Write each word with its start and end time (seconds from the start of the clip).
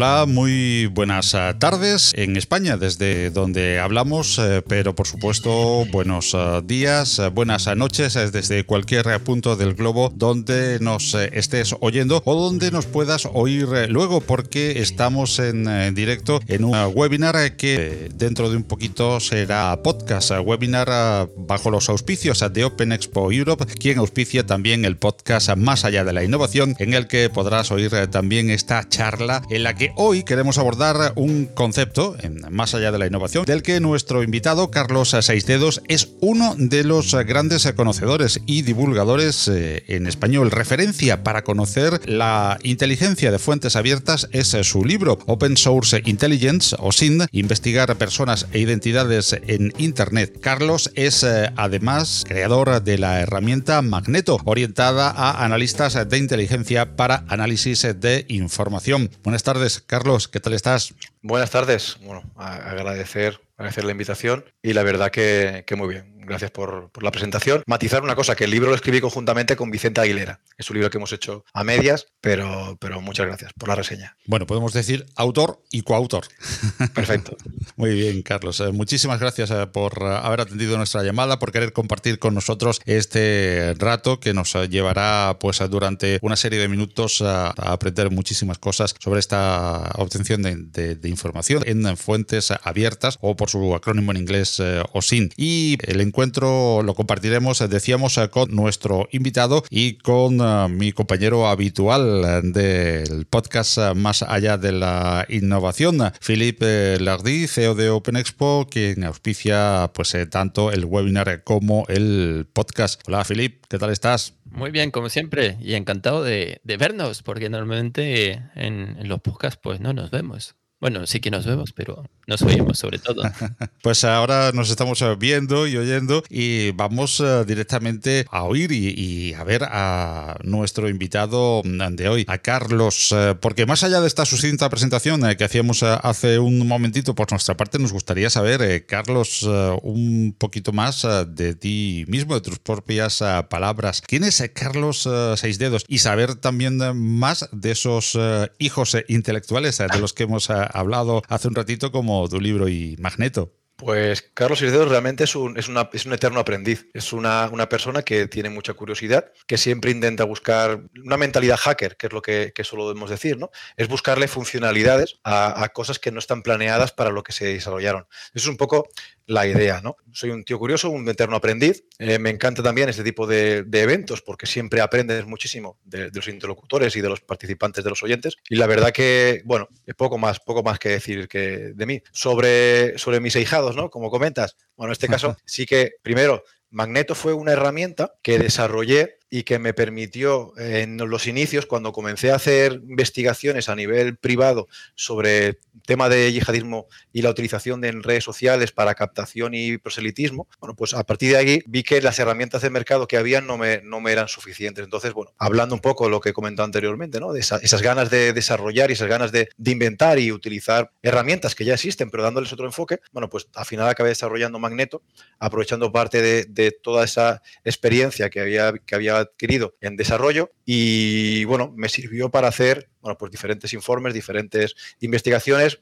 Hola, 0.00 0.26
muy 0.28 0.86
buenas 0.86 1.34
eh, 1.34 1.54
tardes 1.58 2.12
en 2.14 2.36
España, 2.36 2.76
desde 2.76 3.30
donde 3.30 3.80
hablamos, 3.80 4.38
eh, 4.38 4.62
pero 4.64 4.94
por 4.94 5.08
supuesto 5.08 5.86
buenos 5.90 6.34
eh, 6.34 6.62
días, 6.64 7.20
buenas 7.34 7.66
noches 7.76 8.14
desde 8.30 8.62
cualquier 8.62 9.18
punto 9.24 9.56
del 9.56 9.74
globo 9.74 10.12
donde 10.14 10.78
nos 10.78 11.14
estés 11.14 11.74
oyendo 11.80 12.22
o 12.24 12.40
donde 12.40 12.70
nos 12.70 12.86
puedas 12.86 13.28
oír 13.32 13.66
luego, 13.88 14.20
porque 14.20 14.80
estamos 14.80 15.40
en 15.40 15.92
directo 15.96 16.38
en 16.46 16.62
un 16.62 16.76
webinar 16.94 17.56
que 17.56 18.08
dentro 18.14 18.50
de 18.50 18.56
un 18.56 18.62
poquito 18.62 19.18
será 19.18 19.82
podcast, 19.82 20.30
webinar 20.30 21.28
bajo 21.36 21.72
los 21.72 21.88
auspicios 21.88 22.44
de 22.52 22.64
Open 22.64 22.92
Expo 22.92 23.32
Europe, 23.32 23.66
quien 23.66 23.98
auspicia 23.98 24.46
también 24.46 24.84
el 24.84 24.96
podcast 24.96 25.56
Más 25.56 25.84
allá 25.84 26.04
de 26.04 26.12
la 26.12 26.22
innovación, 26.22 26.76
en 26.78 26.94
el 26.94 27.08
que 27.08 27.28
podrás 27.30 27.72
oír 27.72 27.90
también 28.12 28.50
esta 28.50 28.88
charla 28.88 29.42
en 29.50 29.64
la 29.64 29.74
que 29.74 29.87
hoy 29.96 30.22
queremos 30.22 30.58
abordar 30.58 31.12
un 31.16 31.46
concepto, 31.46 32.16
más 32.50 32.74
allá 32.74 32.92
de 32.92 32.98
la 32.98 33.06
innovación, 33.06 33.44
del 33.44 33.62
que 33.62 33.80
nuestro 33.80 34.22
invitado, 34.22 34.70
Carlos 34.70 35.16
Seisdedos, 35.20 35.82
es 35.88 36.10
uno 36.20 36.54
de 36.56 36.84
los 36.84 37.14
grandes 37.14 37.70
conocedores 37.72 38.40
y 38.46 38.62
divulgadores 38.62 39.48
eh, 39.48 39.84
en 39.88 40.06
español. 40.06 40.50
Referencia 40.50 41.22
para 41.22 41.42
conocer 41.42 42.00
la 42.08 42.58
inteligencia 42.62 43.30
de 43.30 43.38
fuentes 43.38 43.76
abiertas 43.76 44.28
es 44.32 44.48
su 44.62 44.84
libro 44.84 45.18
Open 45.26 45.56
Source 45.56 46.02
Intelligence 46.04 46.76
o 46.78 46.92
SIN, 46.92 47.26
investigar 47.32 47.94
personas 47.96 48.46
e 48.52 48.58
identidades 48.58 49.36
en 49.46 49.72
Internet. 49.78 50.38
Carlos 50.40 50.90
es 50.94 51.22
eh, 51.22 51.50
además 51.56 52.24
creador 52.26 52.82
de 52.82 52.98
la 52.98 53.20
herramienta 53.20 53.82
Magneto, 53.82 54.40
orientada 54.44 55.10
a 55.10 55.44
analistas 55.44 56.08
de 56.08 56.18
inteligencia 56.18 56.96
para 56.96 57.24
análisis 57.28 57.86
de 58.00 58.24
información. 58.28 59.10
Buenas 59.22 59.42
tardes. 59.42 59.77
Carlos, 59.86 60.28
¿qué 60.28 60.40
tal 60.40 60.52
estás? 60.52 60.94
Buenas 61.22 61.50
tardes. 61.50 61.96
Bueno, 62.02 62.22
agradecer, 62.36 63.40
agradecer 63.56 63.84
la 63.84 63.92
invitación 63.92 64.44
y 64.62 64.72
la 64.72 64.82
verdad 64.82 65.10
que, 65.10 65.64
que 65.66 65.76
muy 65.76 65.88
bien 65.88 66.17
gracias 66.28 66.50
por, 66.50 66.90
la 67.00 67.10
presentación. 67.10 67.62
Matizar 67.66 68.02
una 68.02 68.14
cosa, 68.14 68.36
que 68.36 68.44
el 68.44 68.50
libro 68.50 68.68
lo 68.68 68.74
escribí 68.74 69.00
conjuntamente 69.00 69.56
con 69.56 69.70
Vicente 69.70 70.00
Aguilera. 70.00 70.40
Es 70.56 70.70
un 70.70 70.74
libro 70.74 70.90
que 70.90 70.98
hemos 70.98 71.12
hecho 71.12 71.44
a 71.52 71.64
medias, 71.64 72.06
pero, 72.20 72.76
pero 72.80 73.00
muchas 73.00 73.26
gracias 73.26 73.52
por 73.54 73.68
la 73.68 73.74
reseña. 73.74 74.16
Bueno, 74.26 74.46
podemos 74.46 74.72
decir 74.72 75.06
autor 75.16 75.62
y 75.70 75.82
coautor. 75.82 76.26
Perfecto. 76.94 77.36
Muy 77.76 77.94
bien, 77.94 78.22
Carlos. 78.22 78.60
Eh, 78.60 78.72
muchísimas 78.72 79.20
gracias 79.20 79.50
eh, 79.50 79.66
por 79.66 80.02
eh, 80.02 80.18
haber 80.22 80.40
atendido 80.40 80.76
nuestra 80.76 81.02
llamada, 81.02 81.38
por 81.38 81.52
querer 81.52 81.72
compartir 81.72 82.18
con 82.18 82.34
nosotros 82.34 82.80
este 82.86 83.74
rato 83.78 84.20
que 84.20 84.34
nos 84.34 84.54
llevará 84.68 85.38
pues 85.40 85.62
durante 85.70 86.18
una 86.22 86.36
serie 86.36 86.58
de 86.58 86.68
minutos 86.68 87.22
a, 87.22 87.50
aprender 87.50 88.10
muchísimas 88.10 88.58
cosas 88.58 88.94
sobre 88.98 89.20
esta 89.20 89.90
obtención 89.96 90.42
de, 90.42 90.98
información 91.04 91.62
en 91.66 91.96
fuentes 91.96 92.50
abiertas 92.62 93.18
o 93.20 93.36
por 93.36 93.48
su 93.48 93.74
acrónimo 93.74 94.12
en 94.12 94.18
inglés 94.18 94.60
OSIN. 94.92 95.30
Y 95.36 95.78
el 95.82 96.00
encuentro 96.00 96.17
lo 96.18 96.94
compartiremos, 96.96 97.60
eh, 97.60 97.68
decíamos, 97.68 98.18
eh, 98.18 98.28
con 98.28 98.52
nuestro 98.52 99.08
invitado 99.12 99.62
y 99.70 99.98
con 99.98 100.40
eh, 100.40 100.68
mi 100.68 100.90
compañero 100.90 101.46
habitual 101.46 102.42
del 102.52 103.24
podcast 103.26 103.78
Más 103.94 104.22
allá 104.24 104.58
de 104.58 104.72
la 104.72 105.24
innovación, 105.28 105.98
Philippe 106.20 106.98
Lardy, 106.98 107.46
CEO 107.46 107.76
de 107.76 107.90
Open 107.90 108.16
Expo, 108.16 108.66
quien 108.68 109.04
auspicia 109.04 109.92
pues 109.94 110.16
tanto 110.28 110.72
el 110.72 110.86
webinar 110.86 111.44
como 111.44 111.84
el 111.88 112.48
podcast. 112.52 113.00
Hola, 113.06 113.24
Philippe, 113.24 113.60
¿qué 113.68 113.78
tal 113.78 113.90
estás? 113.90 114.34
Muy 114.44 114.72
bien, 114.72 114.90
como 114.90 115.10
siempre, 115.10 115.56
y 115.60 115.74
encantado 115.74 116.24
de, 116.24 116.60
vernos, 116.64 117.22
porque 117.22 117.48
normalmente 117.48 118.32
en, 118.56 118.96
en 118.98 119.08
los 119.08 119.20
podcasts 119.20 119.60
pues 119.62 119.78
no 119.78 119.92
nos 119.92 120.10
vemos. 120.10 120.56
Bueno, 120.80 121.06
sí 121.06 121.20
que 121.20 121.30
nos 121.30 121.46
vemos, 121.46 121.72
pero 121.72 122.04
nos 122.28 122.42
oímos 122.42 122.78
sobre 122.78 122.98
todo. 122.98 123.22
pues 123.82 124.04
ahora 124.04 124.52
nos 124.52 124.70
estamos 124.70 125.00
eh, 125.02 125.16
viendo 125.18 125.66
y 125.66 125.76
oyendo 125.76 126.22
y 126.28 126.70
vamos 126.72 127.20
eh, 127.20 127.44
directamente 127.46 128.26
a 128.30 128.44
oír 128.44 128.70
y, 128.70 129.32
a 129.32 129.44
ver 129.44 129.64
a 129.64 130.36
nuestro 130.44 130.88
invitado 130.88 131.62
de 131.64 132.08
hoy, 132.08 132.24
a 132.28 132.38
Carlos, 132.38 133.14
eh, 133.16 133.34
porque 133.40 133.64
más 133.64 133.82
allá 133.82 134.00
de 134.00 134.06
esta 134.06 134.26
sucinta 134.26 134.68
presentación 134.68 135.22
que 135.36 135.44
hacíamos 135.44 135.82
hace 135.82 136.38
un 136.38 136.68
momentito, 136.68 137.14
por 137.14 137.30
nuestra 137.30 137.56
parte 137.56 137.78
nos 137.78 137.92
gustaría 137.92 138.28
saber, 138.28 138.84
Carlos, 138.84 139.42
un 139.82 140.34
poquito 140.36 140.72
más 140.72 141.06
de 141.28 141.54
ti 141.54 142.04
mismo, 142.08 142.34
de 142.34 142.42
tus 142.42 142.58
propias 142.58 143.22
palabras. 143.48 144.02
¿Quién 144.06 144.24
es 144.24 144.42
Carlos 144.52 145.08
Seis 145.36 145.58
Dedos? 145.58 145.84
Y 145.88 145.98
saber 145.98 146.34
también 146.34 146.78
más 146.94 147.48
de 147.52 147.70
esos 147.70 148.18
hijos 148.58 148.96
intelectuales 149.08 149.78
de 149.78 149.98
los 149.98 150.12
que 150.12 150.24
hemos 150.24 150.50
hablado 150.50 151.22
hace 151.28 151.48
un 151.48 151.54
ratito 151.54 151.90
como 151.90 152.17
tu 152.26 152.40
libro 152.40 152.68
y 152.68 152.96
Magneto. 152.98 153.52
Pues 153.78 154.22
Carlos 154.34 154.60
Dedos 154.60 154.88
realmente 154.88 155.22
es 155.22 155.36
un, 155.36 155.56
es, 155.56 155.70
es 155.92 156.06
un 156.06 156.12
eterno 156.12 156.40
aprendiz. 156.40 156.88
Es 156.94 157.12
una, 157.12 157.48
una, 157.52 157.68
persona 157.68 158.02
que 158.02 158.26
tiene 158.26 158.50
mucha 158.50 158.72
curiosidad, 158.72 159.30
que 159.46 159.56
siempre 159.56 159.92
intenta 159.92 160.24
buscar 160.24 160.82
una 161.04 161.16
mentalidad 161.16 161.58
hacker, 161.58 161.96
que 161.96 162.08
es 162.08 162.12
lo 162.12 162.20
que, 162.20 162.50
que 162.52 162.64
solo 162.64 162.88
debemos 162.88 163.08
decir, 163.08 163.38
¿no? 163.38 163.50
Es 163.76 163.86
buscarle 163.86 164.26
funcionalidades 164.26 165.20
a, 165.22 165.62
a, 165.62 165.68
cosas 165.68 166.00
que 166.00 166.10
no 166.10 166.18
están 166.18 166.42
planeadas 166.42 166.90
para 166.90 167.10
lo 167.10 167.22
que 167.22 167.30
se 167.30 167.44
desarrollaron. 167.44 168.08
Es 168.34 168.48
un 168.48 168.56
poco 168.56 168.88
la 169.28 169.46
idea, 169.46 169.80
¿no? 169.82 169.96
Soy 170.10 170.30
un 170.30 170.42
tío 170.42 170.58
curioso, 170.58 170.88
un 170.88 171.06
eterno 171.06 171.36
aprendiz. 171.36 171.84
Eh, 171.98 172.18
me 172.18 172.30
encanta 172.30 172.62
también 172.62 172.88
este 172.88 173.04
tipo 173.04 173.26
de, 173.26 173.58
eventos 173.72 174.22
porque 174.22 174.46
siempre 174.46 174.80
aprendes 174.80 175.26
muchísimo 175.26 175.78
de, 175.84 176.10
los 176.12 176.28
interlocutores 176.28 176.96
y 176.96 177.02
de 177.02 177.10
los 177.10 177.20
participantes, 177.20 177.84
de 177.84 177.90
los 177.90 178.02
oyentes. 178.02 178.36
Y 178.48 178.56
la 178.56 178.66
verdad 178.66 178.90
que, 178.90 179.42
bueno, 179.44 179.68
poco 179.98 180.16
más, 180.16 180.40
poco 180.40 180.62
más 180.62 180.78
que 180.78 180.88
decir 180.88 181.28
que 181.28 181.72
de 181.74 181.86
mí. 181.86 182.02
Sobre, 182.10 182.96
sobre 182.96 183.20
mis 183.20 183.36
ahijados, 183.36 183.76
¿no? 183.76 183.90
Como 183.90 184.10
comentas, 184.10 184.56
bueno, 184.76 184.90
en 184.90 184.92
este 184.92 185.08
caso 185.08 185.36
sí 185.44 185.66
que, 185.66 185.92
primero, 186.02 186.42
Magneto 186.70 187.14
fue 187.14 187.34
una 187.34 187.52
herramienta 187.52 188.14
que 188.22 188.38
desarrollé 188.38 189.17
y 189.30 189.42
que 189.42 189.58
me 189.58 189.74
permitió 189.74 190.52
en 190.58 190.96
los 190.96 191.26
inicios, 191.26 191.66
cuando 191.66 191.92
comencé 191.92 192.30
a 192.30 192.36
hacer 192.36 192.80
investigaciones 192.88 193.68
a 193.68 193.76
nivel 193.76 194.16
privado 194.16 194.68
sobre 194.94 195.58
tema 195.86 196.08
de 196.08 196.32
yihadismo 196.32 196.86
y 197.12 197.22
la 197.22 197.30
utilización 197.30 197.80
de 197.80 197.92
redes 197.92 198.24
sociales 198.24 198.72
para 198.72 198.94
captación 198.94 199.54
y 199.54 199.78
proselitismo, 199.78 200.46
bueno, 200.60 200.74
pues 200.74 200.94
a 200.94 201.04
partir 201.04 201.32
de 201.32 201.36
ahí 201.38 201.62
vi 201.66 201.82
que 201.82 202.02
las 202.02 202.18
herramientas 202.18 202.62
de 202.62 202.70
mercado 202.70 203.06
que 203.06 203.16
habían 203.16 203.46
no 203.46 203.56
me, 203.58 203.80
no 203.82 204.00
me 204.00 204.12
eran 204.12 204.28
suficientes. 204.28 204.84
Entonces, 204.84 205.12
bueno, 205.12 205.32
hablando 205.38 205.74
un 205.74 205.80
poco 205.80 206.04
de 206.04 206.10
lo 206.10 206.20
que 206.20 206.30
he 206.30 206.62
anteriormente, 206.62 207.20
¿no? 207.20 207.32
De 207.32 207.40
esas 207.40 207.82
ganas 207.82 208.10
de 208.10 208.32
desarrollar 208.32 208.90
y 208.90 208.94
esas 208.94 209.08
ganas 209.08 209.32
de, 209.32 209.48
de, 209.56 209.70
inventar 209.70 210.18
y 210.18 210.32
utilizar 210.32 210.90
herramientas 211.02 211.54
que 211.54 211.64
ya 211.64 211.74
existen, 211.74 212.10
pero 212.10 212.22
dándoles 212.22 212.52
otro 212.52 212.66
enfoque, 212.66 213.00
bueno, 213.12 213.28
pues 213.28 213.48
al 213.54 213.66
final 213.66 213.88
acabé 213.88 214.10
desarrollando 214.10 214.58
Magneto, 214.58 215.02
aprovechando 215.38 215.92
parte 215.92 216.22
de, 216.22 216.44
de 216.44 216.70
toda 216.70 217.04
esa 217.04 217.42
experiencia 217.64 218.30
que 218.30 218.40
había, 218.40 218.72
que 218.72 218.94
había 218.94 219.17
adquirido 219.18 219.74
en 219.80 219.96
desarrollo 219.96 220.52
y 220.64 221.44
bueno, 221.44 221.72
me 221.76 221.88
sirvió 221.88 222.30
para 222.30 222.48
hacer 222.48 222.90
bueno, 223.00 223.18
pues 223.18 223.30
diferentes 223.30 223.72
informes, 223.72 224.14
diferentes 224.14 224.74
investigaciones 225.00 225.80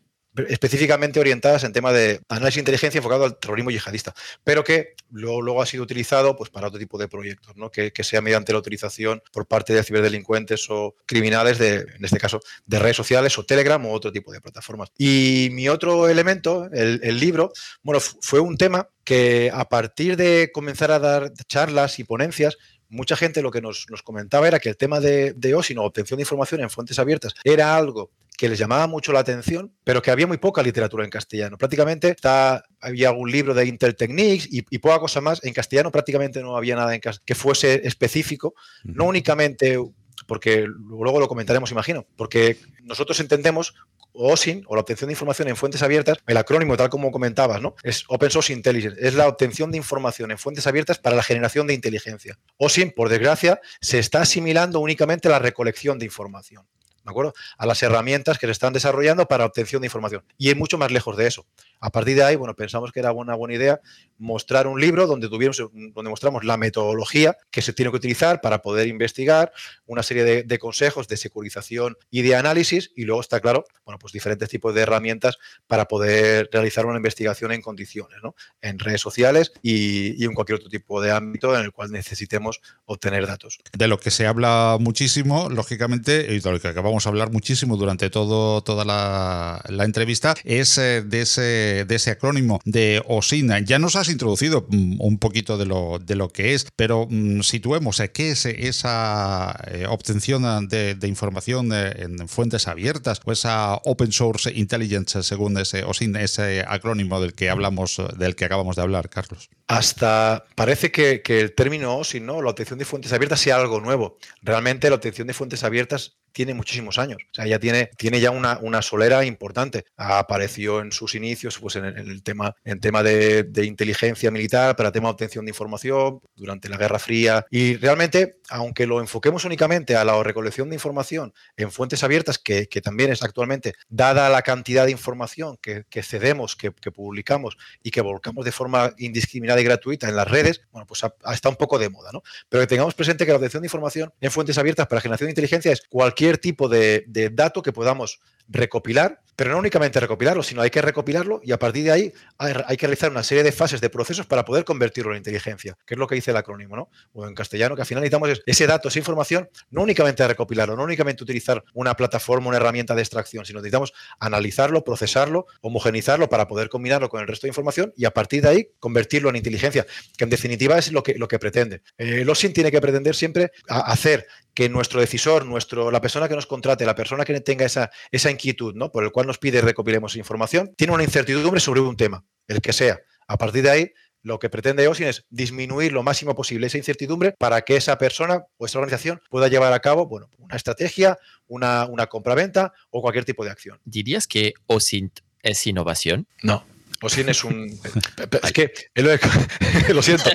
específicamente 0.49 1.21
orientadas 1.21 1.65
en 1.65 1.73
tema 1.73 1.93
de 1.93 2.21
análisis 2.29 2.57
de 2.57 2.61
inteligencia 2.61 2.99
enfocado 2.99 3.25
al 3.25 3.39
terrorismo 3.39 3.71
yihadista, 3.71 4.15
pero 4.45 4.65
que 4.65 4.95
luego, 5.11 5.41
luego 5.41 5.63
ha 5.63 5.67
sido 5.67 5.83
utilizado 5.83 6.37
pues, 6.37 6.51
para 6.51 6.69
otro 6.69 6.79
tipo 6.79 6.99
de 6.99 7.09
proyectos, 7.09 7.57
¿no? 7.57 7.71
que, 7.71 7.93
que, 7.93 8.05
sea 8.05 8.21
mediante 8.21 8.53
la 8.53 8.59
utilización 8.59 9.23
por 9.33 9.47
parte 9.47 9.73
de 9.73 9.83
ciberdelincuentes 9.83 10.67
o 10.69 10.95
criminales, 11.07 11.59
de, 11.59 11.77
en 11.79 12.05
este 12.05 12.19
caso, 12.19 12.41
de 12.67 12.79
redes 12.79 12.97
sociales 12.97 13.39
o 13.39 13.45
Telegram 13.45 13.85
o 13.87 13.93
otro 13.93 14.13
tipo 14.13 14.33
de 14.33 14.41
plataformas. 14.41 14.91
Y 14.99 15.49
mi 15.53 15.69
otro 15.69 16.09
elemento, 16.09 16.69
el, 16.73 17.01
el 17.03 17.19
libro, 17.19 17.53
bueno, 17.83 18.01
fue 18.01 18.41
un 18.41 18.57
tema 18.57 18.89
que 19.05 19.51
a 19.55 19.69
partir 19.69 20.17
de 20.17 20.51
comenzar 20.53 20.91
a 20.91 20.99
dar 20.99 21.33
charlas 21.49 21.99
y 21.99 22.05
ponencias, 22.05 22.59
mucha 22.89 23.17
gente 23.17 23.43
lo 23.43 23.51
que 23.51 23.61
nos, 23.61 23.87
comentaba 24.05 24.47
era 24.49 24.59
que 24.59 24.69
el 24.69 24.77
tema 24.77 25.01
de, 25.01 25.33
de 25.33 25.55
o 25.55 25.61
obtención 25.61 26.19
de 26.19 26.23
información 26.23 26.61
en 26.61 26.71
fuentes 26.71 26.99
abiertas 26.99 27.35
era 27.45 27.77
algo 27.77 28.11
que 28.37 28.49
les 28.49 28.59
llamaba 28.59 28.87
mucho 28.87 29.13
la 29.13 29.21
atención, 29.21 29.73
pero 29.83 30.03
que 30.03 30.11
había 30.11 30.27
muy 30.27 30.37
poca 30.37 30.63
literatura 30.63 31.05
en 31.05 31.11
castellano. 31.11 31.57
Prácticamente 31.57 32.11
está, 32.11 32.65
había 32.81 33.09
algún 33.09 33.31
libro 33.31 33.55
de 33.55 33.67
Intel 33.67 33.97
Techniques 33.97 34.47
y, 34.51 34.63
poca 34.79 34.99
cosa 35.01 35.23
más. 35.23 35.43
En 35.43 35.55
castellano 35.55 35.91
prácticamente 35.91 36.43
no 36.43 36.57
había 36.57 36.77
nada 36.77 36.95
en 36.95 37.01
que 37.01 37.35
fuese 37.35 37.87
específico, 37.87 38.55
no 38.85 39.05
únicamente 39.05 39.79
porque 40.27 40.67
luego 40.67 41.21
lo 41.21 41.29
comentaremos, 41.29 41.71
imagino, 41.71 42.07
porque 42.17 42.59
nosotros 42.83 43.21
entendemos 43.21 43.75
OSIN 44.17 44.65
o 44.67 44.75
la 44.75 44.81
obtención 44.81 45.09
de 45.09 45.13
información 45.13 45.49
en 45.49 45.57
fuentes 45.57 45.83
abiertas, 45.83 46.19
el 46.27 46.37
acrónimo 46.37 46.77
tal 46.77 46.89
como 46.89 47.11
comentabas, 47.11 47.61
¿no? 47.61 47.75
Es 47.83 48.05
Open 48.09 48.31
Source 48.31 48.53
Intelligence, 48.53 48.99
es 49.01 49.15
la 49.15 49.29
obtención 49.29 49.71
de 49.71 49.79
información 49.79 50.31
en 50.31 50.39
fuentes 50.39 50.67
abiertas 50.67 50.99
para 50.99 51.17
la 51.17 51.23
generación 51.23 51.67
de 51.67 51.75
inteligencia. 51.75 52.39
OSIN, 52.57 52.93
por 52.93 53.09
desgracia, 53.09 53.61
se 53.81 53.99
está 53.99 54.23
asimilando 54.23 54.81
únicamente 54.81 55.29
la 55.29 55.39
recolección 55.39 55.99
de 55.99 56.07
información. 56.07 56.67
¿De 57.07 57.11
acuerdo? 57.11 57.35
A 57.57 57.67
las 57.67 57.81
herramientas 57.85 58.37
que 58.37 58.47
se 58.47 58.53
están 58.53 58.73
desarrollando 58.73 59.27
para 59.27 59.45
obtención 59.45 59.81
de 59.81 59.87
información. 59.87 60.25
Y 60.37 60.51
es 60.51 60.57
mucho 60.57 60.77
más 60.77 60.91
lejos 60.91 61.17
de 61.17 61.29
eso. 61.29 61.47
A 61.79 61.91
partir 61.91 62.17
de 62.17 62.25
ahí, 62.25 62.35
bueno, 62.35 62.57
pensamos 62.57 62.91
que 62.91 62.99
era 62.99 63.13
una 63.13 63.37
buena 63.37 63.55
idea 63.55 63.81
mostrar 64.19 64.67
un 64.67 64.81
libro 64.81 65.07
donde, 65.07 65.29
tuvimos, 65.29 65.57
donde 65.59 66.11
mostramos 66.11 66.43
la 66.43 66.57
metodología 66.57 67.37
que 67.51 67.63
se 67.63 67.73
tiene 67.73 67.91
que 67.91 67.99
utilizar 67.99 68.41
para 68.41 68.63
poder 68.63 68.89
investigar, 68.89 69.53
una 69.87 70.03
serie 70.03 70.43
de, 70.43 70.59
consejos 70.59 71.07
de 71.07 71.17
securización 71.17 71.97
y 72.11 72.23
de 72.23 72.35
análisis, 72.35 72.91
y 72.97 73.05
luego 73.05 73.21
está 73.21 73.41
claro, 73.41 73.67
bueno, 73.85 73.99
pues 73.99 74.13
diferentes 74.13 74.49
tipos 74.49 74.75
de 74.75 74.81
herramientas 74.81 75.39
para 75.67 75.87
poder 75.87 76.49
realizar 76.51 76.87
una 76.87 76.97
investigación 76.97 77.53
en 77.53 77.61
condiciones, 77.61 78.19
¿no? 78.23 78.35
En 78.63 78.79
redes 78.79 79.01
sociales 79.01 79.53
y, 79.63 80.25
en 80.25 80.35
cualquier 80.35 80.57
otro 80.57 80.71
tipo 80.71 81.01
de 81.01 81.13
ámbito 81.13 81.55
en 81.57 81.63
el 81.63 81.73
cual 81.73 81.93
necesitemos 81.93 82.61
obtener 82.87 83.27
datos. 83.27 83.59
De 83.77 83.87
lo 83.87 84.01
que 84.01 84.11
se 84.11 84.27
habla 84.27 84.79
muchísimo, 84.81 85.49
lógicamente, 85.51 86.27
y 86.31 86.41
de 86.41 86.51
lo 86.51 86.59
que 86.59 86.69
acabamos 86.69 86.96
de 87.05 87.11
hablar 87.11 87.33
muchísimo 87.33 87.77
durante 87.77 88.11
todo, 88.11 88.63
toda 88.63 88.85
la, 88.85 89.63
la 89.69 89.85
entrevista, 89.85 90.35
es 90.45 90.79
eh, 90.79 91.03
de 91.03 91.23
ese 91.23 91.47
de, 91.85 91.95
ese 91.95 92.11
acrónimo 92.11 92.61
de 92.65 93.03
OSINA. 93.07 93.61
Ya 93.61 93.79
nos 93.79 93.97
has 93.97 94.09
introducido 94.09 94.67
mm, 94.69 95.01
un 95.01 95.19
poquito 95.19 95.59
de 95.59 95.67
lo, 95.67 95.99
de 95.99 96.17
lo 96.17 96.31
que 96.31 96.55
es, 96.55 96.67
pero 96.77 97.07
mm, 97.09 97.41
situemos 97.41 98.01
eh, 98.01 98.11
qué 98.11 98.31
es 98.31 98.47
esa 98.47 99.59
eh, 99.69 99.87
obtención 99.89 100.69
de, 100.69 100.97
información 101.07 101.71
eh, 101.73 101.93
en 101.99 102.29
fuentes 102.29 102.69
abiertas 102.69 103.21
o 103.25 103.33
esa 103.33 103.75
Open 103.85 104.13
Source 104.13 104.53
Intelligence 104.53 105.23
según 105.23 105.57
ese 105.59 105.85
OSINA, 105.85 106.23
ese 106.23 106.65
acrónimo 106.67 107.21
del 107.21 107.33
que 107.33 107.49
hablamos, 107.51 108.01
del 108.17 108.35
que 108.35 108.45
acabamos 108.45 108.77
de 108.77 108.83
hablar, 108.83 109.09
Carlos. 109.09 109.49
Hasta 109.69 110.45
parece 110.55 110.91
que, 110.93 111.23
el 111.27 111.55
término 111.55 111.97
OSIN, 111.97 112.27
¿no? 112.27 112.43
la 112.43 112.51
obtención 112.51 112.79
de 112.79 112.85
fuentes 112.85 113.13
abiertas, 113.13 113.41
sea 113.41 113.57
algo 113.57 113.81
nuevo. 113.81 114.19
Realmente 114.43 114.89
la 114.89 114.97
obtención 114.97 115.27
de 115.27 115.35
fuentes 115.35 115.65
abiertas 115.65 116.17
tiene 116.37 116.53
muchísimos 116.53 116.99
años. 116.99 117.17
O 117.31 117.35
sea, 117.35 117.47
ya 117.47 117.59
tiene, 117.59 117.89
tiene 117.97 118.21
ya 118.21 118.31
una, 118.31 118.59
una 118.61 118.83
solera 118.83 119.25
importante. 119.25 119.87
Apareció 119.97 120.83
en 120.83 120.93
sus 120.93 121.15
inicios 121.15 121.59
pues, 121.59 121.77
en, 121.77 121.87
el 121.87 122.23
tema, 122.23 122.55
en 122.63 122.79
tema 122.79 123.03
de, 123.03 123.49
inteligencia 123.65 124.31
militar, 124.31 124.77
para 124.77 124.93
tema 124.93 125.09
de 125.09 125.13
obtención 125.13 125.47
de 125.47 125.53
información, 125.53 126.21
durante 126.35 126.69
la 126.69 126.77
Guerra 126.77 126.99
Fría. 126.99 127.47
Y 127.51 127.77
realmente, 127.77 128.41
aunque 128.51 128.87
lo 128.87 129.01
enfoquemos 129.01 129.47
únicamente 129.47 129.97
a 129.97 130.05
la 130.05 130.23
recolección 130.23 130.69
de 130.69 130.75
información 130.75 131.33
en 131.57 131.73
fuentes 131.73 132.05
abiertas, 132.05 132.39
que, 132.39 132.67
también 132.85 133.13
es 133.13 133.23
actualmente, 133.23 133.73
dada 133.89 134.29
la 134.29 134.43
cantidad 134.43 134.85
de 134.85 134.91
información 134.91 135.57
que, 135.63 136.03
cedemos, 136.03 136.55
que, 136.55 136.71
publicamos 136.71 137.57
y 137.83 137.91
que 137.91 138.03
volcamos 138.03 138.45
de 138.45 138.53
forma 138.53 138.93
indiscriminada 138.99 139.59
y 139.63 139.65
gratuita 139.65 140.07
en 140.07 140.17
las 140.17 140.29
redes, 140.29 140.61
bueno, 140.71 140.87
pues 140.87 141.03
está 141.33 141.49
un 141.49 141.57
poco 141.57 141.79
de 141.79 141.89
moda, 141.89 142.11
¿no? 142.13 142.23
Pero 142.51 142.63
que 142.63 142.67
tengamos 142.67 142.95
presente 142.95 143.25
que 143.25 143.33
la 143.33 143.39
obtención 143.39 143.63
de 143.63 143.69
información 143.69 144.13
en 144.21 144.31
fuentes 144.31 144.59
abiertas 144.59 144.87
para 144.87 145.01
generación 145.01 145.29
de 145.29 145.31
inteligencia 145.31 145.73
es 145.73 145.81
cualquier 145.89 146.26
tipo 146.35 146.69
de, 146.69 147.05
de 147.07 147.31
dato 147.31 147.63
que 147.63 147.73
podamos 147.73 148.21
recopilar, 148.49 149.21
pero 149.37 149.53
no 149.53 149.59
únicamente 149.59 150.01
recopilarlo, 150.01 150.43
sino 150.43 150.63
hay 150.63 150.71
que 150.71 150.81
recopilarlo 150.81 151.41
y 151.45 151.53
a 151.53 151.59
partir 151.59 151.85
de 151.85 151.93
ahí 151.93 152.13
hay, 152.39 152.77
que 152.77 152.87
realizar 152.87 153.11
una 153.11 153.23
serie 153.23 153.45
de 153.45 153.53
fases 153.53 153.83
de 153.83 153.91
procesos 153.91 154.27
para 154.27 154.45
poder 154.45 154.65
convertirlo 154.65 155.13
en 155.13 155.19
inteligencia, 155.19 155.77
que 155.87 155.95
es 155.95 155.99
lo 155.99 156.07
que 156.07 156.15
dice 156.15 156.31
el 156.31 156.39
acrónimo, 156.39 156.75
¿no? 156.75 156.91
O 157.13 157.27
en 157.27 157.35
castellano, 157.35 157.77
que 157.77 157.83
al 157.83 157.87
final 157.87 158.03
necesitamos 158.03 158.43
ese 158.47 158.67
dato, 158.67 158.89
esa 158.89 158.99
información, 158.99 159.51
no 159.71 159.83
únicamente 159.83 160.27
recopilarlo, 160.27 160.75
no 160.75 160.85
únicamente 160.85 161.23
utilizar 161.23 161.63
una 161.75 161.95
plataforma, 161.95 162.49
una 162.49 162.57
herramienta 162.57 162.95
de 162.95 163.03
extracción, 163.03 163.45
sino 163.45 163.61
necesitamos 163.61 163.93
analizarlo, 164.19 164.83
procesarlo, 164.83 165.47
homogenizarlo 165.61 166.31
para 166.31 166.49
poder 166.49 166.71
combinarlo 166.71 167.11
con 167.11 167.21
el 167.21 167.27
resto 167.27 167.47
de 167.47 167.51
información 167.51 167.93
y 167.95 168.07
a 168.07 168.13
partir 168.13 168.43
de 168.43 168.49
ahí 168.49 168.69
convertirlo 168.81 169.29
en 169.29 169.37
inteligencia, 169.37 169.87
que 170.17 170.25
en 170.25 170.31
definitiva 170.31 170.79
es 170.79 170.93
lo 170.93 171.03
que, 171.03 171.15
lo 171.15 171.29
que 171.29 171.39
pretende. 171.39 171.83
Eh, 171.99 172.23
el 172.23 172.31
OSIN 172.31 172.55
tiene 172.55 172.71
que 172.71 172.81
pretender 172.81 173.15
siempre 173.15 173.53
hacer 173.69 174.27
que 174.57 174.71
nuestro 174.71 175.01
decisor, 175.01 175.45
nuestro, 175.45 175.91
la 175.91 176.01
persona 176.01 176.31
que 176.31 176.35
nos 176.35 176.47
contrate, 176.47 176.87
la 176.87 176.95
persona 176.95 177.27
que 177.27 177.39
tenga 177.41 177.67
esa, 177.67 177.91
esa 178.11 178.31
inquietud, 178.37 178.75
¿no? 178.75 178.93
Por 178.93 179.05
el 179.05 179.13
cual 179.13 179.27
nos 179.27 179.39
pide 179.39 179.61
recopilemos 179.61 180.17
información, 180.17 180.73
tiene 180.77 180.93
una 180.93 181.05
incertidumbre 181.05 181.61
sobre 181.61 181.81
un 181.81 181.97
tema, 181.97 182.25
el 182.47 182.61
que 182.61 182.73
sea. 182.73 183.01
A 183.27 183.39
partir 183.39 183.63
de 183.63 183.71
ahí, 183.71 183.93
lo 184.23 184.39
que 184.39 184.51
pretende 184.51 184.89
OSIN 184.89 185.07
es 185.07 185.25
disminuir 185.31 185.93
lo 185.93 186.03
máximo 186.03 186.35
posible 186.35 186.67
esa 186.67 186.79
incertidumbre 186.79 187.33
para 187.39 187.63
que 187.63 187.77
esa 187.77 187.97
persona 187.97 188.45
o 188.57 188.67
esa 188.67 188.79
organización 188.79 189.21
pueda 189.31 189.47
llevar 189.47 189.73
a 189.73 189.79
cabo 189.79 190.07
bueno, 190.07 190.29
una 190.39 190.57
estrategia, 190.57 191.17
una, 191.47 191.87
una 191.87 192.09
compra-venta 192.09 192.73
o 192.91 193.03
cualquier 193.03 193.25
tipo 193.25 193.45
de 193.45 193.51
acción. 193.51 193.81
¿Dirías 193.85 194.27
que 194.27 194.55
OSIN 194.67 195.13
es 195.43 195.67
innovación? 195.67 196.27
No. 196.43 196.65
OSIN 197.03 197.29
es 197.29 197.45
un. 197.45 197.79
Es 198.43 198.53
que 198.53 198.73
lo, 199.93 200.03
siento. 200.03 200.31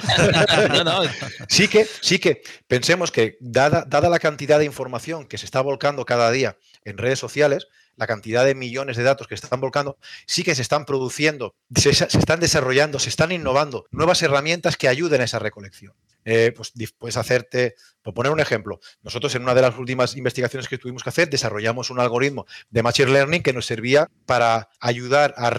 Sí 1.50 1.68
que, 1.68 1.86
sí 2.02 2.20
que 2.20 2.44
pensemos 2.68 3.12
que, 3.12 3.38
dada, 3.42 3.86
dada 3.88 4.10
la 4.10 4.20
cantidad 4.20 4.60
de 4.60 4.66
información 4.66 5.26
que 5.26 5.38
se 5.38 5.46
está 5.46 5.62
volcando 5.62 6.06
cada 6.06 6.32
día 6.32 6.58
en 6.86 6.98
redes 6.98 7.20
sociales, 7.20 7.68
la 7.96 8.08
cantidad 8.08 8.46
de 8.46 8.56
millones 8.56 8.98
de 8.98 9.04
datos 9.04 9.28
que 9.28 9.38
se 9.38 9.46
están 9.46 9.62
volcando, 9.62 9.98
sí 10.26 10.44
que 10.44 10.56
se 10.56 10.62
están 10.62 10.86
produciendo, 10.86 11.56
se, 11.76 11.90
están 11.90 12.40
desarrollando, 12.40 13.00
se 13.00 13.10
están 13.10 13.32
innovando 13.32 13.86
nuevas 13.92 14.22
herramientas 14.22 14.78
que 14.78 14.88
ayuden 14.88 15.22
a 15.22 15.26
esa 15.26 15.40
recolección. 15.40 15.94
Eh, 16.24 16.54
pues 16.56 16.74
puedes 16.98 17.18
hacerte, 17.18 17.76
por 18.04 18.14
poner 18.14 18.32
un 18.32 18.40
ejemplo, 18.40 18.80
nosotros 19.02 19.34
en 19.36 19.42
una 19.44 19.56
de 19.56 19.64
las 19.64 19.78
últimas 19.78 20.16
investigaciones 20.16 20.68
que 20.68 20.78
tuvimos 20.78 21.04
que 21.04 21.10
hacer 21.10 21.30
desarrollamos 21.30 21.90
un 21.90 22.00
algoritmo 22.00 22.46
de 22.70 22.84
Machine 22.84 23.12
Learning 23.12 23.42
que 23.42 23.54
nos 23.54 23.66
servía 23.66 24.08
para 24.26 24.70
ayudar 24.80 25.34
al 25.38 25.52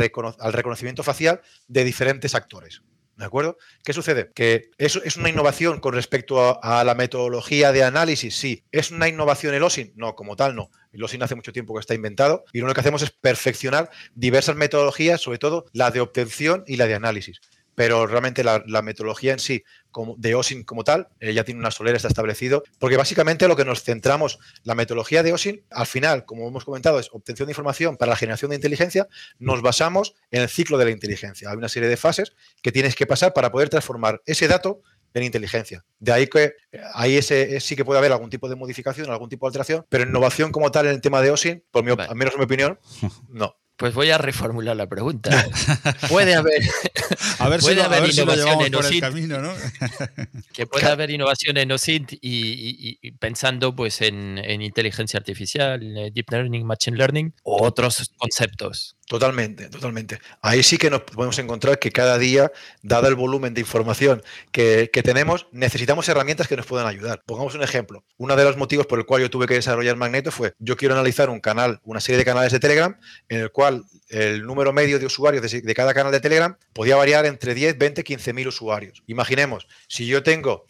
reconocimiento 0.53 1.03
facial 1.03 1.41
de 1.67 1.85
diferentes 1.85 2.35
actores. 2.35 2.83
¿De 3.17 3.25
acuerdo? 3.25 3.59
¿Qué 3.85 3.93
sucede? 3.93 4.31
Que 4.35 4.71
eso 4.79 5.03
es 5.05 5.17
una 5.17 5.29
innovación 5.29 5.81
con 5.81 5.95
respecto 5.95 6.63
a, 6.63 6.83
la 6.83 6.95
metodología 6.95 7.71
de 7.71 7.85
análisis, 7.85 8.35
sí. 8.35 8.65
¿Es 8.73 8.91
una 8.91 9.09
innovación 9.09 9.55
el 9.55 9.63
OSIN? 9.63 9.93
No, 9.97 10.15
como 10.15 10.35
tal, 10.35 10.55
no. 10.55 10.71
El 10.93 11.05
OSIN 11.05 11.23
hace 11.23 11.35
mucho 11.35 11.53
tiempo 11.53 11.75
que 11.75 11.81
está 11.81 11.95
inventado 11.95 12.45
y 12.53 12.61
lo 12.61 12.73
que 12.73 12.81
hacemos 12.81 13.03
es 13.03 13.11
perfeccionar 13.11 13.91
diversas 14.15 14.57
metodologías, 14.57 15.21
sobre 15.21 15.39
todo 15.39 15.67
la 15.73 15.91
de 15.91 16.01
obtención 16.01 16.65
y 16.67 16.77
la 16.77 16.87
de 16.87 16.95
análisis 16.95 17.41
pero 17.75 18.07
realmente 18.07 18.45
la, 18.45 18.83
metodología 18.83 19.33
en 19.33 19.39
sí 19.39 19.65
como, 19.91 20.15
de 20.19 20.35
OSIN 20.35 20.65
como 20.65 20.85
tal 20.85 21.09
eh, 21.21 21.33
ya 21.33 21.45
tiene 21.45 21.61
una 21.61 21.71
solera, 21.71 21.97
está 21.97 22.09
establecido, 22.09 22.63
porque 22.79 22.97
básicamente 22.97 23.49
lo 23.49 23.57
que 23.57 23.65
nos 23.65 23.83
centramos, 23.83 24.39
la 24.65 24.75
metodología 24.75 25.23
de 25.23 25.33
OSIN, 25.33 25.63
al 25.71 25.87
final, 25.87 26.25
como 26.25 26.49
hemos 26.49 26.65
comentado, 26.65 26.99
es 26.99 27.09
obtención 27.13 27.47
de 27.47 27.53
información 27.53 27.97
para 27.97 28.11
la 28.11 28.17
generación 28.17 28.51
de 28.51 28.57
inteligencia, 28.57 29.09
nos 29.39 29.63
basamos 29.63 30.15
en 30.31 30.43
el 30.43 30.49
ciclo 30.49 30.79
de 30.79 30.87
la 30.87 30.91
inteligencia. 30.91 31.51
Hay 31.51 31.57
una 31.57 31.69
serie 31.69 31.89
de 31.89 31.97
fases 31.97 32.35
que 32.63 32.73
tienes 32.73 32.95
que 32.95 33.07
pasar 33.07 33.33
para 33.33 33.53
poder 33.53 33.69
transformar 33.69 34.23
ese 34.27 34.49
dato 34.49 34.83
en 35.15 35.25
inteligencia. 35.25 35.85
De 35.99 36.13
ahí 36.13 36.27
que 36.27 36.55
eh, 36.73 36.81
ahí 36.95 37.17
ese, 37.17 37.61
sí 37.61 37.77
que 37.77 37.85
puede 37.85 37.99
haber 37.99 38.13
algún 38.13 38.31
tipo 38.31 38.49
de 38.49 38.57
modificación, 38.57 39.11
algún 39.11 39.29
tipo 39.29 39.47
de 39.47 39.49
alteración, 39.49 39.87
pero 39.89 40.05
innovación 40.05 40.53
como 40.53 40.71
tal 40.71 40.87
en 40.87 40.93
el 40.93 41.01
tema 41.01 41.21
de 41.21 41.31
OSIN, 41.31 41.63
por 41.71 41.85
mi, 41.85 41.91
al 41.91 42.17
menos 42.17 42.35
en 42.35 42.41
mi 42.41 42.45
opinión, 42.45 42.79
no. 43.29 43.57
Pues 43.83 43.95
voy 43.95 44.11
a 44.11 44.19
reformular 44.19 44.77
la 44.77 44.89
pregunta. 44.89 45.45
Puede 46.09 46.37
haber, 46.37 46.63
a 47.41 47.49
ver 47.49 47.59
puede 47.59 47.83
haber 47.83 48.09
innovación 48.13 48.63
en 48.63 48.75
OSINT. 48.77 49.01
Camino, 49.01 49.41
¿no? 49.41 49.53
que 50.53 50.69
puede 50.69 50.87
haber 50.87 51.11
innovación 51.11 51.57
en 51.57 51.73
OSINT 51.73 52.13
y, 52.21 53.11
pensando 53.19 53.75
pues 53.75 54.01
en, 54.01 54.39
en, 54.39 54.63
inteligencia 54.63 55.19
artificial, 55.19 55.81
deep 56.15 56.31
learning, 56.31 56.65
machine 56.65 56.97
learning 56.97 57.35
o 57.43 57.67
otros 57.67 58.13
conceptos. 58.19 58.95
Totalmente, 59.09 59.69
totalmente. 59.69 60.21
Ahí 60.41 60.63
sí 60.63 60.79
que 60.79 60.89
nos 60.89 61.03
podemos 61.03 61.39
encontrar 61.39 61.79
que 61.79 61.91
cada 61.91 62.19
día, 62.19 62.53
dado 62.83 63.09
el 63.09 63.15
volumen 63.15 63.53
de 63.53 63.61
información 63.61 64.23
que, 64.53 64.89
tenemos, 65.05 65.49
necesitamos 65.51 66.09
herramientas 66.09 66.49
que 66.49 66.57
nos 66.57 66.67
puedan 66.67 66.87
ayudar. 66.87 67.23
Pongamos 67.27 67.55
un 67.55 67.63
ejemplo. 67.63 68.05
Uno 68.17 68.37
de 68.37 68.45
los 68.45 68.57
motivos 68.57 68.87
por 68.87 68.99
el 68.99 69.05
cual 69.05 69.23
yo 69.23 69.29
tuve 69.29 69.47
que 69.47 69.55
desarrollar 69.55 69.97
Magneto 69.97 70.31
fue, 70.31 70.55
yo 70.59 70.77
quiero 70.77 70.95
analizar 70.95 71.29
un 71.31 71.41
canal, 71.41 71.81
una 71.85 72.01
serie 72.01 72.17
de 72.17 72.25
canales 72.25 72.53
de 72.53 72.61
Telegram, 72.61 72.97
en 73.29 73.41
el 73.41 73.51
cual 73.51 73.85
el 74.09 74.45
número 74.45 74.73
medio 74.73 74.99
de 74.99 75.07
usuarios 75.07 75.51
de, 75.51 75.75
cada 75.75 75.93
canal 75.95 76.13
de 76.13 76.21
Telegram 76.21 76.57
podía 76.73 76.97
variar 76.97 77.27
entre 77.27 77.55
10, 77.55 77.77
20, 77.77 78.05
15 78.05 78.33
mil 78.33 78.49
usuarios. 78.49 79.03
Imaginemos, 79.07 79.67
si 79.89 80.07
yo 80.07 80.23
tengo 80.23 80.65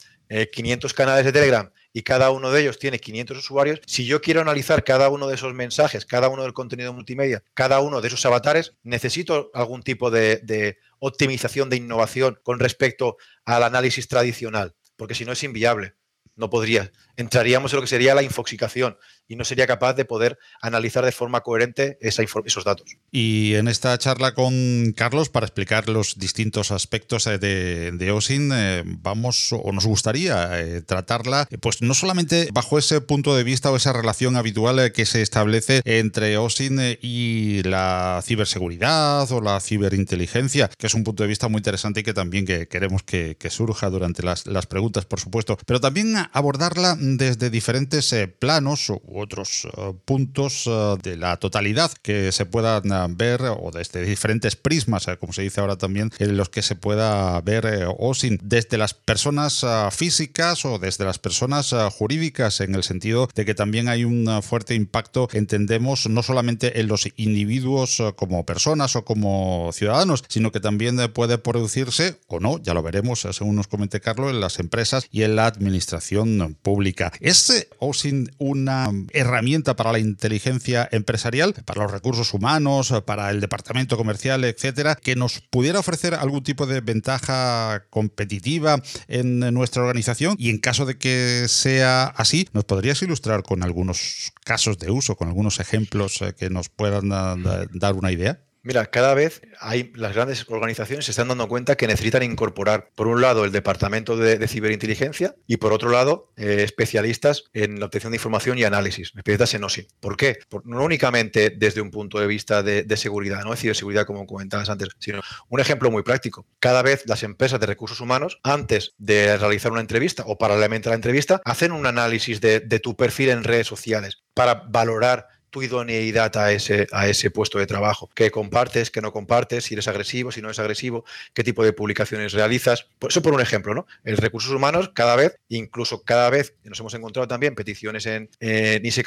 500 0.53 0.91
eh, 0.91 0.95
canales 0.95 1.25
de 1.27 1.33
Telegram 1.33 1.71
y 1.93 2.03
cada 2.03 2.31
uno 2.31 2.51
de 2.51 2.63
ellos 2.63 2.79
tiene 2.79 2.99
500 2.99 3.39
usuarios, 3.39 3.81
si 3.87 4.07
yo 4.07 4.21
quiero 4.21 4.41
analizar 4.41 4.85
cada 4.85 5.09
uno 5.09 5.29
de 5.29 5.35
esos 5.35 5.55
mensajes, 5.55 6.07
cada 6.07 6.29
uno 6.29 6.43
del 6.43 6.53
contenido 6.53 6.93
multimedia, 6.93 7.43
cada 7.55 7.81
uno 7.81 8.01
de 8.01 8.09
esos 8.09 8.25
avatares, 8.25 8.75
necesito 8.83 9.51
algún 9.55 9.83
tipo 9.83 10.11
de, 10.11 10.79
optimización, 10.99 11.69
de 11.69 11.77
innovación 11.77 12.39
con 12.43 12.59
respecto 12.61 13.17
al 13.45 13.65
análisis 13.65 14.09
tradicional, 14.09 14.75
porque 14.97 15.15
si 15.15 15.25
no 15.25 15.33
es 15.33 15.43
inviable 15.43 15.95
no 16.35 16.49
podría. 16.49 16.91
Entraríamos 17.17 17.73
en 17.73 17.77
lo 17.77 17.83
que 17.83 17.89
sería 17.89 18.15
la 18.15 18.23
infoxicación. 18.23 18.97
Y 19.29 19.37
no 19.37 19.45
sería 19.45 19.67
capaz 19.67 19.95
de 19.95 20.05
poder 20.05 20.39
analizar 20.61 21.05
de 21.05 21.13
forma 21.13 21.41
coherente 21.41 21.99
esos 22.01 22.65
datos. 22.65 22.97
Y 23.11 23.55
en 23.55 23.69
esta 23.69 23.97
charla 23.99 24.35
con 24.35 24.93
Carlos, 24.97 25.29
para 25.29 25.47
explicar 25.47 25.89
los 25.89 26.19
distintos 26.19 26.71
aspectos 26.71 27.27
eh, 27.27 27.39
de, 27.39 28.13
OSIN, 28.13 28.51
eh, 28.53 28.83
vamos 28.85 29.53
o 29.53 29.73
nos 29.73 29.87
gustaría 29.87 30.61
eh, 30.61 30.83
tratarla, 30.83 31.49
pues 31.61 31.83
no 31.83 31.95
solamente 31.95 32.49
bajo 32.53 32.79
ese 32.79 33.01
punto 33.01 33.37
de 33.37 33.45
vista 33.45 33.71
o 33.71 33.77
esa 33.77 33.93
relación 33.93 34.37
habitual 34.37 34.93
que 34.93 35.07
se 35.07 35.23
establece 35.23 35.81
entre 35.85 36.37
OSIN 36.37 36.99
y 37.01 37.63
la 37.63 38.21
ciberseguridad 38.25 39.31
o 39.33 39.41
la 39.41 39.61
ciberinteligencia, 39.61 40.71
que 40.77 40.87
es 40.87 40.95
un 40.95 41.05
punto 41.05 41.23
de 41.23 41.29
vista 41.29 41.49
muy 41.49 41.59
interesante 41.59 42.01
y 42.01 42.03
que 42.03 42.15
también 42.15 42.45
que 42.45 42.69
queremos 42.69 43.03
que, 43.03 43.37
surja 43.53 43.91
durante 43.91 44.23
las, 44.23 44.47
las, 44.47 44.67
preguntas, 44.67 45.05
por 45.05 45.21
supuesto, 45.21 45.59
pero 45.67 45.79
también 45.79 46.15
abordarla 46.33 46.97
desde 46.99 47.51
diferentes 47.51 48.15
planos 48.39 48.91
otros 49.15 49.69
puntos 50.05 50.69
de 51.03 51.17
la 51.17 51.37
totalidad 51.37 51.93
que 52.03 52.33
se 52.33 52.47
puedan 52.47 53.17
ver 53.17 53.43
o 53.43 53.71
desde 53.73 54.03
diferentes 54.05 54.57
prismas, 54.57 55.07
como 55.19 55.33
se 55.33 55.43
dice 55.43 55.61
ahora 55.61 55.77
también, 55.77 56.11
en 56.19 56.37
los 56.37 56.49
que 56.49 56.63
se 56.63 56.77
pueda 56.77 57.41
ver 57.41 57.67
eh, 57.67 57.87
OSIN 57.99 58.39
desde 58.43 58.79
las 58.79 58.95
personas 58.95 59.65
físicas 59.91 60.65
o 60.65 60.79
desde 60.79 61.05
las 61.05 61.19
personas 61.19 61.75
jurídicas, 61.93 62.61
en 62.61 62.75
el 62.75 62.83
sentido 62.83 63.29
de 63.35 63.45
que 63.45 63.55
también 63.55 63.89
hay 63.89 64.05
un 64.05 64.43
fuerte 64.43 64.75
impacto, 64.75 65.29
entendemos, 65.33 66.09
no 66.09 66.23
solamente 66.23 66.81
en 66.81 66.89
los 66.89 67.09
individuos 67.17 68.03
como 68.17 68.45
personas 68.45 68.97
o 68.97 69.05
como 69.05 69.71
ciudadanos, 69.73 70.25
sino 70.29 70.53
que 70.53 70.61
también 70.61 70.97
puede 71.13 71.39
producirse, 71.39 72.19
o 72.27 72.41
no, 72.41 72.59
ya 72.63 72.75
lo 72.75 72.83
veremos 72.83 73.27
según 73.33 73.57
nos 73.57 73.69
comente 73.69 74.01
Carlos, 74.01 74.31
en 74.31 74.41
las 74.41 74.59
empresas 74.59 75.07
y 75.11 75.23
en 75.23 75.37
la 75.37 75.47
administración 75.47 76.57
pública. 76.63 77.13
¿Es 77.21 77.69
OSIN 77.79 78.31
una 78.39 78.91
herramienta 79.13 79.77
para 79.77 79.93
la 79.93 79.99
inteligencia 79.99 80.89
empresarial, 80.93 81.55
para 81.65 81.83
los 81.83 81.93
recursos 81.93 82.35
humanos, 82.35 82.95
para 83.07 83.31
el 83.31 83.41
departamento 83.41 83.97
comercial, 83.97 84.45
etcétera, 84.45 84.95
que 84.95 85.17
nos 85.17 85.41
pudiera 85.41 85.81
ofrecer 85.81 86.15
algún 86.15 86.43
tipo 86.43 86.67
de 86.67 86.81
ventaja 86.81 87.85
competitiva 87.91 88.83
en 89.09 89.41
nuestra 89.53 89.83
organización? 89.83 90.37
Y 90.39 90.51
en 90.51 90.59
caso 90.59 90.87
de 90.87 90.99
que 90.99 91.47
sea 91.49 92.05
así, 92.05 92.49
¿nos 92.53 92.65
podrías 92.65 93.03
ilustrar 93.03 93.43
con 93.43 93.63
algunos 93.63 94.33
casos 94.45 94.79
de 94.79 94.91
uso, 94.91 95.17
con 95.17 95.29
algunos 95.29 95.61
ejemplos 95.61 96.21
eh, 96.23 96.35
que 96.37 96.51
nos 96.51 96.69
puedan 96.69 97.11
eh, 97.13 97.67
dar 97.73 97.95
una 97.95 98.13
idea? 98.13 98.41
Mira, 98.65 98.87
cada 98.87 99.15
vez 99.15 99.43
hay 99.59 99.93
las 99.97 100.15
grandes 100.15 100.49
organizaciones 100.49 101.07
se 101.07 101.11
están 101.11 101.27
dando 101.27 101.49
cuenta 101.49 101.75
que 101.77 101.89
necesitan 101.89 102.23
incorporar, 102.23 102.91
por 102.95 103.09
un 103.09 103.21
lado, 103.21 103.45
el 103.45 103.51
departamento 103.51 104.17
de, 104.17 104.47
ciberinteligencia 104.47 105.35
y 105.49 105.57
por 105.57 105.73
otro 105.73 105.91
lado, 105.91 106.33
eh, 106.37 106.63
especialistas 106.63 107.45
en 107.55 107.81
la 107.81 107.87
obtención 107.87 108.13
de 108.13 108.19
información 108.19 108.59
y 108.59 108.65
análisis, 108.65 109.13
especialistas 109.17 109.55
en 109.55 109.65
OSI. 109.65 109.89
¿Por 109.99 110.17
qué? 110.17 110.39
no 110.65 110.85
únicamente 110.85 111.51
desde 111.51 111.81
un 111.81 111.91
punto 111.91 112.21
de 112.21 112.29
vista 112.29 112.63
de, 112.63 112.97
seguridad, 112.97 113.43
no 113.43 113.57
ciberseguridad 113.57 114.07
como 114.07 114.27
comentabas 114.27 114.71
antes, 114.71 114.91
sino 115.01 115.21
un 115.49 115.59
ejemplo 115.59 115.91
muy 115.91 116.05
práctico. 116.05 116.47
Cada 116.61 116.83
vez 116.83 117.03
las 117.07 117.25
empresas 117.25 117.59
de 117.59 117.67
recursos 117.67 118.01
humanos, 118.01 118.39
antes 118.45 118.95
de 118.99 119.37
realizar 119.39 119.73
una 119.73 119.81
entrevista 119.81 120.23
o 120.27 120.39
paralelamente 120.39 120.89
a 120.89 120.91
la 120.91 120.97
entrevista, 120.97 121.41
hacen 121.45 121.73
un 121.73 121.87
análisis 121.87 122.41
de 122.41 122.81
tu 122.81 122.97
perfil 122.97 123.31
en 123.31 123.43
redes 123.43 123.67
sociales 123.67 124.23
para 124.35 124.55
valorar 124.69 125.27
tu 125.53 125.63
idoneidad 125.63 126.35
a 126.39 126.51
ese, 126.51 126.89
a 126.93 127.07
ese 127.07 127.31
puesto 127.31 127.59
de 127.59 127.67
trabajo, 127.67 128.11
qué 128.15 128.31
compartes, 128.31 128.91
qué 128.91 129.03
no 129.03 129.13
compartes, 129.13 129.65
si 129.65 129.75
eres 129.75 129.87
agresivo, 129.87 130.33
si 130.33 130.41
no 130.41 130.49
eres 130.49 130.59
agresivo, 130.59 131.05
qué 131.35 131.45
tipo 131.45 131.63
de 131.63 131.75
publicaciones 131.75 132.33
realizas. 132.33 132.87
Eso 133.07 133.21
por 133.21 133.35
un 133.35 133.41
ejemplo, 133.43 133.75
¿no? 133.75 133.87
En 134.03 134.17
recursos 134.17 134.51
humanos 134.51 134.91
cada 134.95 135.15
vez, 135.15 135.39
incluso 135.49 136.03
cada 136.05 136.31
vez, 136.31 136.55
nos 136.65 136.81
hemos 136.81 136.95
encontrado 136.95 137.29
también 137.29 137.55
peticiones 137.55 138.07
en, 138.07 138.31
en 138.41 138.85
ISEC 138.85 139.07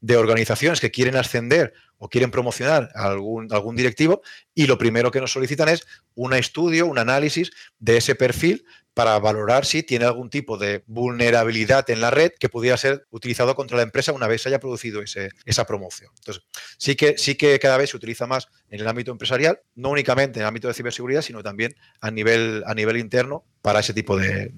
de 0.00 0.16
organizaciones 0.16 0.80
que 0.80 0.90
quieren 0.90 1.14
ascender 1.14 1.74
o 1.98 2.08
quieren 2.08 2.30
promocionar 2.30 2.90
algún, 2.94 3.52
algún 3.52 3.76
directivo 3.76 4.22
y 4.54 4.66
lo 4.66 4.78
primero 4.78 5.10
que 5.10 5.20
nos 5.20 5.32
solicitan 5.32 5.68
es 5.68 5.86
un 6.14 6.32
estudio, 6.32 6.86
un 6.86 6.98
análisis 6.98 7.50
de 7.78 7.98
ese 7.98 8.14
perfil 8.14 8.64
para 8.96 9.18
valorar 9.18 9.66
si 9.66 9.82
tiene 9.82 10.06
algún 10.06 10.30
tipo 10.30 10.56
de 10.56 10.82
vulnerabilidad 10.86 11.90
en 11.90 12.00
la 12.00 12.10
red 12.10 12.32
que 12.40 12.48
pudiera 12.48 12.78
ser 12.78 13.06
utilizado 13.10 13.54
contra 13.54 13.76
la 13.76 13.82
empresa 13.82 14.10
una 14.10 14.26
vez 14.26 14.46
haya 14.46 14.58
producido 14.58 15.02
ese, 15.02 15.28
esa 15.44 15.66
promoción. 15.66 16.10
Entonces, 16.16 16.44
sí 16.78 16.96
que, 16.96 17.18
sí 17.18 17.34
que 17.34 17.58
cada 17.58 17.76
vez 17.76 17.90
se 17.90 17.98
utiliza 17.98 18.26
más 18.26 18.48
en 18.70 18.80
el 18.80 18.88
ámbito 18.88 19.10
empresarial, 19.12 19.60
no 19.74 19.90
únicamente 19.90 20.38
en 20.38 20.44
el 20.44 20.48
ámbito 20.48 20.68
de 20.68 20.72
ciberseguridad, 20.72 21.20
sino 21.20 21.42
también 21.42 21.74
a 22.00 22.10
nivel, 22.10 22.64
a 22.66 22.72
nivel 22.72 22.96
interno 22.96 23.44
para 23.60 23.80
ese 23.80 23.92
tipo 23.92 24.16
de, 24.16 24.50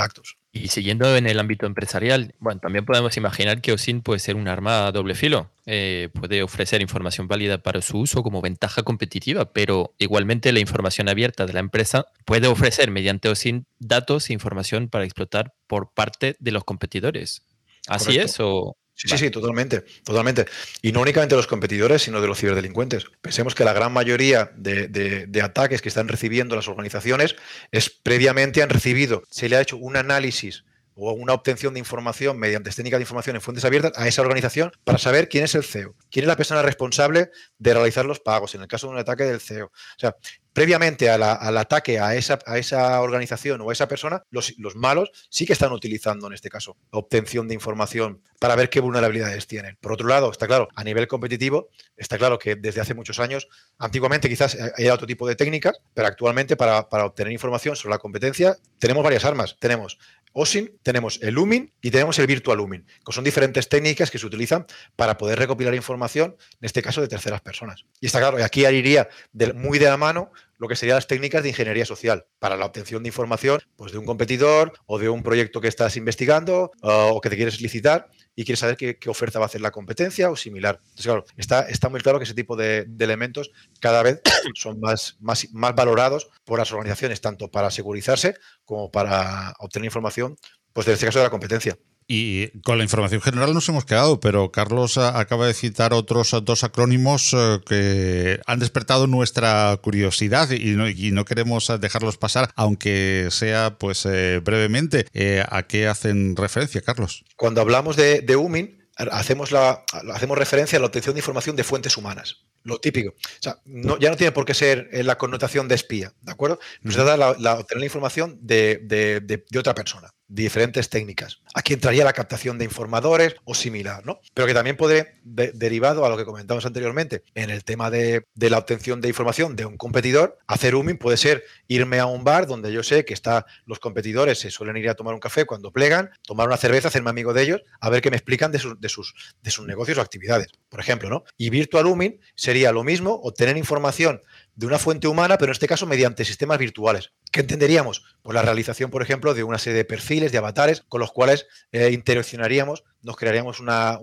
actos. 0.00 0.36
Y 0.56 0.68
siguiendo 0.68 1.16
en 1.16 1.26
el 1.26 1.40
ámbito 1.40 1.66
empresarial, 1.66 2.32
bueno, 2.38 2.60
también 2.60 2.84
podemos 2.84 3.16
imaginar 3.16 3.60
que 3.60 3.72
OSIN 3.72 4.02
puede 4.02 4.20
ser 4.20 4.36
un 4.36 4.46
arma 4.46 4.86
a 4.86 4.92
doble 4.92 5.16
filo. 5.16 5.50
Eh, 5.66 6.10
puede 6.14 6.44
ofrecer 6.44 6.80
información 6.80 7.26
válida 7.26 7.58
para 7.58 7.82
su 7.82 7.98
uso 7.98 8.22
como 8.22 8.40
ventaja 8.40 8.84
competitiva, 8.84 9.52
pero 9.52 9.94
igualmente 9.98 10.52
la 10.52 10.60
información 10.60 11.08
abierta 11.08 11.44
de 11.44 11.54
la 11.54 11.58
empresa 11.58 12.06
puede 12.24 12.46
ofrecer 12.46 12.92
mediante 12.92 13.28
OSIN 13.28 13.66
datos 13.80 14.30
e 14.30 14.32
información 14.32 14.88
para 14.88 15.04
explotar 15.04 15.54
por 15.66 15.92
parte 15.92 16.36
de 16.38 16.52
los 16.52 16.62
competidores. 16.62 17.42
¿Así 17.88 18.16
es? 18.16 18.38
O, 18.38 18.76
Sí, 18.96 19.08
sí, 19.08 19.18
sí, 19.18 19.30
totalmente, 19.30 19.84
totalmente. 20.04 20.46
Y 20.80 20.92
no 20.92 21.00
únicamente 21.00 21.34
de 21.34 21.38
los 21.38 21.48
competidores, 21.48 22.02
sino 22.02 22.20
de 22.20 22.28
los 22.28 22.38
ciberdelincuentes. 22.38 23.06
Pensemos 23.20 23.54
que 23.54 23.64
la 23.64 23.72
gran 23.72 23.92
mayoría 23.92 24.52
de, 24.56 25.40
ataques 25.42 25.82
que 25.82 25.88
están 25.88 26.06
recibiendo 26.06 26.54
las 26.54 26.68
organizaciones 26.68 27.34
es 27.72 27.90
previamente 27.90 28.62
han 28.62 28.70
recibido, 28.70 29.24
se 29.30 29.48
le 29.48 29.56
ha 29.56 29.60
hecho 29.60 29.76
un 29.76 29.96
análisis 29.96 30.64
o 30.94 31.12
una 31.12 31.32
obtención 31.32 31.74
de 31.74 31.80
información 31.80 32.38
mediante 32.38 32.70
técnicas 32.70 32.98
de 32.98 33.02
información 33.02 33.36
en 33.36 33.42
fuentes 33.42 33.64
abiertas 33.64 33.92
a 33.96 34.06
esa 34.08 34.22
organización 34.22 34.72
para 34.84 34.98
saber 34.98 35.28
quién 35.28 35.44
es 35.44 35.54
el 35.54 35.64
CEO, 35.64 35.94
quién 36.10 36.24
es 36.24 36.28
la 36.28 36.36
persona 36.36 36.62
responsable 36.62 37.30
de 37.58 37.74
realizar 37.74 38.04
los 38.04 38.20
pagos 38.20 38.54
en 38.54 38.62
el 38.62 38.68
caso 38.68 38.86
de 38.86 38.94
un 38.94 38.98
ataque 38.98 39.24
del 39.24 39.40
CEO. 39.40 39.66
O 39.66 39.98
sea, 39.98 40.16
previamente 40.54 41.10
al 41.10 41.58
ataque 41.58 41.98
a 41.98 42.14
esa, 42.14 42.38
a 42.46 42.58
esa, 42.58 43.00
organización 43.00 43.60
o 43.60 43.70
a 43.70 43.72
esa 43.72 43.88
persona, 43.88 44.22
los, 44.30 44.54
malos 44.76 45.10
sí 45.28 45.44
que 45.46 45.52
están 45.52 45.72
utilizando, 45.72 46.28
en 46.28 46.32
este 46.32 46.48
caso, 46.48 46.76
obtención 46.90 47.48
de 47.48 47.54
información 47.54 48.22
para 48.38 48.54
ver 48.54 48.70
qué 48.70 48.80
vulnerabilidades 48.80 49.46
tienen. 49.48 49.76
Por 49.80 49.92
otro 49.92 50.06
lado, 50.06 50.30
está 50.30 50.46
claro, 50.46 50.68
a 50.74 50.84
nivel 50.84 51.08
competitivo, 51.08 51.70
está 51.96 52.18
claro 52.18 52.38
que 52.38 52.54
desde 52.54 52.80
hace 52.80 52.94
muchos 52.94 53.18
años, 53.18 53.48
antiguamente 53.78 54.28
quizás 54.28 54.56
era 54.78 54.94
otro 54.94 55.08
tipo 55.08 55.26
de 55.26 55.34
técnicas, 55.34 55.76
pero 55.92 56.06
actualmente 56.06 56.56
para, 56.56 56.88
para 56.88 57.04
obtener 57.04 57.32
información 57.32 57.74
sobre 57.74 57.94
la 57.94 57.98
competencia 57.98 58.56
tenemos 58.78 59.02
varias 59.02 59.24
armas. 59.24 59.56
Tenemos 59.58 59.98
OSIN, 60.36 60.76
tenemos 60.82 61.20
el 61.22 61.34
Lumin 61.34 61.72
y 61.80 61.92
tenemos 61.92 62.18
el 62.18 62.26
Virtual 62.26 62.58
Lumin, 62.58 62.84
que 63.06 63.12
son 63.12 63.22
diferentes 63.22 63.68
técnicas 63.68 64.10
que 64.10 64.18
se 64.18 64.26
utilizan 64.26 64.66
para 64.96 65.16
poder 65.16 65.38
recopilar 65.38 65.74
información, 65.74 66.36
en 66.60 66.66
este 66.66 66.82
caso 66.82 67.00
de 67.00 67.06
terceras 67.08 67.40
personas. 67.40 67.84
Y 68.00 68.06
está 68.06 68.18
claro, 68.18 68.38
y 68.38 68.42
aquí 68.42 68.66
iría 68.66 69.08
muy 69.54 69.78
de 69.78 69.86
la 69.86 69.96
mano 69.96 70.32
lo 70.64 70.68
que 70.68 70.76
serían 70.76 70.96
las 70.96 71.06
técnicas 71.06 71.42
de 71.42 71.50
ingeniería 71.50 71.84
social 71.84 72.24
para 72.38 72.56
la 72.56 72.64
obtención 72.64 73.02
de 73.02 73.10
información 73.10 73.60
pues, 73.76 73.92
de 73.92 73.98
un 73.98 74.06
competidor 74.06 74.72
o 74.86 74.98
de 74.98 75.10
un 75.10 75.22
proyecto 75.22 75.60
que 75.60 75.68
estás 75.68 75.98
investigando 75.98 76.72
o 76.80 77.20
que 77.20 77.28
te 77.28 77.36
quieres 77.36 77.60
licitar 77.60 78.08
y 78.34 78.46
quieres 78.46 78.60
saber 78.60 78.76
qué, 78.78 78.98
oferta 79.10 79.38
va 79.38 79.44
a 79.44 79.46
hacer 79.46 79.60
la 79.60 79.70
competencia 79.70 80.30
o 80.30 80.36
similar. 80.36 80.80
Entonces, 80.82 81.04
claro, 81.04 81.24
está, 81.36 81.68
está 81.68 81.90
muy 81.90 82.00
claro 82.00 82.18
que 82.18 82.24
ese 82.24 82.32
tipo 82.32 82.56
de, 82.56 82.86
elementos 82.98 83.50
cada 83.78 84.02
vez 84.02 84.22
son 84.54 84.80
más, 84.80 85.18
más, 85.20 85.74
valorados 85.74 86.30
por 86.44 86.58
las 86.58 86.72
organizaciones, 86.72 87.20
tanto 87.20 87.50
para 87.50 87.70
segurizarse 87.70 88.36
como 88.64 88.90
para 88.90 89.52
obtener 89.58 89.84
información, 89.84 90.36
pues 90.72 90.86
en 90.86 90.94
este 90.94 91.04
caso 91.04 91.18
de 91.18 91.26
la 91.26 91.30
competencia. 91.30 91.76
Y 92.06 92.48
con 92.60 92.76
la 92.78 92.84
información 92.84 93.22
general 93.22 93.54
nos 93.54 93.68
hemos 93.68 93.84
quedado, 93.84 94.20
pero 94.20 94.50
Carlos 94.52 94.98
acaba 94.98 95.46
de 95.46 95.54
citar 95.54 95.94
otros 95.94 96.36
dos 96.42 96.62
acrónimos 96.62 97.32
eh, 97.32 97.60
que 97.66 98.40
han 98.46 98.58
despertado 98.58 99.06
nuestra 99.06 99.78
curiosidad 99.82 100.50
y 100.50 100.74
no, 101.12 101.24
queremos 101.24 101.72
dejarlos 101.80 102.18
pasar, 102.18 102.50
aunque 102.56 103.28
sea 103.30 103.78
pues 103.78 104.04
eh, 104.06 104.40
brevemente. 104.44 105.06
Eh, 105.14 105.42
¿A 105.48 105.62
qué 105.62 105.86
hacen 105.86 106.36
referencia, 106.36 106.82
Carlos? 106.82 107.24
Cuando 107.36 107.62
hablamos 107.62 107.96
de, 107.96 108.20
de 108.20 108.36
UMIN, 108.36 108.86
hacemos, 108.96 109.50
la, 109.50 109.84
hacemos 110.12 110.36
referencia 110.36 110.76
a 110.76 110.80
la 110.80 110.86
obtención 110.86 111.14
de 111.14 111.20
información 111.20 111.56
de 111.56 111.64
fuentes 111.64 111.96
humanas. 111.96 112.44
Lo 112.64 112.78
típico. 112.80 113.10
O 113.10 113.42
sea, 113.42 113.60
ya 113.64 114.10
no 114.10 114.16
tiene 114.16 114.32
por 114.32 114.44
qué 114.44 114.54
ser 114.54 114.88
la 114.92 115.18
connotación 115.18 115.68
de 115.68 115.74
espía, 115.74 116.12
¿de 116.22 116.32
acuerdo? 116.32 116.58
Nos 116.82 116.94
trata 116.94 117.16
la, 117.16 117.36
la, 117.38 117.58
obtener 117.58 117.80
la 117.80 117.86
información 117.86 118.38
de, 118.40 118.78
de 118.82 119.58
otra 119.58 119.74
persona 119.74 120.14
diferentes 120.34 120.90
técnicas. 120.90 121.40
Aquí 121.54 121.74
entraría 121.74 122.04
la 122.04 122.12
captación 122.12 122.58
de 122.58 122.64
informadores 122.64 123.36
o 123.44 123.54
similar, 123.54 124.04
¿no? 124.04 124.20
Pero 124.34 124.48
que 124.48 124.54
también 124.54 124.76
puede, 124.76 125.14
derivado 125.22 126.04
a 126.04 126.08
lo 126.08 126.16
que 126.16 126.24
comentamos 126.24 126.66
anteriormente, 126.66 127.22
en 127.34 127.50
el 127.50 127.62
tema 127.62 127.90
de, 127.90 128.26
la 128.34 128.58
obtención 128.58 129.00
de 129.00 129.08
información 129.08 129.54
de 129.54 129.64
un 129.64 129.76
competidor, 129.76 130.38
hacer 130.48 130.74
UMIN 130.74 130.98
puede 130.98 131.16
ser 131.16 131.44
irme 131.68 132.00
a 132.00 132.06
un 132.06 132.24
bar 132.24 132.46
donde 132.46 132.72
yo 132.72 132.82
sé 132.82 133.04
que 133.04 133.14
está, 133.14 133.46
los 133.64 133.78
competidores 133.78 134.40
se 134.40 134.50
suelen 134.50 134.76
ir 134.76 134.88
a 134.88 134.94
tomar 134.94 135.14
un 135.14 135.20
café 135.20 135.44
cuando 135.46 135.70
plegan, 135.70 136.10
tomar 136.22 136.48
una 136.48 136.56
cerveza, 136.56 136.88
hacerme 136.88 137.10
amigo 137.10 137.32
de 137.32 137.42
ellos, 137.42 137.62
a 137.80 137.88
ver 137.88 138.02
qué 138.02 138.10
me 138.10 138.16
explican 138.16 138.50
de 138.50 138.58
sus, 138.58 138.80
de 138.80 138.88
sus, 138.88 139.14
de 139.40 139.50
sus 139.52 139.66
negocios 139.66 139.98
o 139.98 140.00
actividades, 140.00 140.48
por 140.68 140.80
ejemplo, 140.80 141.08
¿no? 141.08 141.24
Y 141.36 141.50
Virtual 141.50 141.86
UMIN 141.86 142.20
sería 142.34 142.72
lo 142.72 142.82
mismo, 142.82 143.20
obtener 143.22 143.56
información 143.56 144.20
de 144.56 144.66
una 144.66 144.78
fuente 144.78 145.08
humana, 145.08 145.38
pero 145.38 145.50
en 145.50 145.54
este 145.54 145.68
caso 145.68 145.86
mediante 145.86 146.24
sistemas 146.24 146.58
virtuales 146.58 147.12
¿Qué 147.34 147.40
entenderíamos? 147.40 148.04
Pues 148.22 148.32
la 148.32 148.42
realización, 148.42 148.92
por 148.92 149.02
ejemplo, 149.02 149.34
de 149.34 149.42
una 149.42 149.58
serie 149.58 149.76
de 149.76 149.84
perfiles, 149.84 150.30
de 150.30 150.38
avatares, 150.38 150.84
con 150.88 151.00
los 151.00 151.10
cuales 151.10 151.48
eh, 151.72 151.90
interaccionaríamos, 151.90 152.84
nos 153.02 153.16
crearíamos 153.16 153.58
una, 153.58 153.98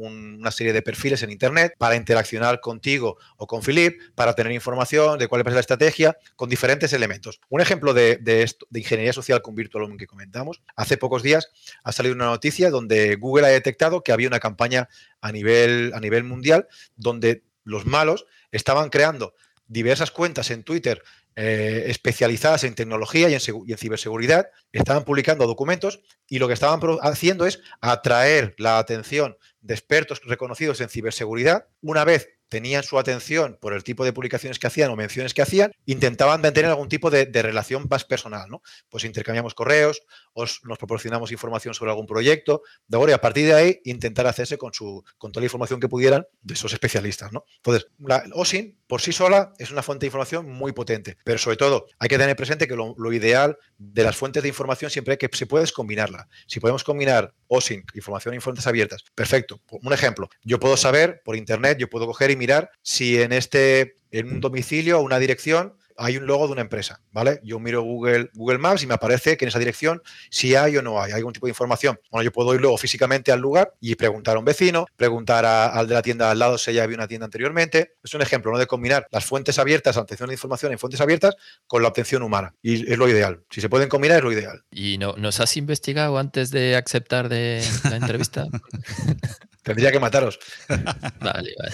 serie 0.51 0.73
de 0.73 0.81
perfiles 0.81 1.23
en 1.23 1.31
Internet 1.31 1.75
para 1.77 1.95
interaccionar 1.95 2.59
contigo 2.59 3.17
o 3.37 3.47
con 3.47 3.61
Philip, 3.61 4.01
para 4.15 4.33
tener 4.33 4.51
información 4.51 5.17
de 5.17 5.29
cuál 5.29 5.47
es 5.47 5.53
la 5.53 5.61
estrategia, 5.61 6.17
con 6.35 6.49
diferentes 6.49 6.91
elementos. 6.91 7.39
Un 7.47 7.61
ejemplo 7.61 7.93
de, 7.93 8.17
de, 8.17 8.53
de 8.69 8.79
ingeniería 8.81 9.13
social 9.13 9.41
con 9.41 9.55
Virtual 9.55 9.87
que 9.97 10.07
comentamos, 10.07 10.61
hace 10.75 10.97
pocos 10.97 11.23
días 11.23 11.47
ha 11.85 11.93
salido 11.93 12.13
una 12.13 12.25
noticia 12.25 12.69
donde 12.69 13.15
Google 13.15 13.47
ha 13.47 13.51
detectado 13.51 14.03
que 14.03 14.11
había 14.11 14.27
una 14.27 14.41
campaña 14.41 14.89
a 15.21 15.31
nivel, 15.31 15.93
a 15.95 16.01
nivel 16.01 16.25
mundial 16.25 16.67
donde 16.97 17.45
los 17.63 17.85
malos 17.85 18.25
estaban 18.51 18.89
creando 18.89 19.33
diversas 19.71 20.11
cuentas 20.11 20.51
en 20.51 20.63
Twitter 20.63 21.01
eh, 21.37 21.85
especializadas 21.87 22.65
en 22.65 22.75
tecnología 22.75 23.29
y 23.29 23.35
en, 23.35 23.41
y 23.65 23.71
en, 23.71 23.77
ciberseguridad, 23.77 24.49
estaban 24.73 25.05
publicando 25.05 25.47
documentos 25.47 26.01
y 26.27 26.39
lo 26.39 26.47
que 26.47 26.53
estaban 26.53 26.81
haciendo 27.01 27.45
es 27.45 27.61
atraer 27.79 28.53
la 28.57 28.79
atención 28.79 29.37
de 29.61 29.73
expertos 29.73 30.21
reconocidos 30.25 30.81
en 30.81 30.89
ciberseguridad. 30.89 31.67
Una 31.81 32.03
vez 32.03 32.29
tenían 32.51 32.83
su 32.83 32.99
atención 32.99 33.57
por 33.61 33.71
el 33.71 33.81
tipo 33.81 34.03
de 34.03 34.11
publicaciones 34.11 34.59
que 34.59 34.67
hacían 34.67 34.91
o 34.91 34.97
menciones 34.97 35.33
que 35.33 35.41
hacían, 35.41 35.71
intentaban 35.85 36.41
mantener 36.41 36.69
algún 36.69 36.89
tipo 36.89 37.09
de, 37.09 37.25
relación 37.31 37.87
más 37.89 38.03
personal, 38.03 38.49
¿no? 38.49 38.61
Pues 38.89 39.05
intercambiamos 39.05 39.55
correos, 39.55 40.01
os, 40.33 40.59
nos 40.65 40.77
proporcionamos 40.77 41.31
información 41.31 41.73
sobre 41.73 41.91
algún 41.91 42.05
proyecto, 42.05 42.61
de 42.87 42.97
ahora 42.97 43.11
y 43.11 43.15
a 43.15 43.21
partir 43.21 43.45
de 43.45 43.53
ahí 43.53 43.79
intentar 43.85 44.27
hacerse 44.27 44.57
con, 44.57 44.73
su, 44.73 45.01
con 45.17 45.31
toda 45.31 45.41
la 45.41 45.45
información 45.45 45.79
que 45.79 45.87
pudieran 45.87 46.25
de 46.41 46.53
esos 46.53 46.73
especialistas, 46.73 47.31
¿no? 47.31 47.45
Entonces, 47.55 47.87
la 47.99 48.25
OSIN 48.33 48.77
por 48.85 48.99
sí 48.99 49.13
sola 49.13 49.53
es 49.57 49.71
una 49.71 49.81
fuente 49.81 50.03
de 50.03 50.07
información 50.07 50.49
muy 50.49 50.73
potente, 50.73 51.17
pero 51.23 51.37
sobre 51.37 51.55
todo 51.55 51.85
hay 51.99 52.09
que 52.09 52.17
tener 52.17 52.35
presente 52.35 52.67
que 52.67 52.75
lo, 52.75 53.13
ideal 53.13 53.57
de 53.77 54.03
las 54.03 54.17
fuentes 54.17 54.43
de 54.43 54.49
información 54.49 54.91
siempre 54.91 55.13
es 55.13 55.19
que 55.19 55.29
se 55.31 55.45
puedes 55.45 55.71
combinarla. 55.71 56.27
Si 56.47 56.59
podemos 56.59 56.83
combinar 56.83 57.33
OSINT, 57.53 57.93
información 57.95 58.33
en 58.33 58.41
fuentes 58.41 58.65
abiertas, 58.65 59.03
perfecto. 59.13 59.61
Un 59.69 59.91
ejemplo, 59.91 60.29
yo 60.41 60.57
puedo 60.57 60.77
saber 60.77 61.21
por 61.25 61.35
internet, 61.35 61.77
yo 61.77 61.89
puedo 61.89 62.07
coger 62.07 62.31
y 62.31 62.37
mirar 62.37 62.71
si 62.81 63.21
en 63.21 63.33
este 63.33 63.97
en 64.11 64.31
un 64.31 64.39
domicilio 64.39 64.99
o 64.99 65.01
una 65.01 65.19
dirección 65.19 65.75
hay 66.01 66.17
un 66.17 66.25
logo 66.25 66.47
de 66.47 66.53
una 66.53 66.61
empresa, 66.61 66.99
¿vale? 67.11 67.39
Yo 67.43 67.59
miro 67.59 67.83
Google, 67.83 68.29
Google 68.33 68.57
Maps 68.57 68.83
y 68.83 68.87
me 68.87 68.95
aparece 68.95 69.37
que 69.37 69.45
en 69.45 69.49
esa 69.49 69.59
dirección 69.59 70.01
si 70.29 70.55
hay 70.55 70.75
o 70.77 70.81
no 70.81 71.01
hay, 71.01 71.11
algún 71.11 71.31
tipo 71.31 71.45
de 71.45 71.51
información. 71.51 71.99
Bueno, 72.09 72.23
yo 72.23 72.31
puedo 72.31 72.53
ir 72.55 72.61
luego 72.61 72.77
físicamente 72.77 73.31
al 73.31 73.39
lugar 73.39 73.73
y 73.79 73.95
preguntar 73.95 74.35
a 74.35 74.39
un 74.39 74.45
vecino, 74.45 74.87
preguntar 74.95 75.45
al 75.45 75.87
de 75.87 75.93
la 75.93 76.01
tienda 76.01 76.31
al 76.31 76.39
lado 76.39 76.57
si 76.57 76.73
ya 76.73 76.83
había 76.83 76.97
una 76.97 77.07
tienda 77.07 77.25
anteriormente. 77.25 77.93
Es 78.03 78.13
un 78.13 78.21
ejemplo, 78.21 78.51
¿no? 78.51 78.57
De 78.57 78.65
combinar 78.65 79.07
las 79.11 79.25
fuentes 79.25 79.59
abiertas, 79.59 79.95
la 79.95 80.01
obtención 80.01 80.29
de 80.29 80.35
información 80.35 80.71
en 80.71 80.79
fuentes 80.79 81.01
abiertas, 81.01 81.35
con 81.67 81.81
la 81.83 81.89
obtención 81.89 82.23
humana. 82.23 82.55
Y 82.61 82.91
es 82.91 82.97
lo 82.97 83.07
ideal. 83.07 83.43
Si 83.49 83.61
se 83.61 83.69
pueden 83.69 83.87
combinar, 83.87 84.17
es 84.17 84.23
lo 84.23 84.31
ideal. 84.31 84.63
¿Y 84.71 84.97
no, 84.97 85.13
nos 85.17 85.39
has 85.39 85.55
investigado 85.57 86.17
antes 86.17 86.49
de 86.49 86.75
aceptar 86.75 87.29
de 87.29 87.63
la 87.89 87.97
entrevista? 87.97 88.47
Tendría 89.63 89.91
que 89.91 89.99
mataros. 89.99 90.39
Vale, 91.19 91.53
vale. 91.57 91.73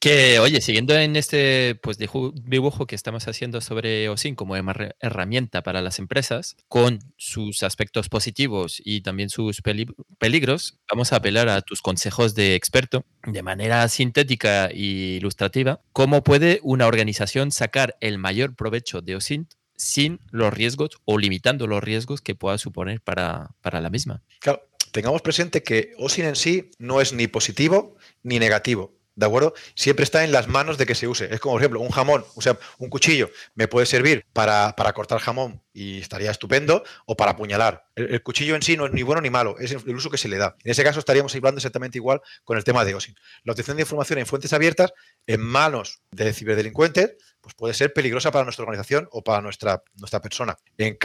Que, 0.00 0.40
oye, 0.40 0.60
siguiendo 0.60 0.94
en 0.94 1.14
este 1.14 1.78
pues, 1.80 1.98
dibujo 1.98 2.86
que 2.86 2.96
estamos 2.96 3.28
haciendo 3.28 3.60
sobre 3.60 4.08
OSIN 4.08 4.34
como 4.34 4.56
herramienta 4.56 5.62
para 5.62 5.82
las 5.82 5.98
empresas, 5.98 6.56
con 6.68 6.98
sus 7.16 7.62
aspectos 7.62 8.08
positivos 8.08 8.82
y 8.84 9.02
también 9.02 9.30
sus 9.30 9.62
peligros, 10.18 10.78
vamos 10.90 11.12
a 11.12 11.16
apelar 11.16 11.48
a 11.48 11.62
tus 11.62 11.80
consejos 11.80 12.34
de 12.34 12.54
experto 12.56 13.04
de 13.24 13.42
manera 13.42 13.86
sintética 13.88 14.66
e 14.66 15.18
ilustrativa. 15.18 15.80
¿Cómo 15.92 16.24
puede 16.24 16.60
una 16.62 16.86
organización 16.86 17.52
sacar 17.52 17.96
el 18.00 18.18
mayor 18.18 18.56
provecho 18.56 19.00
de 19.00 19.16
OSINT 19.16 19.54
sin 19.76 20.20
los 20.30 20.52
riesgos 20.52 20.90
o 21.04 21.18
limitando 21.18 21.66
los 21.66 21.82
riesgos 21.82 22.20
que 22.20 22.34
pueda 22.34 22.58
suponer 22.58 23.00
para, 23.00 23.50
para 23.60 23.80
la 23.80 23.90
misma? 23.90 24.22
Claro, 24.40 24.62
tengamos 24.96 25.20
presente 25.20 25.62
que 25.62 25.92
OSIN 25.98 26.24
en 26.24 26.36
sí 26.36 26.70
no 26.78 27.02
es 27.02 27.12
ni 27.12 27.26
positivo 27.26 27.96
ni 28.22 28.38
negativo. 28.38 28.94
¿De 29.14 29.26
acuerdo? 29.26 29.54
Siempre 29.74 30.04
está 30.04 30.24
en 30.24 30.32
las 30.32 30.48
manos 30.48 30.78
de 30.78 30.86
que 30.86 30.94
se 30.94 31.06
use. 31.06 31.32
Es 31.32 31.40
como, 31.40 31.54
por 31.54 31.62
ejemplo, 31.62 31.80
un 31.80 31.90
jamón, 31.90 32.24
o 32.34 32.40
sea, 32.40 32.58
un 32.78 32.88
cuchillo 32.90 33.30
me 33.54 33.68
puede 33.68 33.86
servir 33.86 34.24
para, 34.32 34.74
cortar 34.94 35.18
jamón 35.20 35.62
y 35.72 36.00
estaría 36.00 36.30
estupendo, 36.30 36.82
o 37.06 37.16
para 37.16 37.32
apuñalar. 37.32 37.86
El, 37.94 38.22
cuchillo 38.22 38.54
en 38.54 38.62
sí 38.62 38.76
no 38.76 38.86
es 38.86 38.92
ni 38.92 39.02
bueno 39.02 39.20
ni 39.20 39.30
malo, 39.30 39.56
es 39.58 39.72
el 39.72 39.96
uso 39.96 40.10
que 40.10 40.18
se 40.18 40.28
le 40.28 40.38
da. 40.38 40.56
En 40.64 40.70
ese 40.70 40.84
caso 40.84 40.98
estaríamos 40.98 41.34
hablando 41.34 41.58
exactamente 41.58 41.98
igual 41.98 42.20
con 42.44 42.56
el 42.56 42.64
tema 42.64 42.84
de 42.84 42.94
OSIN. 42.94 43.14
La 43.44 43.52
obtención 43.52 43.76
de 43.76 43.82
información 43.82 44.18
en 44.18 44.26
fuentes 44.26 44.52
abiertas, 44.52 44.92
en 45.26 45.40
manos 45.40 46.02
de 46.10 46.32
ciberdelincuentes, 46.32 47.16
pues 47.46 47.54
puede 47.54 47.74
ser 47.74 47.92
peligrosa 47.92 48.32
para 48.32 48.42
nuestra 48.42 48.64
organización 48.64 49.08
o 49.12 49.22
para 49.22 49.40
nuestra, 49.40 49.84
nuestra 50.00 50.20
persona. 50.20 50.56
En, 50.78 50.98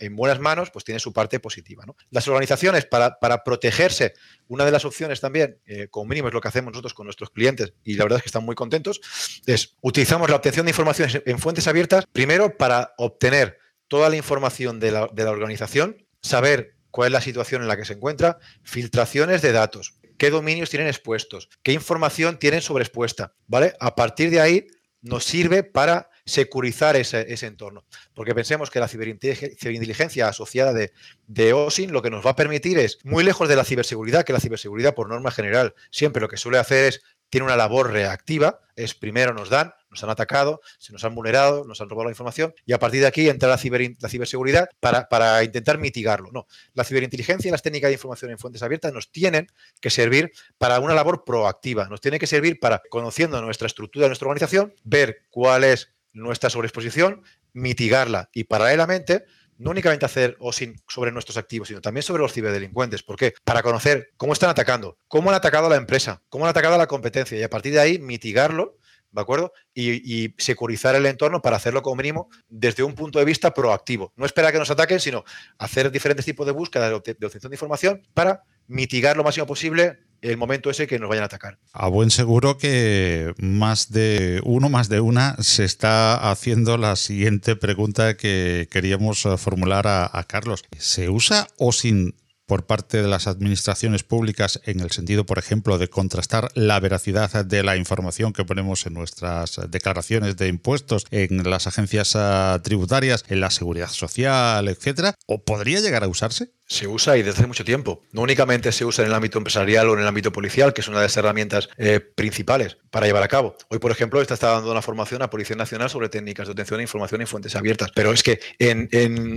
en, 0.00 0.16
buenas 0.16 0.40
manos, 0.40 0.70
pues 0.70 0.86
tiene 0.86 0.98
su 0.98 1.12
parte 1.12 1.38
positiva. 1.38 1.84
Las 2.08 2.26
organizaciones, 2.28 2.86
para, 2.86 3.18
para, 3.18 3.44
protegerse, 3.44 4.14
una 4.48 4.64
de 4.64 4.70
las 4.70 4.86
opciones 4.86 5.20
también, 5.20 5.58
eh, 5.66 5.88
como 5.90 6.08
mínimo 6.08 6.28
es 6.28 6.34
lo 6.34 6.40
que 6.40 6.48
hacemos 6.48 6.72
nosotros 6.72 6.94
con 6.94 7.04
nuestros 7.04 7.28
clientes, 7.28 7.74
y 7.84 7.96
la 7.96 8.04
verdad 8.04 8.16
es 8.16 8.22
que 8.22 8.30
están 8.30 8.42
muy 8.42 8.54
contentos, 8.54 9.02
es 9.44 9.76
utilizamos 9.82 10.30
la 10.30 10.36
obtención 10.36 10.64
de 10.64 10.70
información 10.70 11.10
en 11.26 11.38
fuentes 11.38 11.68
abiertas, 11.68 12.06
primero 12.10 12.56
para 12.56 12.94
obtener 12.96 13.58
toda 13.86 14.08
la 14.08 14.16
información 14.16 14.80
de 14.80 14.92
la, 14.92 15.10
de 15.12 15.24
la 15.24 15.30
organización, 15.30 16.06
saber 16.22 16.74
cuál 16.90 17.08
es 17.08 17.12
la 17.12 17.20
situación 17.20 17.60
en 17.60 17.68
la 17.68 17.76
que 17.76 17.84
se 17.84 17.92
encuentra, 17.92 18.38
filtraciones 18.62 19.42
de 19.42 19.52
datos, 19.52 19.98
qué 20.16 20.30
dominios 20.30 20.70
tienen 20.70 20.88
expuestos, 20.88 21.50
qué 21.62 21.74
información 21.74 22.38
tienen 22.38 22.62
sobreexpuesta, 22.62 23.34
¿vale? 23.46 23.74
A 23.78 23.94
partir 23.94 24.30
de 24.30 24.40
ahí 24.40 24.66
nos 25.02 25.24
sirve 25.24 25.62
para 25.62 26.08
securizar 26.24 26.96
ese, 26.96 27.46
entorno. 27.46 27.84
Porque 28.14 28.34
pensemos 28.34 28.70
que 28.70 28.80
la 28.80 28.88
ciberinteligencia 28.88 30.28
asociada 30.28 30.72
de, 30.72 30.92
de, 31.26 31.52
OSIN 31.52 31.92
lo 31.92 32.02
que 32.02 32.10
nos 32.10 32.24
va 32.24 32.30
a 32.30 32.36
permitir 32.36 32.78
es, 32.78 32.98
muy 33.04 33.24
lejos 33.24 33.48
de 33.48 33.56
la 33.56 33.64
ciberseguridad, 33.64 34.24
que 34.24 34.32
la 34.32 34.40
ciberseguridad 34.40 34.94
por 34.94 35.08
norma 35.08 35.30
general 35.30 35.74
siempre 35.90 36.22
lo 36.22 36.28
que 36.28 36.36
suele 36.36 36.58
hacer 36.58 36.84
es, 36.84 37.02
tiene 37.32 37.46
una 37.46 37.56
labor 37.56 37.90
reactiva, 37.90 38.60
es 38.76 38.92
primero 38.92 39.32
nos 39.32 39.48
dan, 39.48 39.72
nos 39.88 40.04
han 40.04 40.10
atacado, 40.10 40.60
se 40.78 40.92
nos 40.92 41.02
han 41.02 41.14
vulnerado, 41.14 41.64
nos 41.64 41.80
han 41.80 41.88
robado 41.88 42.04
la 42.04 42.10
información 42.10 42.54
y 42.66 42.74
a 42.74 42.78
partir 42.78 43.00
de 43.00 43.06
aquí 43.06 43.26
entra 43.26 43.48
la, 43.48 43.56
ciberseguridad 43.56 44.68
para, 44.80 45.08
para, 45.08 45.42
intentar 45.42 45.78
mitigarlo. 45.78 46.30
No, 46.30 46.46
la 46.74 46.84
ciberinteligencia 46.84 47.48
y 47.48 47.50
las 47.50 47.62
técnicas 47.62 47.88
de 47.88 47.94
información 47.94 48.32
en 48.32 48.38
fuentes 48.38 48.62
abiertas 48.62 48.92
nos 48.92 49.10
tienen 49.10 49.46
que 49.80 49.88
servir 49.88 50.30
para 50.58 50.78
una 50.78 50.92
labor 50.92 51.24
proactiva, 51.24 51.88
nos 51.88 52.02
tiene 52.02 52.18
que 52.18 52.26
servir 52.26 52.60
para, 52.60 52.82
conociendo 52.90 53.40
nuestra 53.40 53.66
estructura 53.66 54.08
nuestra 54.08 54.28
organización, 54.28 54.74
ver 54.84 55.22
cuál 55.30 55.64
es 55.64 55.88
nuestra 56.12 56.50
sobreexposición, 56.50 57.22
mitigarla 57.54 58.28
y 58.34 58.44
paralelamente 58.44 59.24
no 59.62 59.70
únicamente 59.70 60.04
hacer 60.04 60.36
o 60.40 60.52
sin 60.52 60.80
sobre 60.88 61.12
nuestros 61.12 61.36
activos, 61.36 61.68
sino 61.68 61.80
también 61.80 62.02
sobre 62.02 62.22
los 62.22 62.32
ciberdelincuentes. 62.32 63.02
¿Por 63.02 63.16
qué? 63.16 63.34
Para 63.44 63.62
conocer 63.62 64.10
cómo 64.16 64.32
están 64.32 64.50
atacando, 64.50 64.98
cómo 65.08 65.30
han 65.30 65.36
atacado 65.36 65.66
a 65.66 65.70
la 65.70 65.76
empresa, 65.76 66.22
cómo 66.28 66.44
han 66.44 66.50
atacado 66.50 66.74
a 66.74 66.78
la 66.78 66.86
competencia 66.86 67.38
y 67.38 67.42
a 67.42 67.50
partir 67.50 67.72
de 67.72 67.80
ahí 67.80 67.98
mitigarlo 67.98 68.76
¿de 69.12 69.20
acuerdo? 69.20 69.52
Y, 69.74 70.34
securizar 70.38 70.94
el 70.96 71.06
entorno 71.06 71.42
para 71.42 71.56
hacerlo 71.56 71.82
como 71.82 71.96
mínimo 71.96 72.30
desde 72.48 72.82
un 72.82 72.94
punto 72.94 73.18
de 73.18 73.24
vista 73.24 73.54
proactivo. 73.54 74.12
No 74.16 74.26
esperar 74.26 74.52
que 74.52 74.58
nos 74.58 74.70
ataquen, 74.70 75.00
sino 75.00 75.24
hacer 75.58 75.90
diferentes 75.90 76.24
tipos 76.24 76.46
de 76.46 76.52
búsqueda 76.52 76.88
de, 76.88 76.94
obtención 76.94 77.50
de 77.50 77.54
información 77.54 78.02
para 78.14 78.42
mitigar 78.66 79.16
lo 79.16 79.24
máximo 79.24 79.46
posible 79.46 79.98
el 80.22 80.36
momento 80.36 80.70
ese 80.70 80.86
que 80.86 80.98
nos 80.98 81.08
vayan 81.08 81.24
a 81.24 81.26
atacar. 81.26 81.58
A 81.72 81.88
buen 81.88 82.10
seguro 82.10 82.56
que 82.56 83.34
más 83.38 83.90
de 83.90 84.40
uno, 84.44 84.68
más 84.68 84.88
de 84.88 85.00
una, 85.00 85.36
se 85.40 85.64
está 85.64 86.30
haciendo 86.30 86.78
la 86.78 86.96
siguiente 86.96 87.56
pregunta 87.56 88.16
que 88.16 88.68
queríamos 88.70 89.26
eh, 89.26 89.36
formular 89.36 89.86
a, 89.86 90.24
Carlos. 90.28 90.64
¿Se 90.78 91.10
usa 91.10 91.48
o 91.58 91.72
sin 91.72 92.14
por 92.46 92.66
parte 92.66 93.00
de 93.00 93.08
las 93.08 93.26
administraciones 93.26 94.02
públicas 94.02 94.60
en 94.64 94.80
el 94.80 94.90
sentido, 94.90 95.24
por 95.24 95.38
ejemplo, 95.38 95.78
de 95.78 95.88
contrastar 95.88 96.50
la 96.54 96.78
veracidad 96.80 97.44
de 97.44 97.62
la 97.62 97.76
información 97.76 98.32
que 98.32 98.44
ponemos 98.44 98.84
en 98.86 98.94
nuestras 98.94 99.58
declaraciones 99.70 100.36
de 100.36 100.48
impuestos, 100.48 101.06
en 101.10 101.48
las 101.48 101.66
agencias 101.66 102.14
ah, 102.14 102.60
tributarias, 102.62 103.24
en 103.28 103.40
la 103.40 103.50
seguridad 103.50 103.88
social, 103.88 104.68
etcétera? 104.68 105.14
¿O 105.26 105.42
podría 105.42 105.80
llegar 105.80 106.04
a 106.04 106.08
usarse? 106.08 106.52
Se 106.72 106.86
usa 106.86 107.16
y 107.16 107.22
desde 107.22 107.38
hace 107.38 107.46
mucho 107.46 107.64
tiempo. 107.64 108.02
No 108.12 108.22
únicamente 108.22 108.72
se 108.72 108.84
usa 108.84 109.04
en 109.04 109.10
el 109.10 109.14
ámbito 109.14 109.38
empresarial 109.38 109.88
o 109.88 109.94
en 109.94 110.00
el 110.00 110.06
ámbito 110.06 110.32
policial, 110.32 110.72
que 110.72 110.80
es 110.80 110.88
una 110.88 110.98
de 110.98 111.04
las 111.04 111.16
herramientas 111.16 111.68
eh, 111.76 112.00
principales 112.00 112.78
para 112.90 113.06
llevar 113.06 113.22
a 113.22 113.28
cabo. 113.28 113.54
Hoy, 113.68 113.78
por 113.78 113.90
ejemplo, 113.90 114.20
está 114.20 114.36
dando 114.36 114.70
una 114.70 114.82
formación 114.82 115.22
a 115.22 115.30
Policía 115.30 115.56
Nacional 115.56 115.90
sobre 115.90 116.08
técnicas 116.08 116.46
de 116.46 116.52
obtención 116.52 116.78
de 116.78 116.84
información 116.84 117.20
en 117.20 117.26
fuentes 117.26 117.54
abiertas. 117.54 117.90
Pero 117.94 118.12
es 118.12 118.22
que 118.22 118.40
en, 118.58 118.88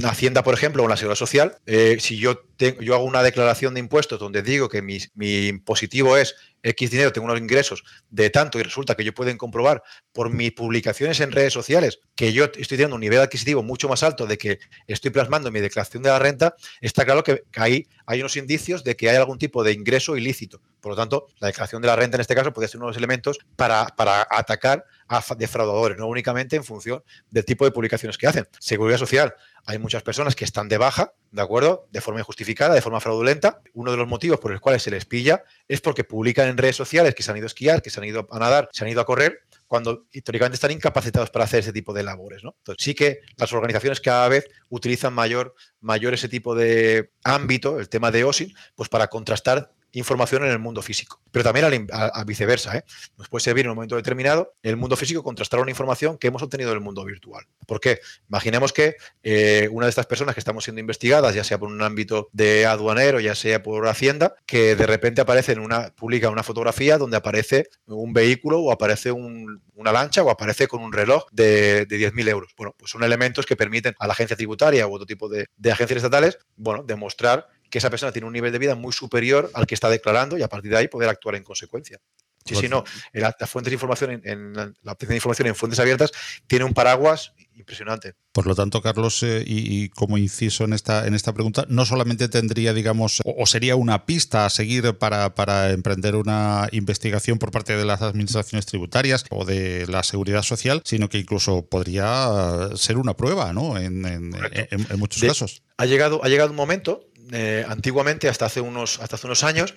Hacienda, 0.05 0.43
por 0.43 0.53
ejemplo, 0.53 0.83
o 0.83 0.85
en 0.85 0.91
la 0.91 0.97
Seguridad 0.97 1.17
Social, 1.17 1.57
eh, 1.65 1.97
si 1.99 2.17
yo, 2.17 2.43
yo 2.57 2.95
hago 2.95 3.03
una 3.03 3.23
declaración 3.23 3.73
de 3.73 3.81
impuestos 3.81 4.19
donde 4.19 4.41
digo 4.41 4.69
que 4.69 4.81
mi, 4.81 4.99
mi 5.13 5.47
impositivo 5.47 6.17
es 6.17 6.35
X 6.65 6.89
dinero, 6.89 7.13
tengo 7.13 7.25
unos 7.25 7.39
ingresos 7.39 7.83
de 8.09 8.29
tanto 8.29 8.59
y 8.59 8.63
resulta 8.63 8.95
que 8.95 9.03
yo 9.03 9.13
pueden 9.13 9.37
comprobar 9.37 9.83
por 10.11 10.31
mis 10.31 10.51
publicaciones 10.51 11.19
en 11.19 11.31
redes 11.31 11.53
sociales 11.53 11.99
que 12.15 12.33
yo 12.33 12.45
estoy 12.45 12.77
teniendo 12.77 12.95
un 12.95 13.01
nivel 13.01 13.19
adquisitivo 13.19 13.61
mucho 13.61 13.87
más 13.87 14.01
alto 14.03 14.25
de 14.25 14.37
que 14.37 14.59
estoy 14.87 15.11
plasmando 15.11 15.51
mi 15.51 15.59
declaración 15.59 16.01
de 16.03 16.09
la 16.09 16.19
renta, 16.19 16.55
está 16.81 17.05
claro 17.05 17.23
que 17.23 17.43
ahí 17.55 17.87
hay 18.05 18.19
unos 18.19 18.35
indicios 18.35 18.83
de 18.83 18.95
que 18.95 19.09
hay 19.09 19.15
algún 19.15 19.37
tipo 19.37 19.63
de 19.63 19.73
ingreso 19.73 20.17
ilícito 20.17 20.61
Por 20.81 20.91
lo 20.91 20.95
tanto, 20.95 21.27
la 21.39 21.47
declaración 21.47 21.81
de 21.81 21.87
la 21.87 21.95
renta 21.95 22.17
en 22.17 22.21
este 22.21 22.35
caso 22.35 22.51
puede 22.51 22.67
ser 22.67 22.77
uno 22.77 22.87
de 22.87 22.91
los 22.91 22.97
elementos 22.97 23.39
para, 23.55 23.87
para 23.87 24.27
atacar 24.29 24.85
a 25.07 25.23
defraudadores, 25.37 25.97
no 25.97 26.07
únicamente 26.07 26.55
en 26.55 26.63
función 26.63 27.03
del 27.29 27.45
tipo 27.45 27.65
de 27.65 27.71
publicaciones 27.71 28.17
que 28.17 28.27
hacen. 28.27 28.47
Seguridad 28.59 28.97
social. 28.97 29.35
Hay 29.65 29.79
muchas 29.79 30.03
personas 30.03 30.35
que 30.35 30.45
están 30.45 30.69
de 30.69 30.77
baja, 30.77 31.13
¿de 31.31 31.41
acuerdo? 31.41 31.87
De 31.91 31.99
forma 31.99 32.19
injustificada, 32.19 32.75
de 32.75 32.81
forma 32.81 32.99
fraudulenta. 32.99 33.61
Uno 33.73 33.91
de 33.91 33.97
los 33.97 34.07
motivos 34.07 34.39
por 34.39 34.51
los 34.51 34.61
cuales 34.61 34.83
se 34.83 34.91
les 34.91 35.05
pilla 35.05 35.43
es 35.67 35.81
porque 35.81 36.03
publican 36.03 36.47
en 36.47 36.57
redes 36.57 36.75
sociales 36.75 37.15
que 37.15 37.23
se 37.23 37.31
han 37.31 37.37
ido 37.37 37.45
a 37.45 37.47
esquiar, 37.47 37.81
que 37.81 37.89
se 37.89 37.99
han 37.99 38.05
ido 38.05 38.27
a 38.31 38.39
nadar, 38.39 38.69
se 38.71 38.83
han 38.83 38.91
ido 38.91 39.01
a 39.01 39.05
correr, 39.05 39.41
cuando 39.67 40.05
históricamente 40.11 40.55
están 40.55 40.71
incapacitados 40.71 41.31
para 41.31 41.45
hacer 41.45 41.61
ese 41.61 41.73
tipo 41.73 41.93
de 41.93 42.03
labores. 42.03 42.43
¿no? 42.43 42.55
Entonces, 42.59 42.83
sí 42.83 42.93
que 42.93 43.21
las 43.37 43.51
organizaciones 43.53 43.99
cada 44.01 44.27
vez 44.29 44.45
utilizan 44.69 45.13
mayor, 45.13 45.55
mayor 45.81 46.13
ese 46.13 46.29
tipo 46.29 46.55
de 46.55 47.11
ámbito, 47.23 47.79
el 47.79 47.89
tema 47.89 48.11
de 48.11 48.23
OSIN, 48.23 48.53
pues 48.75 48.89
para 48.89 49.07
contrastar 49.07 49.71
información 49.95 50.43
en 50.43 50.51
el 50.51 50.59
mundo 50.59 50.81
físico. 50.81 51.21
Pero 51.31 51.43
también 51.43 51.87
a, 51.91 52.23
viceversa. 52.23 52.77
¿eh? 52.77 52.83
Nos 53.17 53.29
puede 53.29 53.43
servir 53.43 53.65
en 53.65 53.71
un 53.71 53.75
momento 53.75 53.95
determinado 53.95 54.53
el 54.61 54.77
mundo 54.77 54.95
físico 54.95 55.23
contrastar 55.23 55.59
una 55.59 55.71
información 55.71 56.17
que 56.17 56.27
hemos 56.27 56.41
obtenido 56.43 56.71
en 56.71 56.77
el 56.77 56.83
mundo 56.83 57.03
virtual. 57.03 57.45
¿Por 57.65 57.79
qué? 57.79 57.99
Imaginemos 58.29 58.73
que 58.73 58.95
eh, 59.23 59.69
una 59.71 59.85
de 59.85 59.89
estas 59.89 60.05
personas 60.05 60.35
que 60.35 60.39
estamos 60.39 60.63
siendo 60.63 60.79
investigadas, 60.79 61.33
ya 61.33 61.43
sea 61.43 61.57
por 61.57 61.69
un 61.69 61.81
ámbito 61.81 62.29
de 62.33 62.65
aduanero, 62.65 63.19
ya 63.19 63.35
sea 63.35 63.63
por 63.63 63.87
Hacienda, 63.87 64.35
que 64.45 64.75
de 64.75 64.85
repente 64.85 65.21
aparece 65.21 65.53
en 65.53 65.59
una, 65.59 65.91
publica 65.91 66.29
una 66.29 66.43
fotografía 66.43 66.97
donde 66.97 67.17
aparece 67.17 67.69
un 67.87 68.13
vehículo 68.13 68.59
o 68.59 68.71
aparece 68.71 69.11
una 69.11 69.91
lancha 69.91 70.23
o 70.23 70.29
aparece 70.29 70.67
con 70.67 70.81
un 70.81 70.93
reloj 70.93 71.25
de, 71.31 71.85
de 71.85 71.97
10.000 71.97 72.29
euros. 72.29 72.53
Bueno, 72.57 72.75
pues 72.77 72.91
son 72.91 73.03
elementos 73.03 73.45
que 73.45 73.55
permiten 73.55 73.95
a 73.99 74.07
la 74.07 74.13
agencia 74.13 74.35
tributaria 74.35 74.87
u 74.87 74.93
otro 74.93 75.05
tipo 75.05 75.29
de, 75.29 75.47
de 75.55 75.71
agencias 75.71 75.97
estatales, 75.97 76.37
bueno, 76.55 76.83
demostrar 76.83 77.47
que 77.75 77.79
esa 77.79 77.89
persona 77.89 78.13
tiene 78.13 78.25
un 78.25 78.31
nivel 78.31 78.53
de 78.53 78.57
vida 78.57 78.73
muy 78.73 78.93
superior 78.93 79.51
al 79.53 79.67
que 79.67 79.75
está 79.75 79.89
declarando 79.89 80.37
y 80.37 80.41
a 80.41 80.47
partir 80.47 80.71
de 80.71 80.77
ahí 80.77 80.87
poder 80.87 81.09
actuar 81.09 81.35
en 81.35 81.43
consecuencia. 81.43 81.99
Sí, 82.45 82.55
sí, 82.55 82.69
no. 82.69 82.85
La, 83.11 83.35
fuentes 83.47 83.71
de 83.71 83.73
información 83.73 84.21
en, 84.23 84.53
la 84.53 84.91
obtención 84.93 85.09
de 85.09 85.15
información 85.15 85.47
en 85.49 85.55
fuentes 85.55 85.77
abiertas 85.79 86.13
tiene 86.47 86.63
un 86.63 86.73
paraguas 86.73 87.33
impresionante. 87.55 88.13
Por 88.31 88.47
lo 88.47 88.55
tanto, 88.55 88.81
Carlos, 88.81 89.23
eh, 89.23 89.43
y, 89.45 89.89
como 89.89 90.17
inciso 90.17 90.63
en 90.63 90.71
esta, 90.71 91.05
en 91.05 91.15
esta 91.15 91.33
pregunta, 91.33 91.65
no 91.67 91.85
solamente 91.85 92.29
tendría, 92.29 92.73
digamos, 92.73 93.21
o, 93.25 93.45
sería 93.45 93.75
una 93.75 94.05
pista 94.05 94.45
a 94.45 94.49
seguir 94.49 94.97
para, 94.97 95.35
para, 95.35 95.71
emprender 95.71 96.15
una 96.15 96.69
investigación 96.71 97.39
por 97.39 97.51
parte 97.51 97.75
de 97.75 97.83
las 97.83 98.01
administraciones 98.01 98.65
tributarias 98.65 99.25
o 99.31 99.43
de 99.43 99.85
la 99.87 100.03
seguridad 100.03 100.43
social, 100.43 100.81
sino 100.85 101.09
que 101.09 101.17
incluso 101.17 101.65
podría 101.65 102.69
ser 102.75 102.97
una 102.97 103.15
prueba, 103.17 103.51
¿no? 103.51 103.77
En, 103.77 104.05
en, 104.05 104.99
muchos 104.99 105.21
casos. 105.21 105.63
Ha 105.77 105.85
llegado, 105.85 106.23
ha 106.23 106.29
llegado 106.29 106.51
un 106.51 106.55
momento 106.55 107.09
eh, 107.31 107.65
antiguamente, 107.67 108.27
hasta 108.29 108.45
hace, 108.45 108.61
unos, 108.61 108.99
hasta 108.99 109.15
hace 109.15 109.27
unos 109.27 109.43
años, 109.43 109.73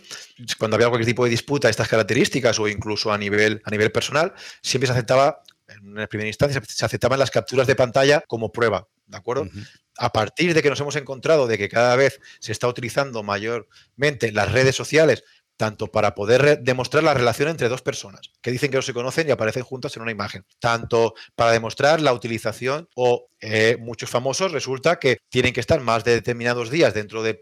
cuando 0.58 0.76
había 0.76 0.88
cualquier 0.88 1.06
tipo 1.06 1.24
de 1.24 1.30
disputa 1.30 1.68
de 1.68 1.70
estas 1.70 1.88
características 1.88 2.58
o 2.58 2.68
incluso 2.68 3.12
a 3.12 3.18
nivel, 3.18 3.62
a 3.64 3.70
nivel 3.70 3.90
personal, 3.90 4.34
siempre 4.62 4.86
se 4.86 4.92
aceptaba, 4.92 5.42
en 5.68 5.92
una 5.92 6.06
primera 6.06 6.28
instancia, 6.28 6.62
se 6.66 6.84
aceptaban 6.84 7.18
las 7.18 7.30
capturas 7.30 7.66
de 7.66 7.74
pantalla 7.74 8.22
como 8.26 8.52
prueba. 8.52 8.88
¿De 9.06 9.16
acuerdo? 9.16 9.48
A 9.96 10.12
partir 10.12 10.52
de 10.52 10.62
que 10.62 10.68
nos 10.68 10.80
hemos 10.80 10.96
encontrado 10.96 11.46
de 11.46 11.56
que 11.56 11.68
cada 11.68 11.96
vez 11.96 12.20
se 12.40 12.52
está 12.52 12.68
utilizando 12.68 13.22
mayormente 13.22 14.32
las 14.32 14.52
redes 14.52 14.76
sociales 14.76 15.24
tanto 15.58 15.88
para 15.88 16.14
poder 16.14 16.60
demostrar 16.62 17.04
la 17.04 17.12
relación 17.12 17.48
entre 17.48 17.68
dos 17.68 17.82
personas 17.82 18.30
que 18.40 18.52
dicen 18.52 18.70
que 18.70 18.76
no 18.76 18.82
se 18.82 18.94
conocen 18.94 19.28
y 19.28 19.32
aparecen 19.32 19.64
juntas 19.64 19.94
en 19.96 20.02
una 20.02 20.12
imagen, 20.12 20.46
tanto 20.60 21.14
para 21.34 21.50
demostrar 21.50 22.00
la 22.00 22.12
utilización 22.14 22.88
o 22.94 23.28
eh, 23.40 23.76
muchos 23.78 24.08
famosos 24.08 24.52
resulta 24.52 24.98
que 24.98 25.18
tienen 25.28 25.52
que 25.52 25.60
estar 25.60 25.80
más 25.80 26.04
de 26.04 26.12
determinados 26.12 26.70
días 26.70 26.94
dentro 26.94 27.22
de, 27.22 27.34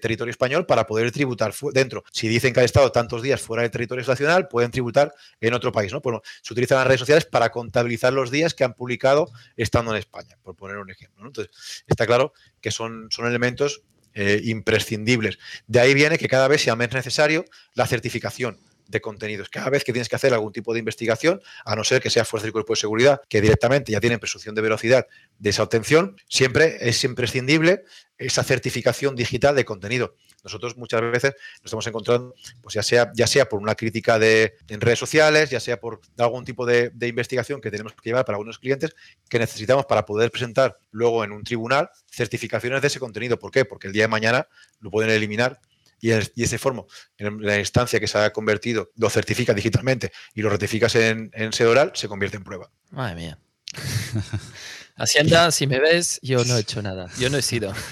territorio 0.00 0.30
español 0.30 0.66
para 0.66 0.86
poder 0.86 1.10
tributar 1.12 1.52
dentro. 1.72 2.04
Si 2.12 2.28
dicen 2.28 2.52
que 2.52 2.60
han 2.60 2.66
estado 2.66 2.90
tantos 2.92 3.22
días 3.22 3.40
fuera 3.40 3.62
del 3.62 3.70
territorio 3.70 4.04
nacional, 4.04 4.48
pueden 4.48 4.70
tributar 4.70 5.12
en 5.40 5.54
otro 5.54 5.72
país. 5.72 5.92
¿no? 5.92 6.00
Bueno, 6.00 6.22
se 6.42 6.52
utilizan 6.52 6.78
las 6.78 6.86
redes 6.86 7.00
sociales 7.00 7.24
para 7.24 7.50
contabilizar 7.50 8.12
los 8.12 8.30
días 8.30 8.54
que 8.54 8.64
han 8.64 8.74
publicado 8.74 9.30
estando 9.56 9.92
en 9.92 9.98
España, 9.98 10.36
por 10.42 10.56
poner 10.56 10.76
un 10.76 10.90
ejemplo. 10.90 11.24
Entonces, 11.26 11.84
está 11.86 12.06
claro 12.06 12.32
que 12.60 12.70
son, 12.70 13.08
son 13.10 13.26
elementos 13.26 13.82
eh, 14.14 14.40
imprescindibles. 14.44 15.38
De 15.66 15.80
ahí 15.80 15.94
viene 15.94 16.18
que 16.18 16.28
cada 16.28 16.48
vez 16.48 16.62
sea 16.62 16.76
más 16.76 16.92
necesario 16.92 17.44
la 17.74 17.86
certificación 17.86 18.58
de 18.90 19.00
contenidos. 19.00 19.48
Cada 19.48 19.70
vez 19.70 19.84
que 19.84 19.92
tienes 19.92 20.08
que 20.08 20.16
hacer 20.16 20.34
algún 20.34 20.52
tipo 20.52 20.72
de 20.72 20.80
investigación, 20.80 21.40
a 21.64 21.76
no 21.76 21.84
ser 21.84 22.02
que 22.02 22.10
sea 22.10 22.24
Fuerza 22.24 22.48
y 22.48 22.50
Cuerpo 22.50 22.72
de 22.72 22.80
Seguridad, 22.80 23.20
que 23.28 23.40
directamente 23.40 23.92
ya 23.92 24.00
tienen 24.00 24.18
presunción 24.18 24.54
de 24.54 24.62
velocidad 24.62 25.06
de 25.38 25.50
esa 25.50 25.62
obtención, 25.62 26.16
siempre 26.28 26.76
es 26.80 27.02
imprescindible 27.04 27.84
esa 28.18 28.42
certificación 28.42 29.14
digital 29.14 29.54
de 29.54 29.64
contenido. 29.64 30.16
Nosotros 30.44 30.76
muchas 30.76 31.00
veces 31.00 31.34
nos 31.58 31.66
estamos 31.66 31.86
encontrando, 31.86 32.34
pues 32.62 32.74
ya 32.74 32.82
sea, 32.82 33.10
ya 33.14 33.26
sea 33.26 33.48
por 33.48 33.60
una 33.60 33.74
crítica 33.74 34.18
de, 34.18 34.54
en 34.68 34.80
redes 34.80 34.98
sociales, 34.98 35.50
ya 35.50 35.60
sea 35.60 35.80
por 35.80 36.00
algún 36.18 36.44
tipo 36.44 36.66
de, 36.66 36.92
investigación 37.00 37.60
que 37.60 37.70
tenemos 37.70 37.92
que 37.92 38.10
llevar 38.10 38.24
para 38.24 38.36
algunos 38.36 38.58
clientes, 38.58 38.94
que 39.28 39.38
necesitamos 39.38 39.86
para 39.86 40.04
poder 40.04 40.30
presentar 40.30 40.78
luego 40.90 41.24
en 41.24 41.32
un 41.32 41.42
tribunal 41.42 41.90
certificaciones 42.10 42.80
de 42.80 42.88
ese 42.88 43.00
contenido. 43.00 43.38
¿Por 43.38 43.50
qué? 43.50 43.64
Porque 43.64 43.86
el 43.86 43.92
día 43.92 44.04
de 44.04 44.08
mañana 44.08 44.48
lo 44.80 44.90
pueden 44.90 45.10
eliminar 45.10 45.60
y, 46.00 46.10
ese 46.10 46.58
formo, 46.58 46.86
en 47.18 47.42
la 47.42 47.58
instancia 47.58 48.00
que 48.00 48.08
se 48.08 48.18
ha 48.18 48.32
convertido, 48.32 48.90
lo 48.96 49.10
certifica 49.10 49.52
digitalmente 49.52 50.12
y 50.34 50.42
lo 50.42 50.48
ratificas 50.48 50.94
en, 50.94 51.30
en 51.34 51.66
oral, 51.66 51.92
se 51.94 52.08
convierte 52.08 52.38
en 52.38 52.44
prueba. 52.44 52.70
Madre 52.90 53.14
mía. 53.14 53.38
Hacienda, 55.00 55.50
si 55.50 55.66
me 55.66 55.80
ves, 55.80 56.20
yo 56.22 56.44
no 56.44 56.58
he 56.58 56.60
hecho 56.60 56.82
nada. 56.82 57.08
Yo 57.18 57.30
no 57.30 57.38
he 57.38 57.42
sido. 57.42 57.72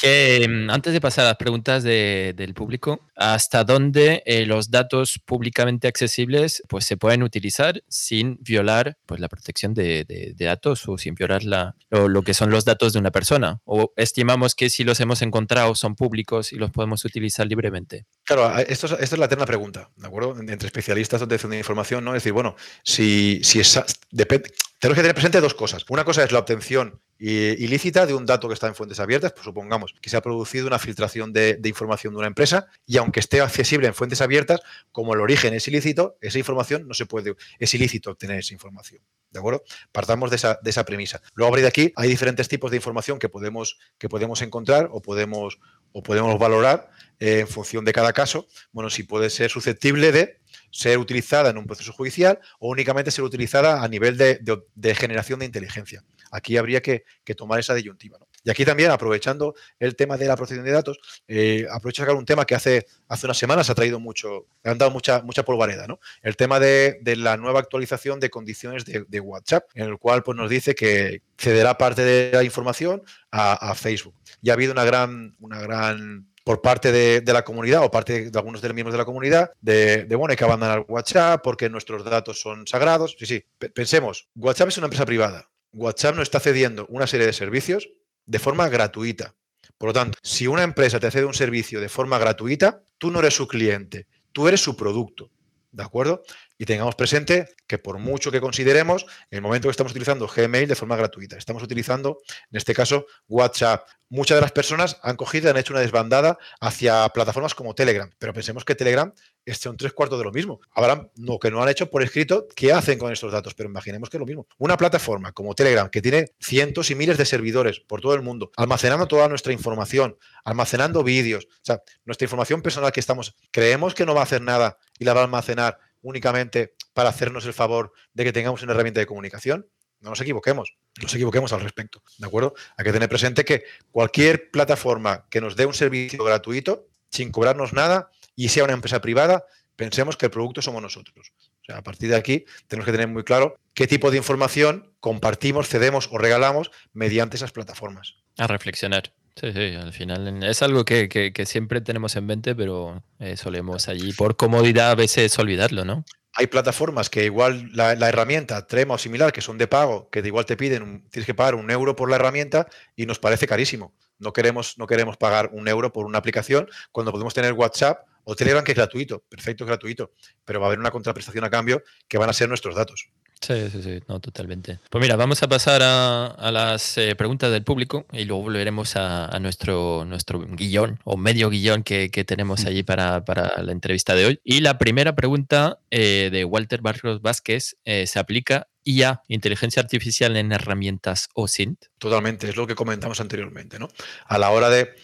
Que, 0.00 0.48
mm, 0.48 0.70
antes 0.70 0.94
de 0.94 1.00
pasar 1.00 1.26
a 1.26 1.28
las 1.28 1.36
preguntas 1.36 1.84
del 1.84 2.54
público, 2.54 3.06
¿hasta 3.14 3.62
dónde 3.62 4.22
eh, 4.26 4.46
los 4.46 4.70
datos 4.70 5.20
públicamente 5.24 5.86
accesibles 5.86 6.62
pues, 6.68 6.86
se 6.86 6.96
pueden 6.96 7.22
utilizar 7.22 7.84
sin 7.88 8.38
violar 8.40 8.96
pues, 9.06 9.20
la 9.20 9.28
protección 9.28 9.74
de, 9.74 10.34
datos 10.38 10.88
o 10.88 10.98
sin 10.98 11.14
violar 11.14 11.44
la, 11.44 11.76
lo, 11.90 12.22
que 12.22 12.34
son 12.34 12.50
los 12.50 12.64
datos 12.64 12.94
de 12.94 12.98
una 12.98 13.12
persona? 13.12 13.60
¿O 13.64 13.92
estimamos 13.96 14.54
que 14.54 14.70
si 14.70 14.82
los 14.82 14.98
hemos 14.98 15.22
encontrado 15.22 15.74
son 15.74 15.94
públicos 15.94 16.52
y 16.52 16.56
los 16.56 16.70
podemos 16.70 17.04
utilizar 17.04 17.46
libremente? 17.46 18.06
Claro, 18.24 18.58
esto 18.58 18.98
es, 18.98 19.12
la 19.16 19.26
eterna 19.26 19.44
pregunta, 19.44 19.90
¿de 19.94 20.06
acuerdo? 20.06 20.36
Entre 20.40 20.66
especialistas 20.66 21.20
de 21.20 21.24
obtención 21.24 21.50
de 21.50 21.58
información, 21.58 22.02
¿no? 22.02 22.16
Es 22.16 22.22
decir, 22.22 22.32
bueno, 22.32 22.56
si, 22.82 23.40
si 23.44 23.60
es, 23.60 23.78
depende, 24.10 24.50
tenemos 24.82 24.96
que 24.96 25.02
tener 25.02 25.14
presente 25.14 25.40
dos 25.40 25.54
cosas. 25.54 25.84
Una 25.90 26.04
cosa 26.04 26.24
es 26.24 26.32
la 26.32 26.40
obtención 26.40 27.00
ilícita 27.16 28.04
de 28.04 28.14
un 28.14 28.26
dato 28.26 28.48
que 28.48 28.54
está 28.54 28.66
en 28.66 28.74
fuentes 28.74 28.98
abiertas, 28.98 29.30
pues 29.30 29.44
supongamos 29.44 29.94
que 30.00 30.10
se 30.10 30.16
ha 30.16 30.20
producido 30.20 30.66
una 30.66 30.80
filtración 30.80 31.32
de, 31.32 31.56
información 31.66 32.14
de 32.14 32.18
una 32.18 32.26
empresa 32.26 32.66
y 32.84 32.96
aunque 32.96 33.20
esté 33.20 33.40
accesible 33.40 33.86
en 33.86 33.94
fuentes 33.94 34.20
abiertas, 34.20 34.60
como 34.90 35.14
el 35.14 35.20
origen 35.20 35.54
es 35.54 35.68
ilícito, 35.68 36.16
esa 36.20 36.36
información 36.40 36.88
no 36.88 36.94
se 36.94 37.06
puede, 37.06 37.36
es 37.60 37.72
ilícito 37.74 38.10
obtener 38.10 38.40
esa 38.40 38.54
información. 38.54 39.00
¿De 39.30 39.38
acuerdo? 39.38 39.62
Partamos 39.92 40.30
de 40.30 40.36
esa, 40.70 40.84
premisa. 40.84 41.22
Luego, 41.34 41.54
de 41.54 41.68
aquí, 41.68 41.92
hay 41.94 42.08
diferentes 42.08 42.48
tipos 42.48 42.72
de 42.72 42.78
información 42.78 43.20
que 43.20 43.28
podemos, 43.28 43.78
que 43.98 44.08
podemos 44.08 44.42
encontrar 44.42 44.88
o 44.90 45.00
podemos, 45.00 45.60
o 45.92 46.02
podemos 46.02 46.36
valorar 46.40 46.90
eh, 47.20 47.38
en 47.38 47.46
función 47.46 47.84
de 47.84 47.92
cada 47.92 48.12
caso. 48.12 48.48
Bueno, 48.72 48.90
si 48.90 49.04
puede 49.04 49.30
ser 49.30 49.48
susceptible 49.48 50.10
de 50.10 50.41
ser 50.72 50.98
utilizada 50.98 51.50
en 51.50 51.58
un 51.58 51.66
proceso 51.66 51.92
judicial 51.92 52.40
o 52.58 52.70
únicamente 52.70 53.10
ser 53.10 53.24
utilizada 53.24 53.84
a 53.84 53.88
nivel 53.88 54.16
de, 54.16 54.94
generación 54.94 55.38
de 55.38 55.46
inteligencia. 55.46 56.02
Aquí 56.32 56.56
habría 56.56 56.80
que, 56.80 57.04
tomar 57.36 57.60
esa 57.60 57.74
disyuntiva. 57.74 58.18
Y 58.44 58.50
aquí 58.50 58.64
también, 58.64 58.90
aprovechando 58.90 59.54
el 59.78 59.94
tema 59.94 60.16
de 60.16 60.26
la 60.26 60.36
protección 60.36 60.64
de 60.64 60.72
datos, 60.72 60.98
eh, 61.28 61.66
aprovecho 61.70 62.02
a 62.02 62.06
sacar 62.06 62.16
un 62.16 62.24
tema 62.24 62.44
que 62.44 62.54
hace, 62.54 62.86
hace 63.06 63.26
unas 63.26 63.38
semanas 63.38 63.70
ha 63.70 63.74
traído 63.74 64.00
mucho, 64.00 64.46
han 64.64 64.78
dado 64.78 64.90
mucha, 64.90 65.22
mucha 65.22 65.44
polvareda, 65.44 65.86
¿no? 65.86 66.00
El 66.22 66.36
tema 66.36 66.58
de, 66.58 66.98
la 67.16 67.36
nueva 67.36 67.60
actualización 67.60 68.18
de 68.18 68.30
condiciones 68.30 68.84
de, 68.84 69.20
WhatsApp, 69.20 69.64
en 69.74 69.88
el 69.88 69.98
cual 69.98 70.22
pues, 70.22 70.36
nos 70.36 70.50
dice 70.50 70.74
que 70.74 71.22
cederá 71.38 71.78
parte 71.78 72.02
de 72.02 72.32
la 72.32 72.42
información 72.42 73.02
a, 73.30 73.52
a 73.52 73.74
Facebook. 73.74 74.14
Y 74.40 74.50
ha 74.50 74.54
habido 74.54 74.72
una 74.72 74.84
gran, 74.84 75.36
una 75.38 75.60
gran 75.60 76.31
por 76.44 76.60
parte 76.60 76.92
de, 76.92 77.32
la 77.32 77.44
comunidad 77.44 77.84
o 77.84 77.90
parte 77.90 78.30
de 78.30 78.38
algunos 78.38 78.60
de 78.60 78.68
los 78.68 78.74
miembros 78.74 78.92
de 78.92 78.98
la 78.98 79.04
comunidad 79.04 79.52
de, 79.60 80.06
bueno, 80.16 80.32
hay 80.32 80.36
que 80.36 80.44
abandonar 80.44 80.84
WhatsApp 80.88 81.40
porque 81.42 81.68
nuestros 81.68 82.04
datos 82.04 82.40
son 82.40 82.66
sagrados. 82.66 83.16
Sí, 83.18 83.26
sí, 83.26 83.44
pensemos, 83.74 84.28
WhatsApp 84.34 84.68
es 84.68 84.78
una 84.78 84.86
empresa 84.86 85.06
privada. 85.06 85.48
WhatsApp 85.72 86.16
nos 86.16 86.24
está 86.24 86.40
cediendo 86.40 86.86
una 86.88 87.06
serie 87.06 87.26
de 87.26 87.32
servicios 87.32 87.88
de 88.26 88.38
forma 88.38 88.68
gratuita. 88.68 89.34
Por 89.78 89.88
lo 89.88 89.92
tanto, 89.92 90.18
si 90.22 90.46
una 90.46 90.62
empresa 90.62 91.00
te 91.00 91.10
cede 91.10 91.24
un 91.24 91.34
servicio 91.34 91.80
de 91.80 91.88
forma 91.88 92.18
gratuita, 92.18 92.82
tú 92.98 93.10
no 93.10 93.20
eres 93.20 93.34
su 93.34 93.48
cliente, 93.48 94.06
tú 94.32 94.48
eres 94.48 94.60
su 94.60 94.76
producto. 94.76 95.30
¿De 95.70 95.82
acuerdo? 95.82 96.22
Y 96.62 96.64
tengamos 96.64 96.94
presente 96.94 97.48
que 97.66 97.78
por 97.78 97.98
mucho 97.98 98.30
que 98.30 98.40
consideremos, 98.40 99.04
en 99.32 99.38
el 99.38 99.42
momento 99.42 99.66
que 99.66 99.72
estamos 99.72 99.90
utilizando 99.90 100.28
Gmail 100.28 100.68
de 100.68 100.76
forma 100.76 100.94
gratuita, 100.94 101.36
estamos 101.36 101.60
utilizando, 101.60 102.18
en 102.52 102.56
este 102.56 102.72
caso, 102.72 103.06
WhatsApp. 103.26 103.88
Muchas 104.08 104.36
de 104.36 104.42
las 104.42 104.52
personas 104.52 104.96
han 105.02 105.16
cogido 105.16 105.48
y 105.48 105.50
han 105.50 105.56
hecho 105.56 105.72
una 105.72 105.80
desbandada 105.80 106.38
hacia 106.60 107.08
plataformas 107.08 107.56
como 107.56 107.74
Telegram, 107.74 108.08
pero 108.16 108.32
pensemos 108.32 108.64
que 108.64 108.76
Telegram 108.76 109.12
es 109.44 109.66
un 109.66 109.76
tres 109.76 109.92
cuartos 109.92 110.20
de 110.20 110.24
lo 110.24 110.30
mismo. 110.30 110.60
Habrán 110.70 111.10
lo 111.16 111.40
que 111.40 111.50
no 111.50 111.60
han 111.60 111.68
hecho 111.68 111.90
por 111.90 112.00
escrito, 112.00 112.46
¿qué 112.54 112.72
hacen 112.72 112.96
con 112.96 113.12
estos 113.12 113.32
datos? 113.32 113.54
Pero 113.54 113.68
imaginemos 113.68 114.08
que 114.08 114.18
es 114.18 114.20
lo 114.20 114.26
mismo. 114.26 114.46
Una 114.58 114.76
plataforma 114.76 115.32
como 115.32 115.56
Telegram, 115.56 115.90
que 115.90 116.00
tiene 116.00 116.26
cientos 116.38 116.92
y 116.92 116.94
miles 116.94 117.18
de 117.18 117.24
servidores 117.24 117.80
por 117.80 118.00
todo 118.00 118.14
el 118.14 118.22
mundo, 118.22 118.52
almacenando 118.56 119.08
toda 119.08 119.26
nuestra 119.26 119.52
información, 119.52 120.16
almacenando 120.44 121.02
vídeos, 121.02 121.48
o 121.50 121.64
sea, 121.64 121.82
nuestra 122.04 122.26
información 122.26 122.62
personal 122.62 122.92
que 122.92 123.00
estamos, 123.00 123.34
creemos 123.50 123.96
que 123.96 124.06
no 124.06 124.14
va 124.14 124.20
a 124.20 124.24
hacer 124.24 124.42
nada 124.42 124.78
y 125.00 125.04
la 125.04 125.14
va 125.14 125.22
a 125.22 125.24
almacenar 125.24 125.78
únicamente 126.02 126.74
para 126.92 127.08
hacernos 127.08 127.46
el 127.46 127.54
favor 127.54 127.92
de 128.12 128.24
que 128.24 128.32
tengamos 128.32 128.62
una 128.62 128.72
herramienta 128.72 129.00
de 129.00 129.06
comunicación, 129.06 129.66
no 130.00 130.10
nos 130.10 130.20
equivoquemos, 130.20 130.76
no 130.98 131.04
nos 131.04 131.14
equivoquemos 131.14 131.52
al 131.52 131.60
respecto, 131.60 132.02
¿de 132.18 132.26
acuerdo? 132.26 132.54
Hay 132.76 132.84
que 132.84 132.92
tener 132.92 133.08
presente 133.08 133.44
que 133.44 133.64
cualquier 133.90 134.50
plataforma 134.50 135.26
que 135.30 135.40
nos 135.40 135.56
dé 135.56 135.64
un 135.64 135.74
servicio 135.74 136.22
gratuito, 136.24 136.88
sin 137.10 137.30
cobrarnos 137.30 137.72
nada, 137.72 138.10
y 138.34 138.48
sea 138.48 138.64
una 138.64 138.72
empresa 138.72 139.00
privada, 139.00 139.44
pensemos 139.76 140.16
que 140.16 140.26
el 140.26 140.32
producto 140.32 140.60
somos 140.60 140.82
nosotros. 140.82 141.32
O 141.62 141.64
sea, 141.64 141.78
a 141.78 141.82
partir 141.82 142.10
de 142.10 142.16
aquí 142.16 142.44
tenemos 142.66 142.86
que 142.86 142.92
tener 142.92 143.08
muy 143.08 143.22
claro 143.22 143.56
qué 143.74 143.86
tipo 143.86 144.10
de 144.10 144.16
información 144.16 144.92
compartimos, 145.00 145.68
cedemos 145.68 146.08
o 146.10 146.18
regalamos 146.18 146.70
mediante 146.92 147.36
esas 147.36 147.52
plataformas. 147.52 148.16
A 148.36 148.46
reflexionar. 148.46 149.12
Sí, 149.36 149.52
sí, 149.52 149.74
al 149.74 149.92
final 149.92 150.42
es 150.42 150.62
algo 150.62 150.84
que, 150.84 151.32
siempre 151.46 151.80
tenemos 151.80 152.16
en 152.16 152.26
mente, 152.26 152.54
pero 152.54 153.02
eh, 153.18 153.36
solemos 153.36 153.88
allí 153.88 154.12
por 154.12 154.36
comodidad 154.36 154.90
a 154.90 154.94
veces 154.94 155.38
olvidarlo, 155.38 155.84
¿no? 155.84 156.04
Hay 156.34 156.46
plataformas 156.46 157.10
que 157.10 157.24
igual 157.24 157.70
la, 157.74 157.92
herramienta 157.92 158.66
Trema 158.66 158.94
o 158.94 158.98
similar, 158.98 159.32
que 159.32 159.42
son 159.42 159.58
de 159.58 159.66
pago, 159.66 160.08
que 160.10 160.22
de 160.22 160.28
igual 160.28 160.46
te 160.46 160.56
piden, 160.56 161.06
tienes 161.10 161.26
que 161.26 161.34
pagar 161.34 161.54
un 161.54 161.70
euro 161.70 161.94
por 161.94 162.08
la 162.08 162.16
herramienta 162.16 162.66
y 162.96 163.04
nos 163.04 163.18
parece 163.18 163.46
carísimo. 163.46 163.94
No 164.18 164.32
queremos, 164.32 164.78
no 164.78 164.86
queremos 164.86 165.16
pagar 165.16 165.50
un 165.52 165.68
euro 165.68 165.92
por 165.92 166.06
una 166.06 166.18
aplicación 166.18 166.68
cuando 166.90 167.12
podemos 167.12 167.34
tener 167.34 167.52
WhatsApp 167.52 168.06
o 168.24 168.34
Telegram 168.34 168.64
que 168.64 168.72
es 168.72 168.76
gratuito, 168.76 169.20
perfecto, 169.28 169.64
es 169.64 169.68
gratuito, 169.68 170.12
pero 170.44 170.60
va 170.60 170.66
a 170.66 170.68
haber 170.68 170.78
una 170.78 170.90
contraprestación 170.90 171.44
a 171.44 171.50
cambio 171.50 171.82
que 172.08 172.18
van 172.18 172.30
a 172.30 172.32
ser 172.32 172.48
nuestros 172.48 172.74
datos. 172.74 173.10
Sí, 173.42 173.54
sí, 173.70 173.82
sí, 173.82 174.00
no, 174.06 174.20
totalmente. 174.20 174.78
Pues 174.88 175.02
mira, 175.02 175.16
vamos 175.16 175.42
a 175.42 175.48
pasar 175.48 175.82
a, 175.82 176.50
las 176.52 176.96
eh, 176.96 177.16
preguntas 177.16 177.50
del 177.50 177.64
público 177.64 178.06
y 178.12 178.24
luego 178.24 178.44
volveremos 178.44 178.94
a, 178.94 179.36
nuestro, 179.40 180.04
nuestro 180.04 180.40
guion 180.40 181.00
o 181.02 181.16
medio 181.16 181.50
guion 181.50 181.82
que, 181.82 182.08
tenemos 182.24 182.64
allí 182.66 182.84
para, 182.84 183.24
la 183.26 183.72
entrevista 183.72 184.14
de 184.14 184.26
hoy. 184.26 184.40
Y 184.44 184.60
la 184.60 184.78
primera 184.78 185.16
pregunta 185.16 185.80
eh, 185.90 186.30
de 186.30 186.44
Walter 186.44 186.82
Barros 186.82 187.20
Vázquez 187.20 187.76
eh, 187.84 188.06
se 188.06 188.20
aplica 188.20 188.68
IA, 188.84 189.22
inteligencia 189.26 189.82
artificial 189.82 190.36
en 190.36 190.52
herramientas 190.52 191.28
OSINT. 191.34 191.86
Totalmente, 191.98 192.48
es 192.48 192.56
lo 192.56 192.68
que 192.68 192.76
comentamos 192.76 193.20
anteriormente, 193.20 193.80
¿no? 193.80 193.88
A 194.26 194.38
la 194.38 194.50
hora 194.50 194.70
de 194.70 194.94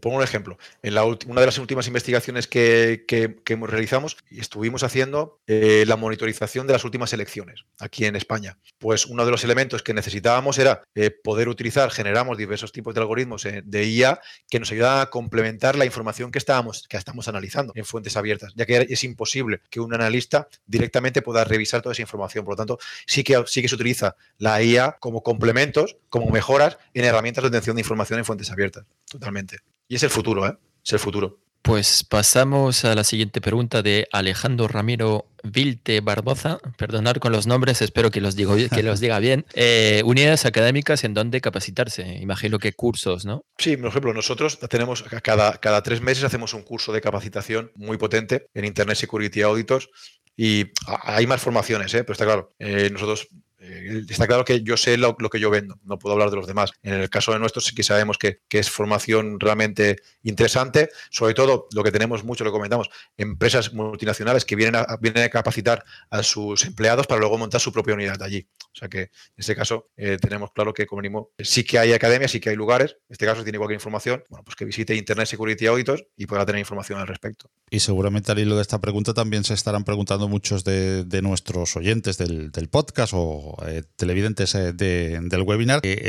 pongo 0.00 0.16
un 0.16 0.22
ejemplo. 0.22 0.58
En 0.82 0.94
la 0.94 1.04
una 1.04 1.40
de 1.40 1.46
las 1.46 1.58
últimas 1.58 1.86
investigaciones 1.86 2.46
que, 2.46 3.04
realizamos, 3.46 4.16
estuvimos 4.30 4.82
haciendo 4.82 5.40
eh, 5.46 5.84
la 5.86 5.96
monitorización 5.96 6.66
de 6.66 6.74
las 6.74 6.84
últimas 6.84 7.12
elecciones 7.12 7.64
aquí 7.78 8.04
en 8.04 8.16
España. 8.16 8.58
Pues 8.78 9.06
uno 9.06 9.24
de 9.24 9.30
los 9.30 9.44
elementos 9.44 9.82
que 9.82 9.94
necesitábamos 9.94 10.58
era 10.58 10.82
eh, 10.94 11.10
poder 11.10 11.48
utilizar, 11.48 11.90
generamos 11.90 12.38
diversos 12.38 12.72
tipos 12.72 12.94
de 12.94 13.00
algoritmos 13.00 13.44
eh, 13.46 13.62
de 13.64 13.84
IA 13.86 14.20
que 14.48 14.60
nos 14.60 14.70
ayudaban 14.72 15.02
a 15.02 15.10
complementar 15.10 15.76
la 15.76 15.84
información 15.84 16.30
que 16.30 16.38
estábamos, 16.38 16.86
que 16.88 16.96
estamos 16.96 17.28
analizando 17.28 17.72
en 17.74 17.84
fuentes 17.84 18.16
abiertas, 18.16 18.52
ya 18.56 18.66
que 18.66 18.86
es 18.88 19.04
imposible 19.04 19.60
que 19.70 19.80
un 19.80 19.94
analista 19.94 20.48
directamente 20.66 21.22
pueda 21.22 21.44
revisar 21.44 21.82
toda 21.82 21.92
esa 21.92 22.02
información. 22.02 22.44
Por 22.44 22.52
lo 22.52 22.56
tanto, 22.56 22.78
sí 23.06 23.24
que, 23.24 23.42
sí 23.46 23.62
que 23.62 23.68
se 23.68 23.74
utiliza 23.74 24.16
la 24.38 24.62
IA 24.62 24.96
como 25.00 25.22
complementos, 25.22 25.96
como 26.08 26.30
mejoras 26.30 26.78
en 26.94 27.04
herramientas 27.04 27.42
de 27.42 27.48
obtención 27.48 27.76
de 27.76 27.82
información 27.82 28.18
en 28.18 28.24
fuentes 28.24 28.50
abiertas. 28.50 28.84
Totalmente. 29.10 29.58
Y 29.88 29.96
es 29.96 30.02
el 30.02 30.10
futuro, 30.10 30.46
¿eh? 30.46 30.56
Es 30.84 30.92
el 30.92 30.98
futuro. 30.98 31.40
Pues 31.62 32.04
pasamos 32.04 32.84
a 32.84 32.94
la 32.94 33.04
siguiente 33.04 33.40
pregunta 33.40 33.82
de 33.82 34.06
Alejandro 34.12 34.68
Ramiro 34.68 35.26
Vilte 35.42 36.00
Barboza. 36.00 36.58
Perdonar 36.76 37.20
con 37.20 37.32
los 37.32 37.46
nombres, 37.46 37.82
espero 37.82 38.10
que 38.10 38.20
los, 38.20 38.36
digo, 38.36 38.54
que 38.74 38.82
los 38.82 39.00
diga 39.00 39.18
bien. 39.18 39.44
Eh, 39.54 40.02
unidades 40.04 40.46
académicas 40.46 41.04
en 41.04 41.14
donde 41.14 41.40
capacitarse. 41.40 42.18
Imagino 42.20 42.58
que 42.58 42.72
cursos, 42.72 43.24
¿no? 43.24 43.44
Sí, 43.58 43.76
por 43.76 43.88
ejemplo, 43.88 44.14
nosotros 44.14 44.58
tenemos 44.68 45.02
cada, 45.22 45.58
cada 45.58 45.82
tres 45.82 46.00
meses 46.00 46.24
hacemos 46.24 46.54
un 46.54 46.62
curso 46.62 46.92
de 46.92 47.00
capacitación 47.00 47.72
muy 47.74 47.98
potente 47.98 48.46
en 48.54 48.64
Internet 48.64 48.96
Security 48.96 49.42
Auditors 49.42 49.88
y 50.36 50.66
hay 51.02 51.26
más 51.26 51.42
formaciones, 51.42 51.92
¿eh? 51.94 52.04
pero 52.04 52.12
está 52.12 52.24
claro, 52.24 52.54
eh, 52.60 52.90
nosotros 52.92 53.28
eh, 53.60 54.04
está 54.08 54.26
claro 54.26 54.44
que 54.44 54.62
yo 54.62 54.76
sé 54.76 54.96
lo, 54.96 55.16
que 55.16 55.40
yo 55.40 55.50
vendo, 55.50 55.78
no 55.84 55.98
puedo 55.98 56.12
hablar 56.12 56.30
de 56.30 56.36
los 56.36 56.46
demás. 56.46 56.70
En 56.82 56.94
el 56.94 57.10
caso 57.10 57.32
de 57.32 57.40
nuestros 57.40 57.66
sí 57.66 57.74
que 57.74 57.82
sabemos 57.82 58.18
que, 58.18 58.40
es 58.50 58.70
formación 58.70 59.38
realmente 59.38 59.96
interesante, 60.22 60.90
sobre 61.10 61.34
todo 61.34 61.68
lo 61.72 61.84
que 61.84 61.92
tenemos 61.92 62.24
mucho, 62.24 62.44
lo 62.44 62.50
comentamos, 62.50 62.90
empresas 63.16 63.72
multinacionales 63.72 64.44
que 64.44 64.56
vienen 64.56 64.76
a, 64.76 64.96
vienen 65.00 65.24
a 65.24 65.28
capacitar 65.28 65.84
a 66.10 66.22
sus 66.22 66.64
empleados 66.64 67.06
para 67.06 67.20
luego 67.20 67.38
montar 67.38 67.60
su 67.60 67.72
propia 67.72 67.94
unidad 67.94 68.20
allí. 68.22 68.48
O 68.58 68.78
sea 68.78 68.88
que 68.88 69.00
en 69.00 69.10
este 69.36 69.54
caso 69.54 69.90
eh, 69.96 70.16
tenemos 70.20 70.50
claro 70.52 70.72
que 70.74 70.86
como 70.86 71.02
mínimo 71.02 71.30
sí 71.38 71.62
que 71.62 71.78
hay 71.78 71.92
academias, 71.92 72.32
sí 72.32 72.40
que 72.40 72.50
hay 72.50 72.56
lugares, 72.56 72.92
en 73.08 73.12
este 73.12 73.26
caso 73.26 73.44
tiene 73.44 73.58
cualquier 73.58 73.76
información, 73.76 74.24
bueno, 74.28 74.44
pues 74.44 74.56
que 74.56 74.64
visite 74.64 74.94
Internet 74.94 75.26
Security 75.26 75.66
Auditors 75.66 76.04
y 76.16 76.26
podrá 76.26 76.44
tener 76.44 76.60
información 76.60 76.98
al 76.98 77.06
respecto. 77.06 77.50
Y 77.70 77.80
seguramente 77.80 78.32
al 78.32 78.38
hilo 78.38 78.56
de 78.56 78.62
esta 78.62 78.80
pregunta 78.80 79.14
también 79.14 79.44
se 79.44 79.54
estarán 79.54 79.84
preguntando 79.84 80.28
muchos 80.28 80.64
de, 80.64 81.06
nuestros 81.22 81.76
oyentes 81.76 82.16
del, 82.18 82.50
del 82.52 82.68
podcast 82.68 83.12
o 83.16 83.47
eh, 83.66 83.82
televidentes 83.96 84.54
eh, 84.54 84.72
del 84.72 85.42
webinar, 85.42 85.80
eh, 85.82 86.08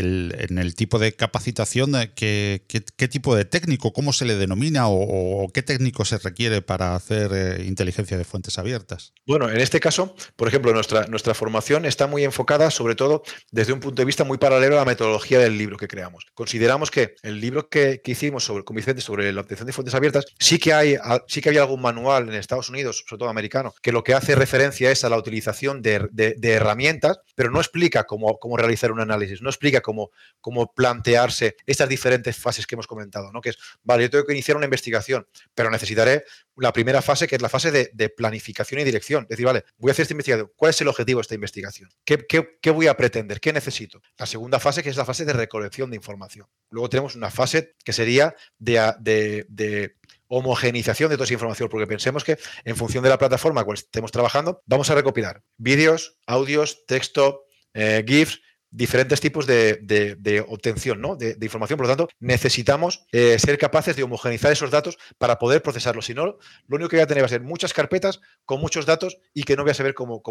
en 0.50 0.58
el 0.58 0.76
tipo 0.76 1.00
de 1.00 1.14
capacitación, 1.14 1.94
¿qué, 2.16 2.64
qué, 2.68 3.08
tipo 3.08 3.36
de 3.36 3.46
técnico, 3.46 3.94
cómo 3.94 4.14
se 4.14 4.26
le 4.26 4.36
denomina 4.36 4.88
o, 4.88 5.50
qué 5.54 5.64
técnico 5.64 6.06
se 6.06 6.18
requiere 6.18 6.62
para 6.62 6.96
hacer 6.96 7.62
inteligencia 7.62 8.18
de 8.18 8.24
fuentes 8.24 8.58
abiertas? 8.58 9.14
Bueno, 9.26 9.50
en 9.50 9.60
este 9.60 9.80
caso, 9.80 10.16
por 10.36 10.48
ejemplo, 10.48 10.74
nuestra, 10.74 11.08
nuestra 11.08 11.34
formación 11.34 11.86
está 11.86 12.08
muy 12.08 12.24
enfocada 12.24 12.72
sobre 12.72 12.96
todo 12.96 13.24
desde 13.52 13.74
un 13.74 13.80
punto 13.80 14.02
de 14.02 14.06
vista 14.06 14.24
muy 14.24 14.38
paralelo 14.38 14.76
a 14.76 14.80
la 14.80 14.86
metodología 14.86 15.40
del 15.40 15.58
libro 15.58 15.78
que 15.78 15.88
creamos. 15.88 16.26
Consideramos 16.34 16.92
que 16.92 17.16
el 17.24 17.40
libro 17.40 17.70
que, 17.70 18.02
hicimos 18.06 18.44
sobre, 18.44 18.64
con 18.64 18.76
Vicente 18.76 19.02
sobre 19.02 19.32
la 19.32 19.42
obtención 19.42 19.68
de 19.68 19.74
fuentes 19.74 19.94
abiertas, 19.94 20.26
sí 20.40 20.58
que, 20.58 20.74
hay, 20.74 20.98
sí 21.28 21.42
que 21.42 21.50
había 21.50 21.62
algún 21.62 21.82
manual 21.82 22.28
en 22.28 22.36
Estados 22.36 22.70
Unidos, 22.70 23.04
sobre 23.08 23.20
todo 23.20 23.30
americano, 23.30 23.74
que 23.82 23.92
lo 23.92 24.04
que 24.04 24.16
hace 24.16 24.36
referencia 24.36 24.90
es 24.90 25.04
a 25.04 25.10
la 25.10 25.18
utilización 25.18 25.82
de 25.82 26.38
herramientas 26.42 27.20
pero 27.40 27.52
no 27.52 27.62
explica 27.62 28.04
cómo, 28.04 28.38
cómo 28.38 28.58
realizar 28.58 28.92
un 28.92 29.00
análisis, 29.00 29.42
no 29.42 29.50
explica 29.50 29.80
cómo, 29.80 30.12
cómo 30.42 30.74
plantearse 30.74 31.56
estas 31.66 31.88
diferentes 31.88 32.36
fases 32.36 32.68
que 32.68 32.76
hemos 32.76 32.86
comentado, 32.86 33.32
¿no? 33.32 33.40
Que 33.40 33.52
es, 33.52 33.58
vale, 33.82 34.04
yo 34.04 34.10
tengo 34.10 34.26
que 34.26 34.34
iniciar 34.34 34.58
una 34.58 34.66
investigación, 34.66 35.26
pero 35.56 35.72
necesitaré 35.72 36.26
la 36.58 36.74
primera 36.74 37.02
fase, 37.02 37.28
que 37.28 37.38
es 37.38 37.42
la 37.42 37.48
fase 37.48 37.72
de, 37.72 38.10
planificación 38.10 38.82
y 38.82 38.84
dirección. 38.84 39.24
Es 39.24 39.30
decir, 39.30 39.46
vale, 39.46 39.64
voy 39.78 39.90
a 39.90 39.94
hacer 39.94 40.04
esta 40.04 40.16
investigación. 40.16 40.52
¿Cuál 40.58 40.72
es 40.72 40.82
el 40.82 40.90
objetivo 40.90 41.20
de 41.20 41.22
esta 41.22 41.36
investigación? 41.36 41.90
¿Qué, 42.04 42.26
qué, 42.28 42.72
voy 42.72 42.88
a 42.88 42.98
pretender? 42.98 43.40
¿Qué 43.40 43.54
necesito? 43.54 44.02
La 44.18 44.26
segunda 44.26 44.60
fase, 44.60 44.84
que 44.84 44.90
es 44.90 44.98
la 44.98 45.06
fase 45.06 45.24
de 45.24 45.32
recolección 45.32 45.90
de 45.92 45.96
información. 45.96 46.46
Luego 46.70 46.90
tenemos 46.90 47.16
una 47.16 47.32
fase 47.32 47.74
que 47.86 47.94
sería 47.94 48.36
de, 48.58 49.46
de 49.48 49.96
homogenización 50.30 51.10
de 51.10 51.18
toda 51.18 51.26
esa 51.26 51.34
información, 51.34 51.68
porque 51.70 51.88
pensemos 51.88 52.24
que 52.24 52.38
en 52.64 52.78
función 52.78 53.04
de 53.04 53.10
la 53.10 53.18
plataforma 53.18 53.66
que 53.66 53.74
estemos 53.74 54.12
trabajando, 54.12 54.62
vamos 54.66 54.90
a 54.90 54.96
recopilar 54.96 55.44
vídeos, 55.58 56.18
audios, 56.26 56.86
texto, 56.86 57.44
eh, 57.74 58.04
GIFs, 58.08 58.40
diferentes 58.72 59.20
tipos 59.20 59.48
de, 59.48 60.46
obtención 60.48 61.02
¿no? 61.02 61.16
de, 61.16 61.36
información. 61.42 61.78
Por 61.78 61.88
lo 61.88 61.96
tanto, 61.96 62.14
necesitamos 62.20 63.06
eh, 63.12 63.38
ser 63.40 63.58
capaces 63.58 63.96
de 63.96 64.04
homogenizar 64.04 64.52
esos 64.52 64.72
datos 64.72 64.98
para 65.18 65.40
poder 65.40 65.62
procesarlos. 65.62 66.06
Si 66.06 66.14
no, 66.14 66.26
lo 66.26 66.76
único 66.76 66.90
que 66.90 66.98
voy 66.98 67.04
a 67.04 67.08
tener 67.08 67.24
va 67.24 67.26
a 67.26 67.30
ser 67.30 67.42
muchas 67.42 67.74
carpetas 67.74 68.22
con 68.46 68.62
muchos 68.62 68.86
datos 68.86 69.18
y 69.34 69.44
que 69.44 69.56
no 69.56 69.64
voy 69.64 69.72
a 69.72 69.76
saber 69.76 69.94
cómo, 69.96 70.22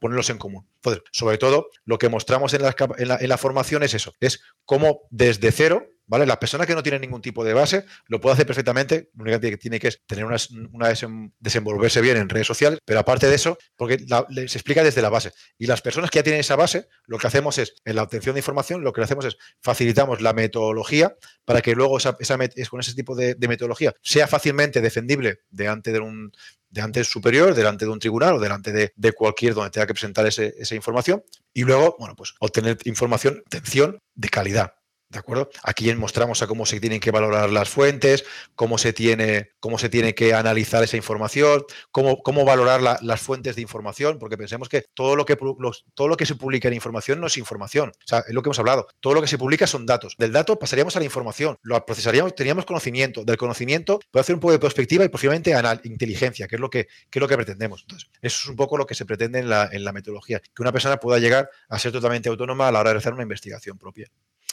ponerlos 0.00 0.30
en 0.30 0.38
común. 0.38 0.66
Sobre 1.12 1.38
todo, 1.38 1.68
lo 1.84 1.98
que 1.98 2.08
mostramos 2.08 2.54
en 2.54 2.62
la, 2.62 2.74
en 2.96 3.08
la, 3.08 3.16
en 3.16 3.28
la 3.28 3.38
formación 3.38 3.82
es 3.82 3.94
eso, 3.94 4.14
es 4.20 4.40
cómo 4.64 5.02
desde 5.10 5.52
cero 5.52 5.86
¿Vale? 6.06 6.26
La 6.26 6.38
persona 6.38 6.66
que 6.66 6.74
no 6.74 6.82
tiene 6.82 6.98
ningún 6.98 7.22
tipo 7.22 7.44
de 7.44 7.54
base 7.54 7.86
lo 8.08 8.20
puede 8.20 8.34
hacer 8.34 8.46
perfectamente. 8.46 9.10
Lo 9.14 9.22
único 9.22 9.40
que 9.40 9.56
tiene 9.56 9.80
que 9.80 9.88
es 9.88 10.02
tener 10.06 10.26
una, 10.26 10.36
desenvolverse 11.38 12.00
bien 12.02 12.18
en 12.18 12.28
redes 12.28 12.46
sociales, 12.46 12.78
pero 12.84 13.00
aparte 13.00 13.28
de 13.28 13.34
eso, 13.34 13.56
porque 13.76 13.98
se 13.98 14.58
explica 14.58 14.82
desde 14.82 15.00
la 15.00 15.08
base. 15.08 15.32
Y 15.58 15.66
las 15.66 15.80
personas 15.80 16.10
que 16.10 16.18
ya 16.18 16.22
tienen 16.22 16.40
esa 16.40 16.56
base, 16.56 16.88
lo 17.06 17.18
que 17.18 17.26
hacemos 17.26 17.56
es, 17.58 17.74
en 17.84 17.96
la 17.96 18.02
obtención 18.02 18.34
de 18.34 18.40
información, 18.40 18.84
lo 18.84 18.92
que 18.92 19.02
hacemos 19.02 19.24
es 19.24 19.38
facilitamos 19.62 20.20
la 20.20 20.34
metodología 20.34 21.16
para 21.44 21.62
que 21.62 21.74
luego 21.74 21.96
esa, 21.96 22.16
con 22.68 22.80
ese 22.80 22.94
tipo 22.94 23.14
de, 23.14 23.36
metodología 23.48 23.94
sea 24.02 24.26
fácilmente 24.26 24.80
defendible 24.80 25.40
delante 25.50 25.92
de 25.92 26.00
un 26.00 26.32
delante 26.68 27.04
superior, 27.04 27.54
delante 27.54 27.84
de 27.84 27.90
un 27.90 28.00
tribunal 28.00 28.34
o 28.34 28.40
delante 28.40 28.72
de, 28.72 29.12
cualquier 29.12 29.54
donde 29.54 29.70
tenga 29.70 29.86
que 29.86 29.94
presentar 29.94 30.26
esa 30.26 30.74
información. 30.74 31.22
Y 31.52 31.62
luego, 31.62 31.96
bueno, 31.98 32.16
pues 32.16 32.34
obtener 32.40 32.78
información, 32.84 33.42
atención, 33.46 34.02
de 34.14 34.28
calidad 34.28 34.74
¿De 35.14 35.20
acuerdo? 35.20 35.48
Aquí 35.62 35.94
mostramos 35.94 36.42
a 36.42 36.48
cómo 36.48 36.66
se 36.66 36.80
tienen 36.80 36.98
que 36.98 37.12
valorar 37.12 37.48
las 37.48 37.68
fuentes, 37.68 38.24
cómo 38.56 38.78
se 38.78 38.92
tiene, 38.92 39.52
cómo 39.60 39.78
se 39.78 39.88
tiene 39.88 40.12
que 40.12 40.34
analizar 40.34 40.82
esa 40.82 40.96
información, 40.96 41.62
cómo, 41.92 42.20
cómo 42.20 42.44
valorar 42.44 42.80
las 42.82 43.20
fuentes 43.20 43.54
de 43.54 43.62
información, 43.62 44.18
porque 44.18 44.36
pensemos 44.36 44.68
que 44.68 44.86
todo 44.92 45.14
lo 45.14 45.24
que, 45.24 45.36
todo 45.94 46.08
lo 46.08 46.16
que 46.16 46.26
se 46.26 46.34
publica 46.34 46.66
en 46.66 46.74
información 46.74 47.20
no 47.20 47.28
es 47.28 47.38
información. 47.38 47.90
O 47.90 48.06
sea, 48.08 48.24
es 48.26 48.34
lo 48.34 48.42
que 48.42 48.48
hemos 48.48 48.58
hablado. 48.58 48.88
Todo 48.98 49.14
lo 49.14 49.20
que 49.20 49.28
se 49.28 49.38
publica 49.38 49.68
son 49.68 49.86
datos. 49.86 50.16
Del 50.18 50.32
dato 50.32 50.58
pasaríamos 50.58 50.96
a 50.96 50.98
la 50.98 51.04
información, 51.04 51.58
lo 51.62 51.86
procesaríamos, 51.86 52.34
teníamos 52.34 52.64
conocimiento. 52.64 53.24
Del 53.24 53.36
conocimiento 53.36 54.00
puede 54.10 54.22
hacer 54.22 54.34
un 54.34 54.40
poco 54.40 54.50
de 54.50 54.58
perspectiva 54.58 55.04
y 55.04 55.08
posiblemente 55.10 55.54
inteligencia, 55.84 56.48
que 56.48 56.56
es 56.56 56.60
lo 56.60 56.70
que, 56.70 56.88
que, 57.08 57.20
es 57.20 57.20
lo 57.20 57.28
que 57.28 57.36
pretendemos. 57.36 57.82
Entonces, 57.82 58.10
eso 58.20 58.40
es 58.42 58.46
un 58.48 58.56
poco 58.56 58.76
lo 58.76 58.84
que 58.84 58.96
se 58.96 59.06
pretende 59.06 59.38
en 59.38 59.48
la, 59.48 59.68
en 59.70 59.84
la 59.84 59.92
metodología, 59.92 60.40
que 60.40 60.62
una 60.62 60.72
persona 60.72 60.96
pueda 60.96 61.20
llegar 61.20 61.48
a 61.68 61.78
ser 61.78 61.92
totalmente 61.92 62.28
autónoma 62.28 62.66
a 62.66 62.72
la 62.72 62.80
hora 62.80 62.90
de 62.90 62.98
hacer 62.98 63.12
una 63.12 63.22
investigación 63.22 63.78
propia. 63.78 64.10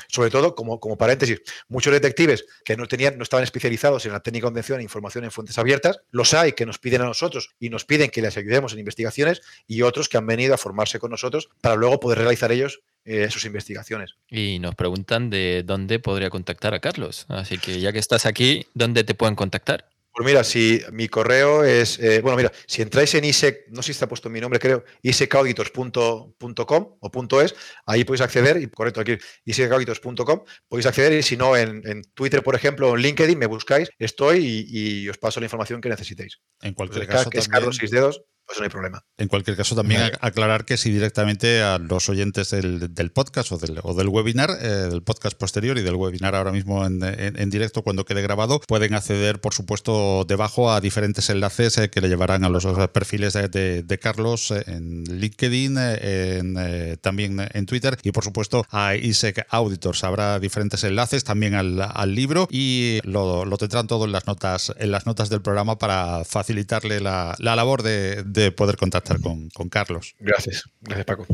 Sobre 0.07 0.29
todo, 0.29 0.55
como, 0.55 0.79
como 0.79 0.97
paréntesis, 0.97 1.41
muchos 1.67 1.93
detectives 1.93 2.45
que 2.63 2.75
no, 2.77 2.87
tenían, 2.87 3.17
no 3.17 3.23
estaban 3.23 3.43
especializados 3.43 4.05
en 4.05 4.13
la 4.13 4.19
técnica 4.19 4.45
de 4.45 4.49
convención 4.49 4.79
e 4.79 4.83
información 4.83 5.23
en 5.23 5.31
fuentes 5.31 5.57
abiertas, 5.57 6.01
los 6.11 6.33
hay 6.33 6.53
que 6.53 6.65
nos 6.65 6.79
piden 6.79 7.01
a 7.01 7.05
nosotros 7.05 7.51
y 7.59 7.69
nos 7.69 7.85
piden 7.85 8.09
que 8.09 8.21
les 8.21 8.37
ayudemos 8.37 8.73
en 8.73 8.79
investigaciones 8.79 9.41
y 9.67 9.81
otros 9.81 10.09
que 10.09 10.17
han 10.17 10.25
venido 10.25 10.53
a 10.53 10.57
formarse 10.57 10.99
con 10.99 11.11
nosotros 11.11 11.49
para 11.61 11.75
luego 11.75 11.99
poder 11.99 12.19
realizar 12.19 12.51
ellos 12.51 12.81
eh, 13.03 13.29
sus 13.31 13.45
investigaciones. 13.45 14.15
Y 14.29 14.59
nos 14.59 14.75
preguntan 14.75 15.29
de 15.29 15.63
dónde 15.65 15.99
podría 15.99 16.29
contactar 16.29 16.73
a 16.73 16.79
Carlos. 16.79 17.25
Así 17.29 17.57
que 17.57 17.79
ya 17.79 17.91
que 17.91 17.99
estás 17.99 18.25
aquí, 18.25 18.67
¿dónde 18.75 19.03
te 19.03 19.15
pueden 19.15 19.35
contactar? 19.35 19.90
Pues 20.13 20.25
mira, 20.25 20.43
si 20.43 20.81
mi 20.91 21.07
correo 21.07 21.63
es, 21.63 21.97
eh, 21.99 22.19
bueno, 22.21 22.35
mira, 22.35 22.51
si 22.67 22.81
entráis 22.81 23.13
en 23.15 23.23
ISEC, 23.23 23.69
no 23.69 23.81
sé 23.81 23.87
si 23.87 23.91
está 23.93 24.09
puesto 24.09 24.29
mi 24.29 24.41
nombre, 24.41 24.59
creo, 24.59 24.83
isecauditors.com 25.01 26.97
o 26.99 27.41
.es, 27.41 27.55
ahí 27.85 28.03
podéis 28.03 28.21
acceder, 28.21 28.57
y 28.61 28.67
correcto, 28.67 28.99
aquí, 28.99 29.17
isecauditors.com, 29.45 30.43
podéis 30.67 30.85
acceder 30.85 31.13
y 31.13 31.23
si 31.23 31.37
no, 31.37 31.55
en, 31.55 32.01
Twitter, 32.13 32.43
por 32.43 32.55
ejemplo, 32.55 32.89
o 32.89 32.95
en 32.95 33.03
LinkedIn, 33.03 33.39
me 33.39 33.45
buscáis, 33.45 33.89
estoy 33.99 34.65
y, 34.67 35.07
os 35.07 35.17
paso 35.17 35.39
la 35.39 35.45
información 35.45 35.79
que 35.79 35.87
necesitéis. 35.87 36.41
En 36.61 36.73
cualquier 36.73 37.07
caso, 37.07 37.29
es 37.31 37.47
Carlos 37.47 37.77
Seis 37.77 37.91
Dedos, 37.91 38.21
pues 38.45 38.59
no 38.59 38.63
hay 38.65 38.69
problema. 38.69 39.05
En 39.17 39.27
cualquier 39.27 39.55
caso, 39.55 39.75
también 39.75 40.01
aclarar 40.19 40.65
que 40.65 40.77
si 40.77 40.91
directamente 40.91 41.61
a 41.61 41.77
los 41.77 42.09
oyentes 42.09 42.49
del, 42.49 43.11
podcast 43.13 43.51
o 43.51 43.57
del, 43.57 44.09
webinar, 44.09 44.51
eh, 44.59 44.67
del 44.89 45.03
podcast 45.03 45.37
posterior 45.37 45.77
y 45.77 45.81
del 45.81 45.95
webinar 45.95 46.35
ahora 46.35 46.51
mismo 46.51 46.85
en, 46.85 47.49
directo 47.49 47.81
cuando 47.83 48.03
quede 48.03 48.21
grabado, 48.21 48.59
pueden 48.67 48.93
acceder, 48.93 49.39
por 49.39 49.53
supuesto, 49.53 50.25
debajo 50.27 50.71
a 50.71 50.81
diferentes 50.81 51.29
enlaces 51.29 51.77
eh, 51.77 51.89
que 51.89 52.01
le 52.01 52.09
llevarán 52.09 52.43
a 52.43 52.49
los 52.49 52.65
perfiles 52.89 53.33
de, 53.33 53.99
Carlos 54.01 54.51
en 54.51 55.03
LinkedIn, 55.03 55.77
en, 55.77 56.97
también 57.01 57.47
en 57.53 57.65
Twitter 57.65 57.97
y, 58.03 58.11
por 58.11 58.23
supuesto, 58.23 58.65
a 58.69 58.95
ISEC 58.95 59.45
Auditors. 59.49 60.03
Habrá 60.03 60.39
diferentes 60.39 60.83
enlaces 60.83 61.23
también 61.23 61.53
al, 61.53 62.15
libro 62.15 62.47
y 62.51 62.99
lo, 63.03 63.45
tendrán 63.57 63.87
todo 63.87 64.05
en 64.05 64.11
las 64.11 64.27
notas, 64.27 64.73
en 64.77 64.91
las 64.91 65.05
notas 65.05 65.29
del 65.29 65.41
programa 65.41 65.77
para 65.77 66.23
facilitarle 66.25 66.99
la, 66.99 67.35
labor 67.39 67.83
de 67.83 68.23
poder 68.55 68.77
contactar 68.77 69.19
con, 69.21 69.49
Carlos. 69.69 70.15
Gracias, 70.19 70.63
gracias 70.81 71.05
Paco. 71.05 71.25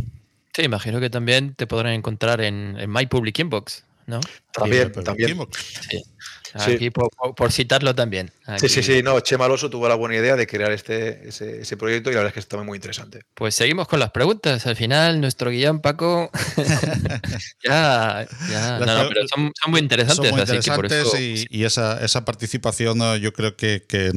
Sí, 0.53 0.63
imagino 0.63 0.99
que 0.99 1.09
también 1.09 1.53
te 1.53 1.67
podrán 1.67 1.93
encontrar 1.93 2.41
en, 2.41 2.75
en 2.79 2.91
My 2.91 3.05
Public 3.05 3.37
Inbox, 3.39 3.83
¿no? 4.07 4.19
También, 4.57 4.91
también. 4.91 5.37
Sí. 5.89 6.03
Aquí 6.53 6.89
por, 6.89 7.51
citarlo 7.51 7.93
también. 7.93 8.31
Sí, 8.57 8.69
sí, 8.69 8.83
sí. 8.83 9.03
No, 9.03 9.19
Chema 9.19 9.45
Alonso 9.45 9.69
tuvo 9.69 9.87
la 9.87 9.95
buena 9.95 10.15
idea 10.15 10.35
de 10.35 10.47
crear 10.47 10.71
este, 10.71 11.27
ese, 11.27 11.77
proyecto 11.77 12.09
y 12.09 12.13
la 12.13 12.19
verdad 12.19 12.29
es 12.29 12.33
que 12.33 12.39
está 12.39 12.57
muy 12.63 12.77
interesante. 12.77 13.21
Pues 13.33 13.55
seguimos 13.55 13.87
con 13.87 13.99
las 13.99 14.11
preguntas. 14.11 14.65
Al 14.65 14.75
final, 14.75 15.21
nuestro 15.21 15.51
guion, 15.51 15.81
Paco, 15.81 16.31
ya, 17.63 18.27
ya 18.49 18.79
no, 18.79 19.09
pero 19.09 19.27
son, 19.27 19.51
muy 19.67 19.81
interesantes. 19.81 20.29
Son 20.29 20.31
muy 20.31 20.41
interesantes 20.41 21.47
y, 21.49 21.63
esa, 21.63 22.03
esa, 22.03 22.23
participación 22.25 23.19
yo 23.19 23.33
creo 23.33 23.55
que, 23.55 23.83
que 23.87 24.11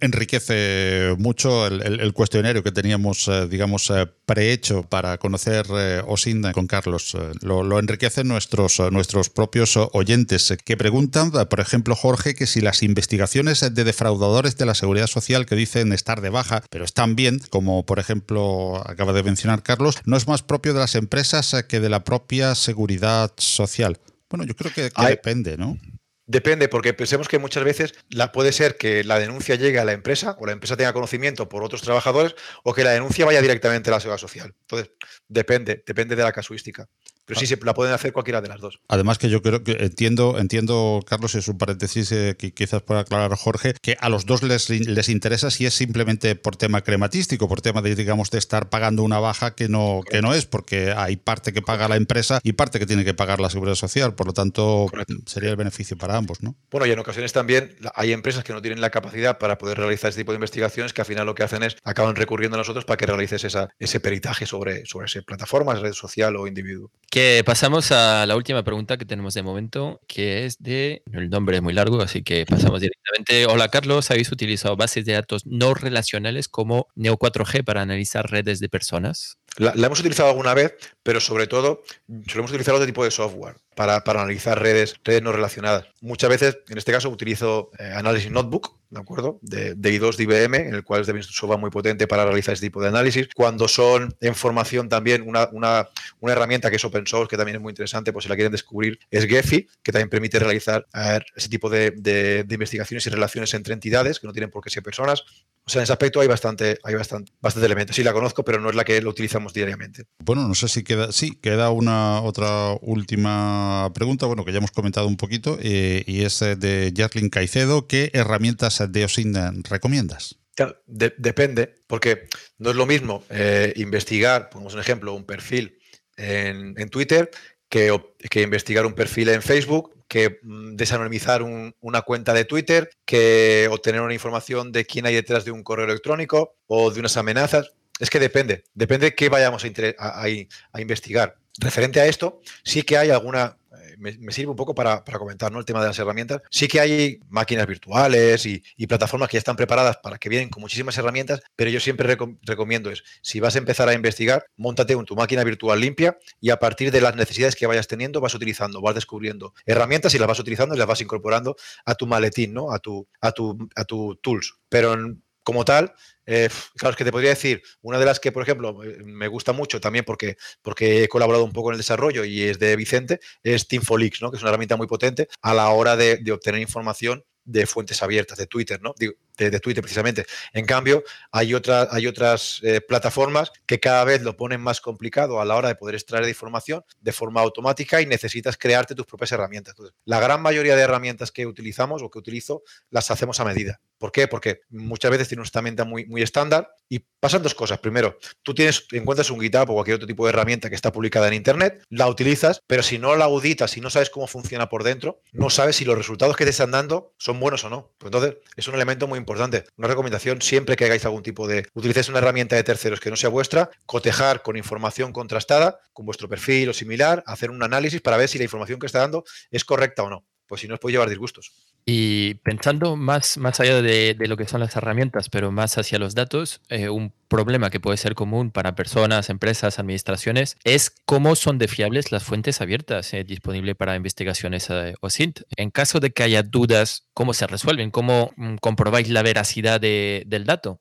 enriquece 0.00 1.14
mucho 1.18 1.66
el, 1.66 2.12
cuestionario 2.12 2.62
que 2.62 2.72
teníamos, 2.72 3.28
eh, 3.28 3.48
digamos, 3.48 3.90
eh, 3.90 4.06
prehecho 4.26 4.82
para 4.82 5.18
conocer 5.18 5.66
eh, 5.70 6.02
OSIN 6.06 6.52
con 6.52 6.66
Carlos. 6.66 7.16
Lo, 7.42 7.62
lo 7.62 7.78
enriquecen 7.78 8.28
nuestros, 8.28 8.80
nuestros 8.90 9.28
propios 9.30 9.76
oyentes 9.92 10.54
que 10.64 10.76
preguntan, 10.76 11.30
por 11.30 11.60
ejemplo, 11.60 11.94
Jorge, 11.94 12.34
que 12.34 12.46
si 12.46 12.60
las 12.60 12.82
investigaciones 12.82 13.60
de 13.60 13.84
defraudadores 13.84 14.56
de 14.56 14.66
la 14.66 14.74
seguridad 14.74 15.06
social 15.06 15.46
que 15.46 15.56
dicen 15.56 15.92
estar 15.92 16.20
de 16.20 16.30
baja, 16.30 16.62
pero 16.70 16.84
están 16.84 17.16
bien, 17.16 17.40
como 17.50 17.84
por 17.84 17.98
ejemplo 17.98 18.82
acaba 18.88 19.12
de 19.12 19.22
mencionar 19.22 19.62
Carlos, 19.62 19.98
no 20.04 20.16
es 20.16 20.28
más 20.28 20.42
propio 20.42 20.74
de 20.74 20.80
las 20.80 20.94
empresas 20.94 21.54
que 21.68 21.80
de 21.80 21.88
la 21.88 22.04
propia 22.04 22.54
seguridad 22.54 23.32
social. 23.36 23.98
Bueno, 24.30 24.44
yo 24.44 24.56
creo 24.56 24.72
que, 24.72 24.90
depende, 25.08 25.56
¿no? 25.56 25.78
Depende, 26.26 26.68
porque 26.68 26.94
pensemos 26.94 27.28
que 27.28 27.38
muchas 27.38 27.64
veces 27.64 27.94
la, 28.08 28.32
puede 28.32 28.52
ser 28.52 28.76
que 28.76 29.02
la 29.02 29.18
denuncia 29.18 29.56
llegue 29.56 29.80
a 29.80 29.84
la 29.84 29.92
empresa 29.92 30.36
o 30.38 30.46
la 30.46 30.52
empresa 30.52 30.76
tenga 30.76 30.92
conocimiento 30.92 31.48
por 31.48 31.64
otros 31.64 31.82
trabajadores 31.82 32.34
o 32.62 32.72
que 32.72 32.84
la 32.84 32.92
denuncia 32.92 33.26
vaya 33.26 33.42
directamente 33.42 33.90
a 33.90 33.94
la 33.94 34.00
seguridad 34.00 34.20
social. 34.20 34.54
Entonces, 34.62 34.92
depende, 35.28 35.82
depende 35.84 36.14
de 36.16 36.22
la 36.22 36.32
casuística. 36.32 36.88
Pero 37.32 37.40
sí, 37.40 37.46
se 37.46 37.58
la 37.64 37.74
pueden 37.74 37.94
hacer 37.94 38.12
cualquiera 38.12 38.40
de 38.40 38.48
las 38.48 38.60
dos. 38.60 38.80
Además 38.88 39.18
que 39.18 39.30
yo 39.30 39.42
creo 39.42 39.64
que 39.64 39.72
entiendo, 39.72 40.38
entiendo 40.38 41.00
Carlos, 41.06 41.34
es 41.34 41.48
un 41.48 41.56
paréntesis 41.56 42.12
eh, 42.12 42.36
que 42.38 42.52
quizás 42.52 42.82
pueda 42.82 43.00
aclarar 43.00 43.34
Jorge, 43.36 43.74
que 43.80 43.96
a 44.00 44.08
los 44.08 44.26
dos 44.26 44.42
les, 44.42 44.68
les 44.68 45.08
interesa 45.08 45.50
si 45.50 45.66
es 45.66 45.74
simplemente 45.74 46.34
por 46.36 46.56
tema 46.56 46.82
crematístico, 46.82 47.48
por 47.48 47.62
tema 47.62 47.80
de, 47.80 47.94
digamos, 47.94 48.30
de 48.30 48.38
estar 48.38 48.68
pagando 48.68 49.02
una 49.02 49.18
baja 49.18 49.54
que 49.54 49.68
no, 49.68 50.00
que 50.08 50.20
no 50.20 50.34
es, 50.34 50.46
porque 50.46 50.92
hay 50.92 51.16
parte 51.16 51.52
que 51.52 51.62
paga 51.62 51.88
la 51.88 51.96
empresa 51.96 52.40
y 52.42 52.52
parte 52.52 52.78
que 52.78 52.86
tiene 52.86 53.04
que 53.04 53.14
pagar 53.14 53.40
la 53.40 53.50
seguridad 53.50 53.76
social. 53.76 54.14
Por 54.14 54.26
lo 54.26 54.32
tanto, 54.32 54.86
sería 55.26 55.50
el 55.50 55.56
beneficio 55.56 55.96
para 55.96 56.16
ambos, 56.16 56.42
¿no? 56.42 56.54
Bueno, 56.70 56.86
y 56.86 56.90
en 56.90 56.98
ocasiones 56.98 57.32
también 57.32 57.76
hay 57.94 58.12
empresas 58.12 58.44
que 58.44 58.52
no 58.52 58.60
tienen 58.60 58.80
la 58.80 58.90
capacidad 58.90 59.38
para 59.38 59.58
poder 59.58 59.78
realizar 59.78 60.10
este 60.10 60.20
tipo 60.20 60.32
de 60.32 60.36
investigaciones 60.36 60.92
que 60.92 61.00
al 61.00 61.06
final 61.06 61.26
lo 61.26 61.34
que 61.34 61.42
hacen 61.42 61.62
es 61.62 61.76
acaban 61.84 62.16
recurriendo 62.16 62.56
a 62.56 62.58
nosotros 62.58 62.84
para 62.84 62.96
que 62.96 63.06
realices 63.06 63.44
esa, 63.44 63.68
ese 63.78 64.00
peritaje 64.00 64.46
sobre, 64.46 64.84
sobre 64.86 65.06
esa 65.06 65.22
plataforma, 65.22 65.74
red 65.74 65.92
social 65.92 66.36
o 66.36 66.46
individuo. 66.46 66.90
Que 67.10 67.21
pasamos 67.44 67.92
a 67.92 68.26
la 68.26 68.36
última 68.36 68.62
pregunta 68.62 68.96
que 68.96 69.04
tenemos 69.04 69.34
de 69.34 69.42
momento, 69.42 70.00
que 70.06 70.46
es 70.46 70.58
de. 70.62 71.02
El 71.12 71.30
nombre 71.30 71.56
es 71.56 71.62
muy 71.62 71.72
largo, 71.72 72.00
así 72.00 72.22
que 72.22 72.44
pasamos 72.46 72.80
directamente. 72.80 73.46
Hola 73.46 73.68
Carlos, 73.68 74.10
¿habéis 74.10 74.30
utilizado 74.32 74.76
bases 74.76 75.04
de 75.04 75.12
datos 75.12 75.46
no 75.46 75.74
relacionales 75.74 76.48
como 76.48 76.88
Neo4j 76.96 77.64
para 77.64 77.82
analizar 77.82 78.30
redes 78.30 78.60
de 78.60 78.68
personas? 78.68 79.38
La, 79.58 79.72
hemos 79.74 80.00
utilizado 80.00 80.30
alguna 80.30 80.54
vez, 80.54 80.74
pero 81.02 81.20
sobre 81.20 81.46
todo 81.46 81.82
solemos 82.26 82.50
utilizar 82.50 82.74
otro 82.74 82.86
tipo 82.86 83.04
de 83.04 83.10
software 83.10 83.56
para, 83.74 84.02
analizar 84.04 84.60
redes, 84.60 84.94
redes 85.04 85.22
no 85.22 85.30
relacionadas. 85.30 85.86
Muchas 86.00 86.30
veces, 86.30 86.58
en 86.68 86.78
este 86.78 86.92
caso, 86.92 87.10
utilizo 87.10 87.70
eh, 87.78 87.92
Análisis 87.94 88.30
Notebook, 88.30 88.78
¿de 88.88 89.00
acuerdo? 89.00 89.38
De, 89.42 89.74
de 89.74 90.00
I2 90.00 90.16
de 90.16 90.44
en 90.44 90.74
el 90.74 90.84
cual 90.84 91.02
es 91.02 91.08
un 91.08 91.22
software 91.22 91.58
muy 91.58 91.70
potente 91.70 92.06
para 92.06 92.24
realizar 92.24 92.54
este 92.54 92.66
tipo 92.66 92.80
de 92.80 92.88
análisis. 92.88 93.28
Cuando 93.34 93.68
son 93.68 94.14
en 94.20 94.34
formación 94.34 94.88
también, 94.88 95.22
una, 95.26 95.48
una, 95.52 95.88
una, 96.20 96.32
herramienta 96.32 96.70
que 96.70 96.76
es 96.76 96.84
open 96.84 97.06
source, 97.06 97.28
que 97.28 97.36
también 97.36 97.56
es 97.56 97.62
muy 97.62 97.72
interesante, 97.72 98.12
pues 98.12 98.24
si 98.24 98.28
la 98.30 98.36
quieren 98.36 98.52
descubrir, 98.52 98.98
es 99.10 99.26
Gephi, 99.26 99.68
que 99.82 99.92
también 99.92 100.08
permite 100.08 100.38
realizar 100.38 100.86
ese 101.34 101.48
tipo 101.48 101.68
de, 101.68 101.90
de 101.90 102.46
investigaciones 102.48 103.06
y 103.06 103.10
relaciones 103.10 103.52
entre 103.54 103.74
entidades, 103.74 104.18
que 104.18 104.26
no 104.26 104.32
tienen 104.32 104.50
por 104.50 104.62
qué 104.62 104.70
ser 104.70 104.82
personas. 104.82 105.24
O 105.64 105.70
sea, 105.70 105.80
en 105.80 105.84
ese 105.84 105.92
aspecto 105.92 106.20
hay 106.20 106.26
bastante, 106.26 106.78
hay 106.82 106.94
bastante, 106.94 107.32
bastante 107.40 107.66
elementos. 107.66 107.94
Sí, 107.94 108.02
la 108.02 108.12
conozco, 108.12 108.44
pero 108.44 108.60
no 108.60 108.70
es 108.70 108.74
la 108.74 108.84
que 108.84 109.00
lo 109.00 109.10
utilizamos 109.10 109.52
diariamente. 109.52 110.04
Bueno, 110.18 110.48
no 110.48 110.54
sé 110.54 110.68
si 110.68 110.82
queda, 110.82 111.12
sí, 111.12 111.38
queda 111.40 111.70
una 111.70 112.20
otra 112.20 112.76
última 112.80 113.90
pregunta, 113.94 114.26
bueno, 114.26 114.44
que 114.44 114.52
ya 114.52 114.58
hemos 114.58 114.72
comentado 114.72 115.06
un 115.06 115.16
poquito, 115.16 115.58
eh, 115.62 116.02
y 116.06 116.24
es 116.24 116.42
eh, 116.42 116.56
de 116.56 116.92
Jarlin 116.96 117.30
Caicedo. 117.30 117.86
¿Qué 117.86 118.10
herramientas 118.12 118.82
de 118.88 119.04
OSIN 119.04 119.34
recomiendas? 119.64 120.38
depende, 120.86 121.74
porque 121.86 122.28
no 122.58 122.70
es 122.70 122.76
lo 122.76 122.86
mismo 122.86 123.24
eh, 123.30 123.72
investigar, 123.76 124.50
pongamos 124.50 124.74
un 124.74 124.80
ejemplo, 124.80 125.14
un 125.14 125.24
perfil 125.24 125.78
en, 126.16 126.74
en 126.76 126.88
Twitter 126.90 127.30
que, 127.72 128.42
investigar 128.42 128.84
un 128.84 128.92
perfil 128.92 129.30
en 129.30 129.40
Facebook 129.40 129.94
que 130.06 130.40
mm, 130.42 130.76
desanonimizar 130.76 131.42
una 131.42 132.02
cuenta 132.02 132.34
de 132.34 132.44
Twitter, 132.44 132.90
que 133.06 133.66
obtener 133.70 134.02
una 134.02 134.12
información 134.12 134.72
de 134.72 134.84
quién 134.84 135.06
hay 135.06 135.14
detrás 135.14 135.46
de 135.46 135.52
un 135.52 135.62
correo 135.62 135.86
electrónico 135.86 136.54
o 136.66 136.90
de 136.90 137.00
unas 137.00 137.16
amenazas. 137.16 137.72
Es 137.98 138.10
que 138.10 138.20
depende, 138.20 138.64
depende 138.74 139.06
de 139.06 139.14
qué 139.14 139.30
vayamos 139.30 139.64
a 139.64 140.80
investigar. 140.80 141.36
Referente 141.58 142.00
a 142.00 142.06
esto, 142.06 142.40
sí 142.62 142.82
que 142.82 142.98
hay 142.98 143.10
alguna 143.10 143.56
me, 144.02 144.32
sirve 144.32 144.50
un 144.50 144.56
poco 144.56 144.74
para, 144.74 145.02
comentar 145.04 145.52
¿no? 145.52 145.58
el 145.58 145.64
tema 145.64 145.80
de 145.80 145.86
las 145.86 145.98
herramientas. 145.98 146.42
Sí 146.50 146.66
que 146.66 146.80
hay 146.80 147.20
máquinas 147.28 147.66
virtuales 147.66 148.44
y, 148.46 148.62
plataformas 148.86 149.30
que 149.30 149.36
ya 149.36 149.38
están 149.38 149.56
preparadas 149.56 149.96
para 150.02 150.18
que 150.18 150.28
vienen 150.28 150.50
con 150.50 150.60
muchísimas 150.60 150.98
herramientas, 150.98 151.40
pero 151.56 151.70
yo 151.70 151.80
siempre 151.80 152.18
recomiendo 152.42 152.90
es, 152.90 153.02
si 153.22 153.40
vas 153.40 153.54
a 153.54 153.58
empezar 153.58 153.88
a 153.88 153.94
investigar, 153.94 154.44
montate 154.56 154.92
en 154.92 155.04
tu 155.06 155.16
máquina 155.16 155.44
virtual 155.44 155.80
limpia 155.80 156.18
y 156.40 156.50
a 156.50 156.58
partir 156.58 156.90
de 156.90 157.00
las 157.00 157.16
necesidades 157.16 157.56
que 157.56 157.66
vayas 157.66 157.86
teniendo, 157.86 158.20
vas 158.20 158.34
utilizando, 158.34 158.82
vas 158.82 158.94
descubriendo 158.94 159.54
herramientas 159.64 160.14
y 160.14 160.18
las 160.18 160.28
vas 160.28 160.40
utilizando 160.40 160.74
y 160.74 160.78
las 160.78 160.86
vas 160.86 161.00
incorporando 161.00 161.56
a 161.86 161.94
tu 161.94 162.06
maletín, 162.06 162.52
¿no? 162.52 162.72
a, 162.72 162.80
tu, 162.80 163.08
a, 163.20 163.32
tu, 163.32 163.68
a 163.74 163.84
tu 163.84 164.16
tools. 164.16 164.54
Pero 164.68 164.94
como 165.42 165.64
tal, 165.64 165.94
eh, 166.26 166.48
claro, 166.76 166.92
es 166.92 166.96
que 166.96 167.04
te 167.04 167.12
podría 167.12 167.30
decir, 167.30 167.62
una 167.80 167.98
de 167.98 168.04
las 168.04 168.20
que, 168.20 168.32
por 168.32 168.42
ejemplo, 168.42 168.82
eh, 168.84 168.98
me 169.04 169.28
gusta 169.28 169.52
mucho 169.52 169.80
también 169.80 170.04
porque, 170.04 170.36
porque 170.62 171.04
he 171.04 171.08
colaborado 171.08 171.44
un 171.44 171.52
poco 171.52 171.70
en 171.70 171.74
el 171.74 171.78
desarrollo 171.78 172.24
y 172.24 172.42
es 172.42 172.58
de 172.58 172.76
Vicente, 172.76 173.20
es 173.42 173.68
Teamfolix, 173.68 174.22
¿no? 174.22 174.30
que 174.30 174.36
es 174.36 174.42
una 174.42 174.50
herramienta 174.50 174.76
muy 174.76 174.86
potente 174.86 175.28
a 175.40 175.54
la 175.54 175.68
hora 175.70 175.96
de, 175.96 176.18
de 176.18 176.32
obtener 176.32 176.60
información 176.60 177.24
de 177.44 177.66
fuentes 177.66 178.02
abiertas, 178.02 178.38
de 178.38 178.46
Twitter, 178.46 178.80
¿no? 178.82 178.94
De, 179.36 179.60
Twitter 179.60 179.82
precisamente. 179.82 180.26
En 180.52 180.66
cambio, 180.66 181.02
hay, 181.30 181.52
hay 181.90 182.06
otras 182.06 182.60
eh, 182.62 182.80
plataformas 182.80 183.52
que 183.66 183.80
cada 183.80 184.04
vez 184.04 184.22
lo 184.22 184.36
ponen 184.36 184.60
más 184.60 184.80
complicado 184.80 185.40
a 185.40 185.44
la 185.44 185.56
hora 185.56 185.68
de 185.68 185.74
poder 185.74 185.94
extraer 185.94 186.28
información 186.28 186.84
de 187.00 187.12
forma 187.12 187.40
automática 187.40 188.00
y 188.00 188.06
necesitas 188.06 188.56
crearte 188.56 188.94
tus 188.94 189.06
propias 189.06 189.32
herramientas. 189.32 189.74
la 190.04 190.20
gran 190.20 190.42
mayoría 190.42 190.76
de 190.76 190.82
herramientas 190.82 191.32
que 191.32 191.46
utilizamos 191.46 192.02
o 192.02 192.10
que 192.10 192.18
utilizo 192.18 192.62
las 192.90 193.10
hacemos 193.10 193.40
a 193.40 193.44
medida. 193.44 193.80
¿Por 193.98 194.10
qué? 194.10 194.26
Porque 194.26 194.62
muchas 194.70 195.10
veces 195.10 195.28
tiene 195.28 195.42
una 195.42 195.50
herramienta 195.52 195.84
muy, 195.84 196.06
muy 196.06 196.22
estándar 196.22 196.74
y 196.88 197.00
pasan 197.20 197.42
dos 197.42 197.54
cosas. 197.54 197.78
Primero, 197.78 198.18
tú 198.42 198.52
tienes, 198.52 198.84
encuentras 198.90 199.30
un 199.30 199.40
GitHub 199.40 199.70
o 199.70 199.74
cualquier 199.74 199.96
otro 199.96 200.08
tipo 200.08 200.24
de 200.26 200.30
herramienta 200.30 200.68
que 200.68 200.74
está 200.74 200.92
publicada 200.92 201.28
en 201.28 201.34
Internet, 201.34 201.84
la 201.88 202.08
utilizas, 202.08 202.60
pero 202.66 202.82
si 202.82 202.98
no 202.98 203.14
la 203.14 203.26
auditas, 203.26 203.70
si 203.70 203.80
no 203.80 203.90
sabes 203.90 204.10
cómo 204.10 204.26
funciona 204.26 204.68
por 204.68 204.82
dentro, 204.82 205.20
no 205.32 205.50
sabes 205.50 205.76
si 205.76 205.84
los 205.84 205.96
resultados 205.96 206.36
que 206.36 206.44
te 206.44 206.50
están 206.50 206.72
dando 206.72 207.14
son 207.16 207.38
buenos 207.38 207.64
o 207.64 207.70
no. 207.70 207.92
Pues 207.98 208.08
entonces, 208.08 208.36
es 208.56 208.66
un 208.68 208.74
elemento 208.74 209.06
muy 209.06 209.18
importante. 209.22 209.64
Una 209.76 209.88
recomendación, 209.88 210.42
siempre 210.42 210.76
que 210.76 210.84
hagáis 210.84 211.04
algún 211.04 211.22
tipo 211.22 211.48
de, 211.48 211.66
utilicéis 211.72 212.08
una 212.08 212.18
herramienta 212.18 212.56
de 212.56 212.64
terceros 212.64 213.00
que 213.00 213.10
no 213.10 213.16
sea 213.16 213.30
vuestra, 213.30 213.70
cotejar 213.86 214.42
con 214.42 214.56
información 214.56 215.12
contrastada, 215.12 215.78
con 215.92 216.04
vuestro 216.06 216.28
perfil 216.28 216.68
o 216.68 216.72
similar, 216.72 217.22
hacer 217.26 217.50
un 217.50 217.62
análisis 217.62 218.00
para 218.00 218.16
ver 218.16 218.28
si 218.28 218.38
la 218.38 218.44
información 218.44 218.78
que 218.78 218.86
está 218.86 219.00
dando 219.00 219.24
es 219.50 219.64
correcta 219.64 220.02
o 220.02 220.10
no. 220.10 220.24
Pues 220.46 220.60
si 220.60 220.68
no, 220.68 220.74
os 220.74 220.80
puede 220.80 220.92
llevar 220.92 221.08
disgustos. 221.08 221.52
Y 221.84 222.34
pensando 222.34 222.96
más, 222.96 223.38
más 223.38 223.58
allá 223.58 223.82
de, 223.82 224.16
lo 224.18 224.36
que 224.36 224.46
son 224.46 224.60
las 224.60 224.76
herramientas, 224.76 225.28
pero 225.28 225.50
más 225.50 225.78
hacia 225.78 225.98
los 225.98 226.14
datos, 226.14 226.60
eh, 226.68 226.88
un 226.88 227.12
problema 227.28 227.70
que 227.70 227.80
puede 227.80 227.96
ser 227.96 228.14
común 228.14 228.52
para 228.52 228.74
personas, 228.74 229.30
empresas, 229.30 229.78
administraciones, 229.78 230.56
es 230.64 230.90
cómo 231.06 231.34
son 231.34 231.58
de 231.58 231.66
fiables 231.66 232.12
las 232.12 232.22
fuentes 232.22 232.60
abiertas 232.60 233.12
eh, 233.14 233.24
disponibles 233.24 233.74
para 233.74 233.96
investigaciones 233.96 234.68
eh, 234.70 234.94
o 235.00 235.10
SINT. 235.10 235.40
En 235.56 235.70
caso 235.70 235.98
de 235.98 236.12
que 236.12 236.22
haya 236.22 236.42
dudas, 236.42 237.08
¿cómo 237.14 237.34
se 237.34 237.46
resuelven? 237.46 237.90
¿Cómo 237.90 238.32
mm, 238.36 238.56
comprobáis 238.56 239.08
la 239.08 239.22
veracidad 239.22 239.80
del 239.80 240.44
dato? 240.44 240.80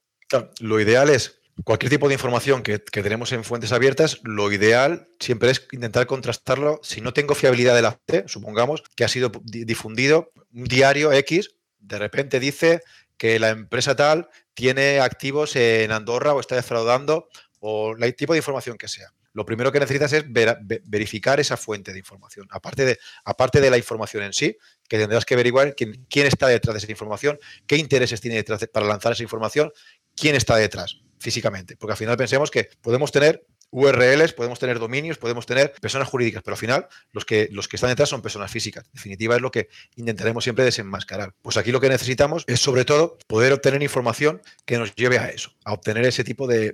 lo 0.61 0.79
ideal 0.79 1.09
es 1.09 1.40
cualquier 1.63 1.89
tipo 1.89 2.07
de 2.07 2.15
información 2.15 2.63
que, 2.63 2.79
tenemos 2.79 3.31
en 3.31 3.43
fuentes 3.43 3.71
abiertas, 3.71 4.19
lo 4.23 4.51
ideal 4.51 5.07
siempre 5.19 5.51
es 5.51 5.67
intentar 5.71 6.07
contrastarlo. 6.07 6.79
Si 6.83 7.01
no 7.01 7.13
tengo 7.13 7.35
fiabilidad 7.35 7.75
de 7.75 7.81
la 7.81 7.91
fuente, 7.91 8.27
supongamos 8.27 8.83
que 8.95 9.03
ha 9.03 9.07
sido 9.07 9.31
difundido 9.43 10.31
un 10.53 10.65
diario 10.65 11.11
X, 11.13 11.55
de 11.79 11.99
repente 11.99 12.39
dice 12.39 12.81
que 13.17 13.39
la 13.39 13.49
empresa 13.49 13.95
tal 13.95 14.29
tiene 14.53 14.99
activos 14.99 15.55
en 15.55 15.91
Andorra 15.91 16.33
o 16.33 16.39
está 16.39 16.55
defraudando 16.55 17.27
o 17.59 17.95
el 17.95 18.15
tipo 18.15 18.33
de 18.33 18.39
información 18.39 18.77
que 18.77 18.87
sea. 18.87 19.13
Lo 19.33 19.45
primero 19.45 19.71
que 19.71 19.79
necesitas 19.79 20.11
es 20.11 20.25
verificar 20.27 21.39
esa 21.39 21.55
fuente 21.55 21.93
de 21.93 21.99
información. 21.99 22.47
Aparte 22.51 22.83
de, 22.83 22.99
aparte 23.23 23.61
de 23.61 23.69
la 23.69 23.77
información 23.77 24.23
en 24.23 24.33
sí, 24.33 24.57
que 24.89 24.97
tendrás 24.97 25.23
que 25.23 25.35
averiguar 25.35 25.73
quién, 25.73 26.05
quién 26.09 26.27
está 26.27 26.47
detrás 26.47 26.73
de 26.73 26.79
esa 26.79 26.91
información, 26.91 27.39
qué 27.65 27.77
intereses 27.77 28.19
tiene 28.19 28.35
detrás 28.35 28.67
para 28.73 28.85
lanzar 28.85 29.13
esa 29.13 29.23
información, 29.23 29.71
quién 30.21 30.35
está 30.35 30.55
detrás 30.55 31.01
físicamente. 31.17 31.75
Porque 31.75 31.93
al 31.93 31.97
final 31.97 32.15
pensemos 32.15 32.51
que 32.51 32.69
podemos 32.81 33.11
tener 33.11 33.43
URLs, 33.71 34.33
podemos 34.33 34.59
tener 34.59 34.79
dominios, 34.79 35.17
podemos 35.17 35.45
tener 35.45 35.73
personas 35.81 36.07
jurídicas, 36.09 36.43
pero 36.43 36.53
al 36.53 36.59
final 36.59 36.87
los 37.11 37.25
que, 37.25 37.47
los 37.51 37.67
que 37.67 37.77
están 37.77 37.89
detrás 37.89 38.09
son 38.09 38.21
personas 38.21 38.51
físicas. 38.51 38.85
En 38.85 38.91
definitiva, 38.93 39.35
es 39.35 39.41
lo 39.41 39.49
que 39.49 39.69
intentaremos 39.95 40.43
siempre 40.43 40.63
desenmascarar. 40.63 41.33
Pues 41.41 41.57
aquí 41.57 41.71
lo 41.71 41.81
que 41.81 41.89
necesitamos 41.89 42.43
es, 42.47 42.59
sobre 42.59 42.85
todo, 42.85 43.17
poder 43.27 43.53
obtener 43.53 43.81
información 43.81 44.41
que 44.65 44.77
nos 44.77 44.93
lleve 44.93 45.17
a 45.17 45.29
eso, 45.29 45.53
a 45.63 45.73
obtener 45.73 46.05
ese 46.05 46.23
tipo 46.23 46.47
de, 46.47 46.73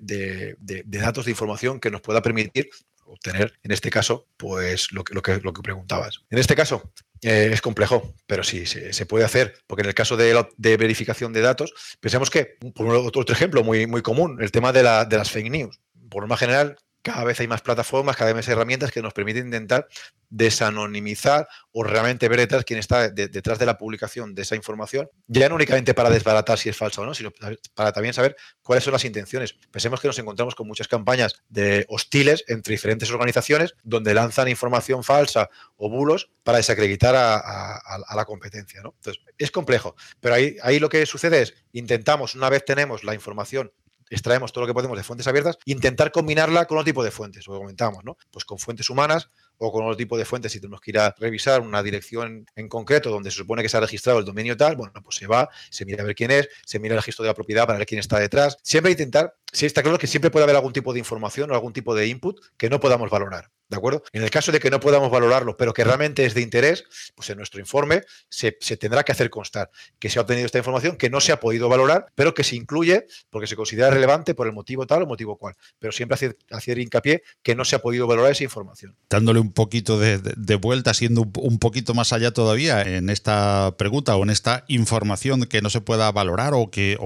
datos 0.85 1.25
de 1.25 1.31
información 1.31 1.79
que 1.79 1.91
nos 1.91 2.01
pueda 2.01 2.21
permitir 2.21 2.69
obtener, 3.05 3.53
en 3.63 3.71
este 3.71 3.89
caso, 3.89 4.27
pues 4.35 4.91
lo 4.91 5.05
que, 5.05 5.13
lo 5.13 5.21
que, 5.21 5.39
lo 5.39 5.53
que 5.53 5.61
preguntabas. 5.61 6.25
En 6.29 6.39
este 6.39 6.55
caso, 6.55 6.91
eh, 7.21 7.49
es 7.51 7.61
complejo, 7.61 8.13
pero 8.25 8.43
sí, 8.43 8.65
se, 8.65 9.05
puede 9.05 9.25
hacer, 9.25 9.55
porque 9.67 9.81
en 9.81 9.87
el 9.87 9.95
caso 9.95 10.17
de, 10.17 10.45
verificación 10.77 11.33
de 11.33 11.41
datos, 11.41 11.73
pensemos 11.99 12.29
que, 12.29 12.57
por 12.75 12.87
otro, 12.93 13.33
ejemplo 13.33 13.63
muy, 13.63 13.87
muy 13.87 14.01
común, 14.01 14.37
el 14.41 14.51
tema 14.51 14.71
de, 14.71 14.83
la, 14.83 15.05
de 15.05 15.17
las 15.17 15.31
fake 15.31 15.49
news. 15.49 15.79
Por 16.09 16.21
norma 16.21 16.37
general, 16.37 16.77
cada 17.07 17.23
vez 17.23 17.39
hay 17.39 17.47
más 17.47 17.61
plataformas, 17.61 18.17
cada 18.17 18.33
vez 18.33 18.45
hay 18.49 18.51
herramientas 18.51 18.91
que 18.91 19.01
nos 19.01 19.13
permiten 19.13 19.45
intentar 19.45 19.87
desanonimizar 20.29 21.47
o 21.71 21.81
realmente 21.81 22.27
ver 22.27 22.39
detrás 22.39 22.65
quién 22.65 22.79
está 22.79 23.07
detrás 23.07 23.59
de 23.59 23.65
la 23.65 23.77
publicación 23.77 24.35
de 24.35 24.41
esa 24.41 24.57
información, 24.57 25.09
ya 25.27 25.47
no 25.47 25.55
únicamente 25.55 25.93
para 25.93 26.09
desbaratar 26.09 26.57
si 26.57 26.67
es 26.67 26.75
falsa 26.75 27.01
o 27.01 27.05
no, 27.05 27.13
sino 27.13 27.31
para 27.75 27.93
también 27.93 28.13
saber 28.13 28.35
cuáles 28.61 28.83
son 28.83 28.91
las 28.91 29.05
intenciones. 29.05 29.53
Pensemos 29.71 30.01
que 30.01 30.07
nos 30.09 30.19
encontramos 30.19 30.53
con 30.53 30.67
muchas 30.67 30.89
campañas 30.89 31.41
de 31.47 31.85
hostiles 31.87 32.43
entre 32.49 32.73
diferentes 32.73 33.09
organizaciones 33.09 33.73
donde 33.83 34.13
lanzan 34.13 34.49
información 34.49 35.01
falsa 35.01 35.49
o 35.77 35.89
bulos 35.89 36.29
para 36.43 36.57
desacreditar 36.57 37.15
a, 37.15 38.15
la 38.15 38.25
competencia. 38.25 38.81
Entonces, 38.83 39.23
es 39.37 39.49
complejo, 39.49 39.95
pero 40.19 40.35
ahí, 40.35 40.57
ahí 40.61 40.79
lo 40.79 40.89
que 40.89 41.05
sucede 41.05 41.41
es, 41.41 41.53
intentamos, 41.71 42.35
una 42.35 42.49
vez 42.49 42.65
tenemos 42.65 43.05
la 43.05 43.13
información 43.13 43.71
extraemos 44.09 44.51
todo 44.51 44.63
lo 44.63 44.67
que 44.67 44.73
podemos 44.73 44.97
de 44.97 45.03
fuentes 45.03 45.27
abiertas, 45.27 45.57
intentar 45.65 46.11
combinarla 46.11 46.65
con 46.65 46.77
otro 46.77 46.85
tipo 46.85 47.03
de 47.03 47.11
fuentes, 47.11 47.47
lo 47.47 47.59
que 47.59 47.75
¿no? 48.03 48.17
Pues 48.31 48.45
con 48.45 48.57
fuentes 48.59 48.89
humanas 48.89 49.29
o 49.57 49.71
con 49.71 49.83
otro 49.83 49.97
tipo 49.97 50.17
de 50.17 50.25
fuentes, 50.25 50.51
si 50.51 50.59
tenemos 50.59 50.81
que 50.81 50.91
ir 50.91 50.99
a 50.99 51.15
revisar 51.17 51.61
una 51.61 51.81
dirección 51.81 52.45
en 52.55 52.69
concreto 52.69 53.09
donde 53.09 53.31
se 53.31 53.37
supone 53.37 53.63
que 53.63 53.69
se 53.69 53.77
ha 53.77 53.79
registrado 53.79 54.19
el 54.19 54.25
dominio 54.25 54.55
tal, 54.55 54.75
bueno, 54.75 54.93
pues 55.03 55.15
se 55.15 55.27
va, 55.27 55.49
se 55.69 55.85
mira 55.85 56.03
a 56.03 56.05
ver 56.05 56.15
quién 56.15 56.31
es, 56.31 56.47
se 56.65 56.79
mira 56.79 56.93
el 56.93 57.01
registro 57.01 57.23
de 57.23 57.29
la 57.29 57.33
propiedad 57.33 57.65
para 57.65 57.79
ver 57.79 57.87
quién 57.87 57.99
está 57.99 58.19
detrás. 58.19 58.57
Siempre 58.61 58.91
intentar, 58.91 59.35
sí 59.51 59.65
está 59.65 59.81
claro 59.81 59.97
que 59.97 60.07
siempre 60.07 60.31
puede 60.31 60.43
haber 60.43 60.55
algún 60.55 60.73
tipo 60.73 60.93
de 60.93 60.99
información 60.99 61.51
o 61.51 61.53
algún 61.53 61.73
tipo 61.73 61.95
de 61.95 62.07
input 62.07 62.39
que 62.57 62.69
no 62.69 62.79
podamos 62.79 63.09
valorar. 63.09 63.49
¿De 63.69 63.75
acuerdo? 63.75 64.03
En 64.13 64.23
el 64.23 64.29
caso 64.29 64.51
de 64.51 64.59
que 64.59 64.69
no 64.69 64.79
podamos 64.79 65.11
valorarlo, 65.11 65.57
pero 65.57 65.73
que 65.73 65.83
realmente 65.83 66.25
es 66.25 66.33
de 66.33 66.41
interés, 66.41 66.85
pues 67.15 67.29
en 67.29 67.37
nuestro 67.37 67.59
informe 67.59 68.03
se, 68.29 68.51
tendrá 68.51 69.03
que 69.03 69.11
hacer 69.11 69.29
constar 69.29 69.69
que 69.99 70.09
se 70.09 70.19
ha 70.19 70.21
obtenido 70.21 70.45
esta 70.45 70.57
información 70.57 70.95
que 70.95 71.09
no 71.09 71.19
se 71.19 71.33
ha 71.33 71.39
podido 71.39 71.67
valorar, 71.67 72.07
pero 72.15 72.33
que 72.33 72.43
se 72.43 72.55
incluye 72.55 73.07
porque 73.29 73.47
se 73.47 73.55
considera 73.55 73.89
relevante 73.89 74.35
por 74.35 74.47
el 74.47 74.53
motivo 74.53 74.87
tal 74.87 75.03
o 75.03 75.05
motivo 75.05 75.37
cual. 75.37 75.55
Pero 75.79 75.91
siempre 75.91 76.15
hacer, 76.15 76.37
hacer 76.49 76.79
hincapié 76.79 77.23
que 77.43 77.55
no 77.55 77.65
se 77.65 77.75
ha 77.75 77.79
podido 77.79 78.07
valorar 78.07 78.31
esa 78.31 78.45
información. 78.45 78.95
Dándole 79.09 79.39
un 79.39 79.51
poquito 79.51 79.99
de, 79.99 80.55
vuelta, 80.55 80.93
siendo 80.93 81.21
un 81.21 81.59
poquito 81.59 81.93
más 81.93 82.13
allá 82.13 82.31
todavía 82.31 82.81
en 82.81 83.09
esta 83.09 83.75
pregunta 83.77 84.15
o 84.15 84.23
en 84.23 84.29
esta 84.29 84.63
información 84.67 85.43
que 85.45 85.61
no 85.61 85.69
se 85.69 85.81
pueda 85.81 86.11
valorar 86.11 86.53
o 86.53 86.71
que, 86.71 86.97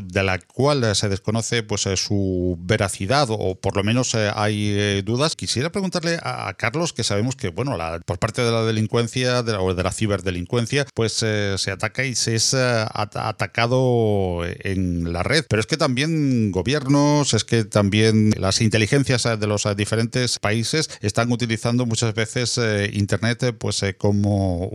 de 0.00 0.22
la 0.22 0.38
cual 0.38 0.94
se 0.94 1.08
desconoce 1.08 1.62
pues 1.62 1.86
eh, 1.86 1.96
su 1.96 2.56
veracidad 2.60 3.28
o 3.30 3.54
por 3.60 3.76
lo 3.76 3.84
menos 3.84 4.14
eh, 4.14 4.30
hay 4.34 4.74
eh, 4.76 5.02
dudas, 5.04 5.36
quisiera 5.36 5.70
preguntarle 6.04 6.18
a, 6.22 6.54
Carlos 6.54 6.92
que 6.92 7.04
sabemos 7.04 7.36
que 7.36 7.48
bueno 7.48 7.76
la, 7.76 8.00
por 8.00 8.18
parte 8.18 8.42
de 8.42 8.50
la 8.50 8.62
delincuencia 8.64 9.42
de 9.42 9.52
la, 9.52 9.60
o 9.60 9.74
de 9.74 9.82
la 9.82 9.92
ciberdelincuencia 9.92 10.86
pues 10.94 11.12
se 11.12 11.70
ataca 11.70 12.04
y 12.04 12.14
se 12.14 12.34
es 12.34 12.54
atacado 12.54 14.42
en 14.44 15.12
la 15.12 15.22
red, 15.22 15.44
pero 15.48 15.60
es 15.60 15.66
que 15.66 15.76
también 15.76 16.50
gobiernos, 16.50 17.34
es 17.34 17.44
que 17.44 17.64
también 17.64 18.32
las 18.38 18.60
inteligencias 18.60 19.22
de 19.24 19.46
los 19.46 19.66
diferentes 19.76 20.38
países 20.38 20.90
están 21.00 21.30
utilizando 21.32 21.86
muchas 21.86 22.14
veces 22.14 22.58
eh, 22.58 22.90
Internet 22.92 23.42
eh, 23.42 23.52
pues 23.52 23.82
eh, 23.82 23.94
como 23.96 24.66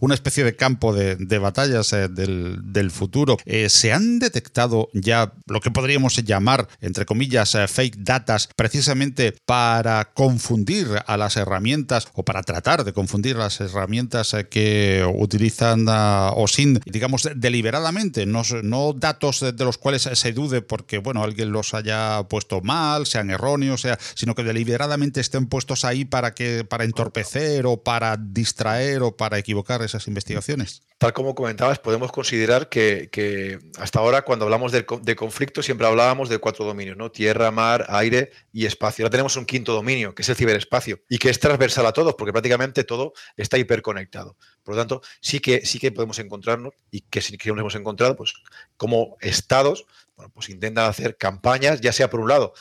una 0.00 0.14
especie 0.14 0.44
de 0.44 0.56
campo 0.56 0.92
de, 0.92 1.38
batallas 1.38 1.90
del, 1.90 2.90
futuro. 2.90 3.36
¿Se 3.68 3.92
han 3.92 4.18
detectado 4.18 4.88
ya 4.92 5.32
lo 5.46 5.60
que 5.60 5.70
podríamos 5.70 6.16
llamar, 6.16 6.68
entre 6.80 7.04
comillas, 7.04 7.56
fake 7.68 7.96
datas 7.98 8.48
precisamente 8.56 9.34
para 9.44 10.12
confundir 10.12 10.75
a 11.06 11.16
las 11.16 11.36
herramientas 11.36 12.08
o 12.14 12.24
para 12.24 12.42
tratar 12.42 12.84
de 12.84 12.92
confundir 12.92 13.36
las 13.36 13.60
herramientas 13.60 14.34
que 14.50 15.06
utilizan 15.16 15.86
o 15.88 16.46
sin, 16.48 16.80
digamos, 16.84 17.28
deliberadamente, 17.34 18.26
no, 18.26 18.42
no 18.62 18.92
datos 18.92 19.40
de 19.40 19.64
los 19.64 19.78
cuales 19.78 20.02
se 20.02 20.32
dude 20.32 20.62
porque, 20.62 20.98
bueno, 20.98 21.22
alguien 21.22 21.52
los 21.52 21.74
haya 21.74 22.22
puesto 22.28 22.60
mal, 22.60 23.06
sean 23.06 23.30
erróneos, 23.30 23.80
sea, 23.80 23.98
sino 24.14 24.34
que 24.34 24.44
deliberadamente 24.44 25.20
estén 25.20 25.46
puestos 25.46 25.84
ahí 25.84 26.04
para 26.04 26.34
que 26.34 26.64
para 26.64 26.84
entorpecer 26.84 27.66
o 27.66 27.82
para 27.82 28.16
distraer 28.16 29.02
o 29.02 29.16
para 29.16 29.38
equivocar 29.38 29.82
esas 29.82 30.06
investigaciones? 30.08 30.82
Tal 30.98 31.12
como 31.12 31.34
comentabas, 31.34 31.78
podemos 31.78 32.10
considerar 32.10 32.70
que, 32.70 33.58
hasta 33.78 33.98
ahora 33.98 34.22
cuando 34.22 34.46
hablamos 34.46 34.72
de, 34.72 34.86
conflicto 35.14 35.62
siempre 35.62 35.86
hablábamos 35.86 36.30
de 36.30 36.38
cuatro 36.38 36.64
dominios, 36.64 36.96
¿no? 36.96 37.10
Tierra, 37.10 37.50
mar, 37.50 37.84
aire 37.90 38.30
y 38.50 38.64
espacio. 38.64 39.04
Ahora 39.04 39.10
tenemos 39.10 39.36
un 39.36 39.44
quinto 39.44 39.74
dominio, 39.74 40.14
que 40.14 40.22
es 40.22 40.28
el 40.30 40.36
ciberespacio, 40.36 40.65
y 41.08 41.18
que 41.18 41.30
es 41.30 41.40
transversal 41.40 41.86
a 41.86 41.92
todos, 41.92 42.14
porque 42.14 42.32
prácticamente 42.32 42.84
todo 42.84 43.12
está 43.36 43.58
hiperconectado. 43.58 44.36
Por 44.62 44.74
lo 44.74 44.80
tanto, 44.80 45.02
sí 45.20 45.40
que, 45.40 45.64
sí 45.64 45.78
que 45.78 45.92
podemos 45.92 46.18
encontrarnos, 46.18 46.74
y 46.90 47.02
que 47.02 47.20
sí 47.20 47.36
que 47.38 47.50
nos 47.50 47.58
hemos 47.60 47.74
encontrado, 47.74 48.16
pues 48.16 48.34
como 48.76 49.16
estados, 49.20 49.86
bueno, 50.16 50.32
pues 50.32 50.48
intentan 50.48 50.88
hacer 50.88 51.16
campañas, 51.16 51.80
ya 51.80 51.92
sea 51.92 52.10
por 52.10 52.20
un 52.20 52.28
lado, 52.28 52.52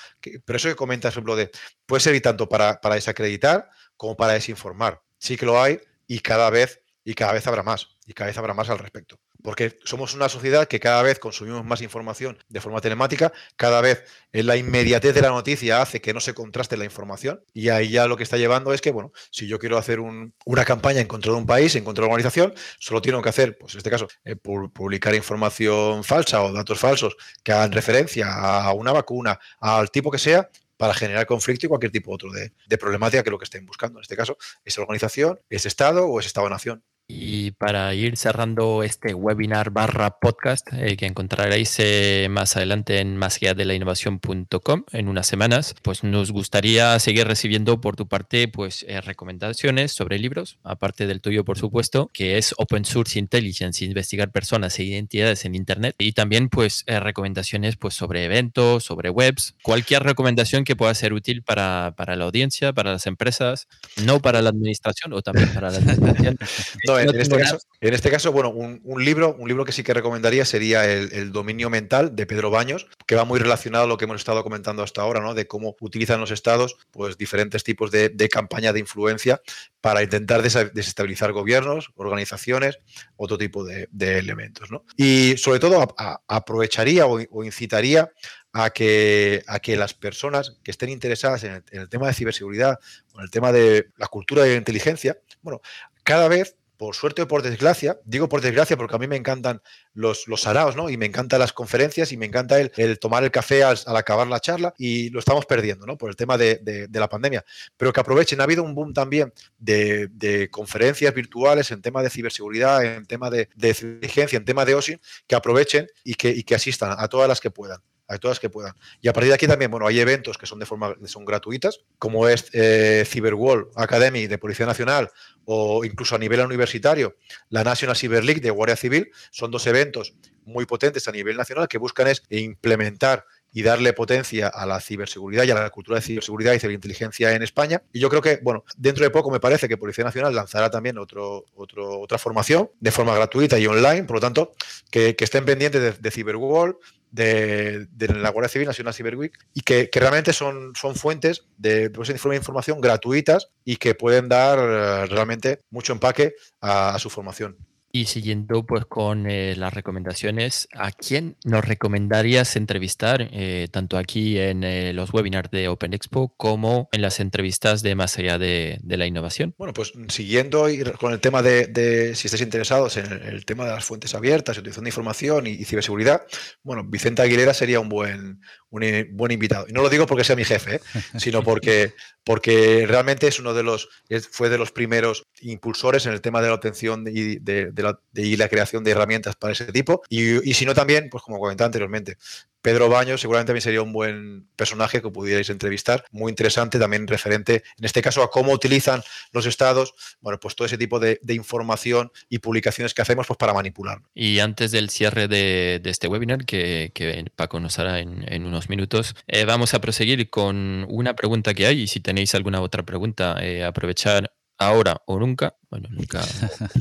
pero 0.46 0.58
eso 0.58 0.70
que 0.70 0.76
comentas, 0.76 1.14
por 1.14 1.20
ejemplo, 1.20 1.36
de 1.36 1.52
puede 1.86 2.02
servir 2.02 2.22
tanto 2.22 2.50
para, 2.50 2.82
para 2.82 2.96
desacreditar 2.96 3.70
como 3.98 4.16
para 4.16 4.34
desinformar. 4.34 5.02
Sí 5.18 5.38
que 5.38 5.46
lo 5.46 5.62
hay 5.62 5.80
y 6.08 6.20
cada 6.20 6.50
vez 6.50 6.82
y 7.04 7.14
cada 7.14 7.34
vez 7.34 7.46
habrá 7.48 7.64
más, 7.64 7.98
y 8.06 8.14
cada 8.14 8.28
vez 8.28 8.38
habrá 8.38 8.54
más 8.54 8.70
al 8.70 8.80
respecto. 8.80 9.20
Porque 9.46 9.78
somos 9.86 10.16
una 10.16 10.28
sociedad 10.28 10.68
que 10.68 10.80
cada 10.80 11.04
vez 11.04 11.20
consumimos 11.20 11.64
más 11.64 11.82
información 11.82 12.38
de 12.50 12.60
forma 12.60 12.82
telemática, 12.82 13.32
cada 13.56 13.80
vez 13.80 14.04
la 14.34 14.58
inmediatez 14.58 15.14
de 15.14 15.22
la 15.22 15.30
noticia 15.30 15.82
hace 15.82 16.02
que 16.02 16.14
no 16.14 16.20
se 16.20 16.34
contraste 16.34 16.76
la 16.76 16.84
información 16.84 17.42
y 17.54 17.70
ahí 17.70 17.90
ya 17.90 18.08
lo 18.08 18.18
que 18.18 18.24
está 18.24 18.38
llevando 18.38 18.74
es 18.74 18.82
que, 18.82 18.92
bueno, 18.92 19.14
si 19.30 19.48
yo 19.48 19.60
quiero 19.60 19.78
hacer 19.78 20.00
una 20.00 20.66
campaña 20.66 21.00
en 21.00 21.08
contra 21.08 21.32
de 21.32 21.38
un 21.38 21.46
país, 21.46 21.76
en 21.76 21.84
contra 21.84 22.02
de 22.02 22.08
una 22.08 22.16
organización, 22.16 22.54
solo 22.80 23.02
tengo 23.02 23.22
que 23.22 23.30
hacer, 23.30 23.58
pues 23.58 23.76
en 23.76 23.78
este 23.78 23.92
caso, 23.92 24.08
eh, 24.24 24.36
publicar 24.36 25.14
información 25.14 26.04
falsa 26.04 26.44
o 26.44 26.52
datos 26.52 26.80
falsos 26.80 27.16
que 27.44 27.52
hagan 27.52 27.72
referencia 27.72 28.34
a 28.34 28.74
una 28.74 28.92
vacuna, 28.92 29.40
al 29.60 29.92
tipo 29.92 30.10
que 30.10 30.18
sea, 30.18 30.50
para 30.78 30.94
generar 30.94 31.26
conflicto 31.26 31.66
y 31.66 31.70
cualquier 31.70 31.92
tipo 31.92 32.12
otro 32.12 32.32
de, 32.32 32.52
problemática 32.78 33.24
que 33.24 33.30
lo 33.30 33.38
que 33.38 33.46
estén 33.46 33.66
buscando. 33.66 34.00
En 34.00 34.02
este 34.02 34.16
caso, 34.16 34.38
es 34.64 34.78
organización, 34.78 35.40
es 35.50 35.66
Estado 35.66 36.08
o 36.08 36.20
es 36.20 36.26
Estado-nación. 36.26 36.84
Y 37.08 37.52
para 37.52 37.94
ir 37.94 38.18
cerrando 38.18 38.82
este 38.82 39.14
webinar 39.14 39.70
barra 39.70 40.20
podcast 40.20 40.68
eh, 40.74 40.98
que 40.98 41.06
encontraréis 41.06 41.76
eh, 41.78 42.28
más 42.32 42.58
adelante 42.58 43.00
en 43.00 43.16
más 43.16 43.40
de 43.40 43.66
la 43.66 43.76
innovación.com 43.76 44.86
en 44.92 45.08
unas 45.08 45.28
semanas, 45.28 45.76
pues 45.84 46.04
nos 46.04 46.32
gustaría 46.32 46.98
seguir 47.00 47.28
recibiendo 47.28 47.80
por 47.80 47.96
tu 47.96 48.08
parte 48.08 48.48
pues 48.48 48.86
eh, 48.88 49.02
recomendaciones 49.02 49.92
sobre 49.92 50.18
libros, 50.18 50.58
aparte 50.64 51.06
del 51.06 51.22
tuyo 51.22 51.46
por 51.46 51.60
supuesto, 51.60 52.10
que 52.12 52.40
es 52.40 52.56
Open 52.58 52.86
Source 52.86 53.20
Intelligence, 53.20 53.86
investigar 53.86 54.32
personas 54.32 54.80
e 54.80 54.84
identidades 54.86 55.46
en 55.46 55.54
Internet 55.54 55.96
y 56.00 56.14
también 56.14 56.50
pues 56.50 56.86
recomendaciones 56.88 57.76
pues 57.76 57.94
sobre 57.94 58.26
eventos, 58.26 58.84
sobre 58.84 59.12
webs, 59.12 59.54
cualquier 59.62 60.02
recomendación 60.02 60.64
que 60.64 60.76
pueda 60.76 60.94
ser 60.96 61.14
útil 61.14 61.44
para, 61.44 61.94
para 61.96 62.16
la 62.16 62.26
audiencia, 62.26 62.74
para 62.74 62.94
las 62.94 63.06
empresas, 63.06 63.68
no 64.04 64.22
para 64.22 64.42
la 64.42 64.50
administración 64.50 65.14
o 65.14 65.22
también 65.22 65.54
para 65.54 65.70
la 65.70 65.78
administración. 65.78 66.38
Este 67.00 67.36
en, 67.82 67.94
este 67.94 68.10
caso, 68.10 68.32
bueno, 68.32 68.50
un, 68.50 69.06
libro, 69.06 69.36
un 69.38 69.48
libro 69.48 69.66
que 69.66 69.72
sí 69.72 69.84
que 69.84 69.94
recomendaría 69.94 70.46
sería 70.46 70.86
el, 70.86 71.32
Dominio 71.32 71.70
Mental 71.70 72.16
de 72.16 72.26
Pedro 72.26 72.50
Baños, 72.50 72.88
que 73.06 73.16
va 73.16 73.26
muy 73.26 73.40
relacionado 73.40 73.86
a 73.86 73.88
lo 73.88 73.98
que 73.98 74.06
hemos 74.06 74.18
estado 74.18 74.44
comentando 74.44 74.84
hasta 74.84 75.02
ahora, 75.02 75.22
¿no? 75.22 75.34
De 75.34 75.48
cómo 75.48 75.76
utilizan 75.80 76.20
los 76.20 76.32
estados, 76.32 76.78
pues 76.92 77.18
diferentes 77.18 77.64
tipos 77.64 77.92
de, 77.92 78.30
campaña 78.30 78.74
de 78.74 78.80
influencia 78.80 79.42
para 79.82 80.02
intentar 80.02 80.42
desestabilizar 80.42 81.32
gobiernos, 81.32 81.90
organizaciones, 81.96 82.80
otro 83.18 83.38
tipo 83.38 83.64
de, 83.64 83.88
elementos, 84.00 84.70
Y 84.98 85.38
sobre 85.38 85.60
todo 85.60 85.96
aprovecharía 86.28 87.06
o, 87.06 87.44
incitaría 87.44 88.10
a 88.54 88.70
que, 88.70 89.44
a 89.48 89.60
que 89.60 89.76
las 89.76 89.94
personas 89.94 90.58
que 90.64 90.72
estén 90.72 90.90
interesadas 90.90 91.44
en 91.44 91.54
el, 91.54 91.64
en 91.72 91.82
el, 91.82 91.90
tema 91.90 92.08
de 92.08 92.14
ciberseguridad 92.14 92.80
o 93.14 93.20
en 93.20 93.26
el 93.26 93.30
tema 93.30 93.52
de 93.52 93.90
la 93.98 94.08
cultura 94.08 94.44
de 94.44 94.52
la 94.52 94.58
inteligencia, 94.58 95.18
bueno, 95.42 95.62
cada 96.06 96.28
vez 96.28 96.56
por 96.78 96.96
suerte 96.96 97.22
o 97.22 97.28
por 97.28 97.42
desgracia, 97.42 98.00
digo 98.06 98.30
por 98.30 98.42
desgracia 98.42 98.78
porque 98.78 98.96
a 98.96 99.00
mí 99.00 99.08
me 99.08 99.16
encantan 99.16 99.62
los, 99.94 100.28
los 100.28 100.42
saraos, 100.42 100.76
¿no? 100.76 100.90
Y 100.90 100.98
me 100.98 101.06
encantan 101.06 101.40
las 101.40 101.54
conferencias 101.54 102.12
y 102.12 102.18
me 102.18 102.26
encanta 102.26 102.60
el, 102.60 103.00
tomar 103.00 103.24
el 103.24 103.32
café 103.32 103.64
al, 103.64 103.78
acabar 103.86 104.28
la 104.28 104.40
charla 104.40 104.74
y 104.78 105.10
lo 105.10 105.20
estamos 105.20 105.46
perdiendo, 105.46 105.86
¿no? 105.86 105.98
Por 105.98 106.10
el 106.10 106.16
tema 106.16 106.38
de, 106.38 106.90
la 106.92 107.10
pandemia. 107.10 107.46
Pero 107.78 107.94
que 107.94 108.00
aprovechen, 108.00 108.42
ha 108.42 108.44
habido 108.44 108.64
un 108.64 108.76
boom 108.76 108.94
también 108.94 109.34
de, 109.58 110.50
conferencias 110.52 111.14
virtuales 111.14 111.72
en 111.72 111.82
tema 111.82 112.04
de 112.04 112.10
ciberseguridad, 112.10 112.84
en 112.84 113.06
tema 113.06 113.30
de, 113.30 113.50
inteligencia, 113.56 114.38
en 114.38 114.46
tema 114.46 114.66
de 114.66 114.76
OSIN, 114.76 115.00
que 115.28 115.36
aprovechen 115.36 115.88
y 116.04 116.16
que, 116.16 116.30
y 116.30 116.44
que 116.44 116.56
asistan 116.56 116.96
a 116.98 117.08
todas 117.08 117.28
las 117.28 117.40
que 117.40 117.52
puedan 117.52 117.80
a 118.08 118.18
todas 118.18 118.40
que 118.40 118.50
puedan. 118.50 118.74
Y 119.02 119.08
a 119.08 119.14
partir 119.14 119.30
de 119.30 119.36
aquí 119.36 119.48
también, 119.48 119.72
bueno, 119.72 119.88
hay 119.88 120.00
eventos 120.00 120.38
que 120.38 120.46
son 120.46 120.60
de 120.60 120.66
forma 120.66 120.96
son 121.06 121.26
gratuitas, 121.26 121.80
como 121.98 122.28
es 122.28 122.50
eh, 122.54 123.04
Cyberwall 123.06 123.70
Academy 123.76 124.28
de 124.28 124.38
Policía 124.38 124.66
Nacional 124.66 125.10
o 125.46 125.86
incluso 125.86 126.16
a 126.16 126.18
nivel 126.18 126.42
universitario, 126.42 127.16
la 127.50 127.64
National 127.64 127.96
Cyber 127.96 128.24
League 128.24 128.42
de 128.42 128.50
Guardia 128.50 128.76
Civil, 128.76 129.12
son 129.32 129.52
dos 129.52 129.68
eventos 129.68 130.16
muy 130.44 130.66
potentes 130.66 131.08
a 131.08 131.12
nivel 131.12 131.38
nacional 131.38 131.68
que 131.68 131.78
buscan 131.78 132.08
es 132.08 132.24
implementar 132.30 133.26
y 133.56 133.64
darle 133.64 133.94
potencia 133.94 134.50
a 134.50 134.66
la 134.66 134.82
ciberseguridad 134.82 135.46
y 135.46 135.52
a 135.52 135.56
la 135.56 135.70
cultura 135.70 135.96
de 135.96 136.02
ciberseguridad 136.02 136.52
y 136.52 136.60
ciberinteligencia 136.60 137.34
en 137.34 137.42
España. 137.42 137.82
Y 137.94 138.02
yo 138.02 138.10
creo 138.10 138.22
que, 138.22 138.40
bueno, 138.44 138.66
dentro 138.76 139.06
de 139.06 139.10
poco 139.10 139.32
me 139.32 139.40
parece 139.40 139.70
que 139.70 139.78
Policía 139.78 140.04
Nacional 140.04 140.36
lanzará 140.36 140.70
también 140.70 140.98
otro, 140.98 141.46
otra 141.56 142.18
formación 142.18 142.70
de 142.82 142.92
forma 142.92 143.16
gratuita 143.16 143.58
y 143.58 143.66
online, 143.66 144.04
por 144.04 144.18
lo 144.18 144.20
tanto, 144.20 144.52
que, 144.92 145.16
estén 145.18 145.46
pendientes 145.46 145.82
de, 145.82 145.92
de 145.94 146.76
de, 147.12 148.08
la 148.10 148.30
Guardia 148.30 148.50
Civil, 148.50 148.68
Nacional 148.68 148.94
Cyber 148.94 149.16
Week, 149.16 149.34
y 149.54 149.62
que, 149.62 149.90
realmente 149.94 150.34
son, 150.34 150.74
son 150.76 150.96
fuentes 150.96 151.46
de, 151.58 151.88
de 151.88 152.36
información 152.36 152.82
gratuitas 152.82 153.48
y 153.64 153.78
que 153.78 153.96
pueden 153.96 154.28
dar 154.28 154.60
eh, 154.60 155.06
realmente 155.06 155.62
mucho 155.70 155.94
empaque 155.94 156.36
a 156.60 157.00
su 157.00 157.10
formación. 157.10 157.56
Y 157.96 158.08
siguiendo 158.08 158.66
pues 158.66 158.84
con 158.84 159.26
eh, 159.26 159.56
las 159.56 159.74
recomendaciones, 159.74 160.68
¿a 160.74 160.92
quién 160.92 161.38
nos 161.46 161.64
recomendarías 161.64 162.58
entrevistar 162.58 163.30
eh, 163.32 163.70
tanto 163.72 163.98
aquí 163.98 164.38
en 164.38 164.66
eh, 164.66 164.92
los 164.92 165.14
webinars 165.14 165.50
de 165.50 165.70
Open 165.70 165.94
Expo 165.94 166.34
como 166.36 166.90
en 166.92 167.02
las 167.02 167.22
entrevistas 167.22 167.84
de 167.84 167.96
más 167.96 168.18
allá 168.18 168.38
de, 168.38 168.82
la 168.86 169.08
innovación? 169.08 169.56
Bueno, 169.58 169.74
pues 169.74 169.94
siguiendo 170.10 170.68
con 171.00 171.14
el 171.14 171.22
tema 171.22 171.42
de, 171.42 172.12
si 172.16 172.28
estáis 172.28 172.42
interesados 172.42 172.98
en 172.98 173.14
el, 173.14 173.46
tema 173.46 173.64
de 173.64 173.72
las 173.72 173.86
fuentes 173.86 174.14
abiertas, 174.14 174.58
utilización 174.58 174.84
de 174.84 174.90
información 174.90 175.48
y, 175.48 175.64
ciberseguridad, 175.64 176.24
bueno, 176.64 176.84
Vicente 176.84 177.22
Aguilera 177.22 177.54
sería 177.54 177.80
un 177.80 177.88
buen, 177.88 178.42
un 178.76 179.08
buen 179.12 179.32
invitado. 179.32 179.66
Y 179.68 179.74
no 179.74 179.82
lo 179.82 179.90
digo 179.90 180.06
porque 180.06 180.24
sea 180.24 180.36
mi 180.36 180.46
jefe, 180.46 180.82
sino 181.18 181.44
porque, 181.44 181.94
porque 182.24 182.86
realmente 182.88 183.28
es 183.28 183.40
uno 183.40 183.54
de 183.54 183.64
los, 183.64 183.90
fue 184.32 184.50
de 184.50 184.58
los 184.58 184.72
primeros 184.72 185.26
impulsores 185.42 186.06
en 186.06 186.14
el 186.14 186.22
tema 186.22 186.42
de 186.42 186.48
la 186.50 186.56
obtención 186.56 187.06
y 187.08 187.38
de, 187.38 187.72
la, 187.78 188.00
la, 188.14 188.50
creación 188.50 188.84
de 188.84 188.92
herramientas 188.92 189.36
para 189.36 189.54
ese 189.54 189.72
tipo. 189.72 190.02
Y, 190.10 190.48
y 190.50 190.54
si 190.54 190.66
no 190.66 190.74
también, 190.74 191.10
pues 191.10 191.24
como 191.24 191.40
comentaba 191.40 191.68
anteriormente, 191.68 192.18
Pedro 192.66 192.90
Baño 192.90 193.16
seguramente 193.20 193.50
también 193.50 193.62
sería 193.62 193.84
un 193.84 193.94
buen 193.94 194.48
personaje 194.56 195.00
que 195.00 195.12
pudierais 195.12 195.52
entrevistar, 195.52 196.04
muy 196.12 196.32
interesante, 196.32 196.80
también 196.80 197.06
referente, 197.06 197.64
en 197.78 197.86
este 197.86 198.02
caso, 198.02 198.24
a 198.24 198.32
cómo 198.32 198.54
utilizan 198.54 199.04
los 199.34 199.46
estados, 199.46 199.94
bueno, 200.20 200.40
pues 200.40 200.56
todo 200.56 200.66
ese 200.66 200.80
tipo 200.80 201.00
de, 201.00 201.20
información 201.30 202.12
y 202.28 202.40
publicaciones 202.40 202.96
que 202.96 203.04
hacemos 203.04 203.28
pues, 203.28 203.38
para 203.38 203.54
manipular. 203.54 204.02
Y 204.16 204.40
antes 204.40 204.72
del 204.72 204.90
cierre 204.90 205.28
de, 205.28 205.80
este 205.86 206.08
webinar, 206.08 206.44
que, 206.44 206.92
Paco 207.36 207.60
nos 207.60 207.78
hará 207.78 208.00
en, 208.00 208.46
unos 208.46 208.68
minutos, 208.68 209.16
eh, 209.28 209.46
vamos 209.46 209.76
a 209.76 209.80
proseguir 209.80 210.28
con 210.32 210.88
una 210.90 211.16
pregunta 211.16 211.54
que 211.54 211.68
hay 211.68 211.82
y 211.82 211.88
si 211.88 212.00
tenéis 212.00 212.34
alguna 212.34 212.62
otra 212.62 212.82
pregunta, 212.82 213.38
eh, 213.44 213.64
aprovechar 213.64 214.34
ahora 214.58 215.04
o 215.06 215.20
nunca, 215.20 215.56
bueno, 215.70 215.88
nunca, 215.92 216.24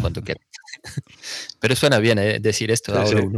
cuando 0.00 0.22
quieras. 0.22 0.46
Pero 1.60 1.76
suena 1.76 1.98
bien 1.98 2.18
eh, 2.18 2.38
decir 2.40 2.70
esto, 2.70 2.98
ahora 2.98 3.20
o 3.20 3.32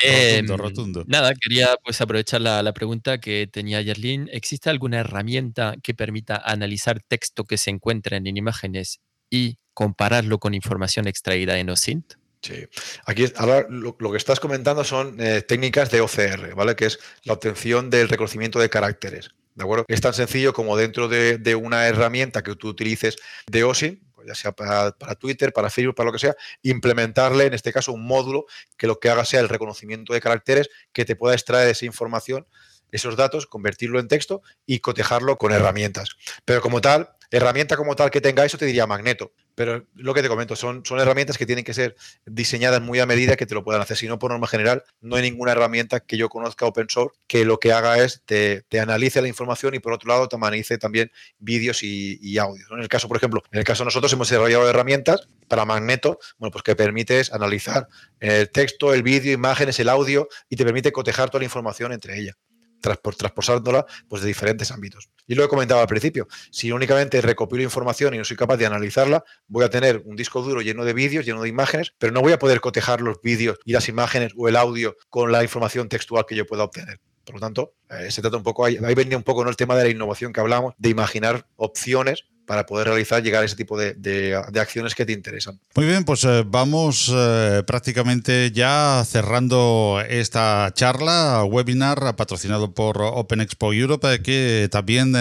rotundo, 0.00 0.54
em, 0.54 0.58
rotundo. 0.58 1.04
Nada, 1.06 1.32
quería 1.34 1.76
pues 1.84 2.00
aprovechar 2.00 2.40
la, 2.40 2.72
pregunta 2.72 3.18
que 3.18 3.48
tenía 3.50 3.80
Yerlin. 3.80 4.28
¿Existe 4.32 4.70
alguna 4.70 5.00
herramienta 5.00 5.74
que 5.82 5.94
permita 5.94 6.36
analizar 6.36 7.00
texto 7.00 7.44
que 7.44 7.58
se 7.58 7.70
encuentra 7.70 8.16
en 8.16 8.26
imágenes 8.36 9.00
y 9.30 9.58
compararlo 9.74 10.38
con 10.38 10.54
información 10.54 11.06
extraída 11.08 11.58
en 11.58 11.70
OSINT? 11.70 12.14
Sí, 12.42 12.66
aquí 13.04 13.26
ahora 13.36 13.66
lo, 13.68 13.96
que 13.96 14.16
estás 14.16 14.38
comentando 14.38 14.84
son 14.84 15.20
eh, 15.20 15.42
técnicas 15.42 15.90
de 15.90 16.00
OCR, 16.00 16.54
¿vale? 16.54 16.76
Que 16.76 16.86
es 16.86 17.00
la 17.24 17.32
obtención 17.32 17.90
del 17.90 18.08
reconocimiento 18.08 18.60
de 18.60 18.70
caracteres. 18.70 19.30
¿De 19.56 19.64
acuerdo? 19.64 19.84
Es 19.88 20.00
tan 20.00 20.14
sencillo 20.14 20.52
como 20.52 20.76
dentro 20.76 21.08
de, 21.08 21.38
de 21.38 21.56
una 21.56 21.88
herramienta 21.88 22.44
que 22.44 22.54
tú 22.54 22.68
utilices 22.68 23.16
de 23.48 23.64
OSINT, 23.64 24.00
ya 24.26 24.34
sea 24.34 24.52
para, 24.52 24.92
Twitter, 25.18 25.52
para 25.52 25.70
Facebook, 25.70 25.94
para 25.94 26.06
lo 26.06 26.12
que 26.12 26.18
sea, 26.18 26.36
implementarle, 26.62 27.46
en 27.46 27.54
este 27.54 27.72
caso, 27.72 27.92
un 27.92 28.06
módulo 28.06 28.46
que 28.76 28.86
lo 28.86 28.98
que 28.98 29.10
haga 29.10 29.24
sea 29.24 29.40
el 29.40 29.48
reconocimiento 29.48 30.12
de 30.12 30.20
caracteres 30.20 30.68
que 30.92 31.04
te 31.04 31.16
pueda 31.16 31.34
extraer 31.34 31.68
esa 31.68 31.86
información, 31.86 32.46
esos 32.90 33.16
datos, 33.16 33.46
convertirlo 33.46 34.00
en 34.00 34.08
texto 34.08 34.42
y 34.66 34.80
cotejarlo 34.80 35.36
con 35.38 35.52
herramientas. 35.52 36.16
Pero 36.44 36.60
como 36.60 36.80
tal, 36.80 37.10
herramienta 37.30 37.76
como 37.76 37.96
tal 37.96 38.10
que 38.10 38.20
tenga 38.20 38.44
eso, 38.44 38.58
te 38.58 38.66
diría 38.66 38.86
Magneto. 38.86 39.32
Pero 39.58 39.84
lo 39.96 40.14
que 40.14 40.22
te 40.22 40.28
comento, 40.28 40.54
son, 40.54 40.84
son 40.84 41.00
herramientas 41.00 41.36
que 41.36 41.44
tienen 41.44 41.64
que 41.64 41.74
ser 41.74 41.96
diseñadas 42.26 42.80
muy 42.80 43.00
a 43.00 43.06
medida 43.06 43.34
que 43.34 43.44
te 43.44 43.56
lo 43.56 43.64
puedan 43.64 43.82
hacer. 43.82 43.96
Si 43.96 44.06
no, 44.06 44.16
por 44.16 44.30
norma 44.30 44.46
general, 44.46 44.84
no 45.00 45.16
hay 45.16 45.22
ninguna 45.22 45.50
herramienta 45.50 45.98
que 45.98 46.16
yo 46.16 46.28
conozca 46.28 46.64
open 46.64 46.86
source 46.88 47.18
que 47.26 47.44
lo 47.44 47.58
que 47.58 47.72
haga 47.72 47.98
es 47.98 48.22
te, 48.24 48.62
te 48.68 48.78
analice 48.78 49.20
la 49.20 49.26
información 49.26 49.74
y 49.74 49.80
por 49.80 49.92
otro 49.92 50.10
lado 50.10 50.28
te 50.28 50.36
analice 50.36 50.78
también 50.78 51.10
vídeos 51.40 51.82
y, 51.82 52.38
audios. 52.38 52.70
En 52.70 52.78
el 52.78 52.86
caso, 52.86 53.08
por 53.08 53.16
ejemplo, 53.16 53.42
en 53.50 53.58
el 53.58 53.64
caso 53.64 53.82
de 53.82 53.86
nosotros 53.86 54.12
hemos 54.12 54.28
desarrollado 54.28 54.70
herramientas 54.70 55.28
para 55.48 55.64
Magneto, 55.64 56.20
bueno, 56.38 56.52
pues 56.52 56.62
que 56.62 56.76
permites 56.76 57.32
analizar 57.32 57.88
el 58.20 58.48
texto, 58.50 58.94
el 58.94 59.02
vídeo, 59.02 59.32
imágenes, 59.32 59.80
el 59.80 59.88
audio 59.88 60.28
y 60.48 60.54
te 60.54 60.64
permite 60.64 60.92
cotejar 60.92 61.30
toda 61.30 61.40
la 61.40 61.46
información 61.46 61.90
entre 61.92 62.16
ellas 62.16 62.36
transportándola 62.80 63.86
pues, 64.08 64.22
de 64.22 64.28
diferentes 64.28 64.70
ámbitos. 64.70 65.08
Y 65.26 65.34
lo 65.34 65.44
he 65.44 65.48
comentado 65.48 65.80
al 65.80 65.86
principio, 65.86 66.28
si 66.50 66.72
únicamente 66.72 67.20
recopilo 67.20 67.62
información 67.62 68.14
y 68.14 68.18
no 68.18 68.24
soy 68.24 68.36
capaz 68.36 68.56
de 68.56 68.66
analizarla, 68.66 69.24
voy 69.46 69.64
a 69.64 69.70
tener 69.70 70.02
un 70.04 70.16
disco 70.16 70.42
duro 70.42 70.60
lleno 70.62 70.84
de 70.84 70.92
vídeos, 70.92 71.26
lleno 71.26 71.42
de 71.42 71.48
imágenes, 71.48 71.92
pero 71.98 72.12
no 72.12 72.20
voy 72.20 72.32
a 72.32 72.38
poder 72.38 72.60
cotejar 72.60 73.00
los 73.00 73.20
vídeos 73.22 73.58
y 73.64 73.72
las 73.72 73.88
imágenes 73.88 74.32
o 74.36 74.48
el 74.48 74.56
audio 74.56 74.96
con 75.10 75.32
la 75.32 75.42
información 75.42 75.88
textual 75.88 76.24
que 76.26 76.36
yo 76.36 76.46
pueda 76.46 76.64
obtener. 76.64 77.00
Por 77.24 77.34
lo 77.34 77.40
tanto, 77.40 77.74
eh, 77.90 78.10
se 78.10 78.22
trata 78.22 78.38
un 78.38 78.42
poco, 78.42 78.64
ahí, 78.64 78.78
ahí 78.82 78.94
venía 78.94 79.18
un 79.18 79.22
poco 79.22 79.44
¿no? 79.44 79.50
el 79.50 79.56
tema 79.56 79.76
de 79.76 79.84
la 79.84 79.90
innovación 79.90 80.32
que 80.32 80.40
hablamos, 80.40 80.74
de 80.78 80.88
imaginar 80.88 81.46
opciones 81.56 82.24
para 82.48 82.64
poder 82.64 82.88
realizar, 82.88 83.22
llegar 83.22 83.42
a 83.42 83.46
ese 83.46 83.56
tipo 83.56 83.78
de, 83.78 84.34
acciones 84.58 84.94
que 84.94 85.04
te 85.04 85.12
interesan. 85.12 85.60
Muy 85.74 85.86
bien, 85.86 86.04
pues 86.04 86.24
eh, 86.24 86.44
vamos 86.46 87.12
eh, 87.14 87.62
prácticamente 87.66 88.50
ya 88.52 89.04
cerrando 89.06 90.02
esta 90.08 90.72
charla, 90.74 91.44
webinar 91.44 92.16
patrocinado 92.16 92.72
por 92.72 93.02
Open 93.02 93.42
Expo 93.42 93.74
Europe, 93.74 94.22
que 94.22 94.68
también 94.72 95.14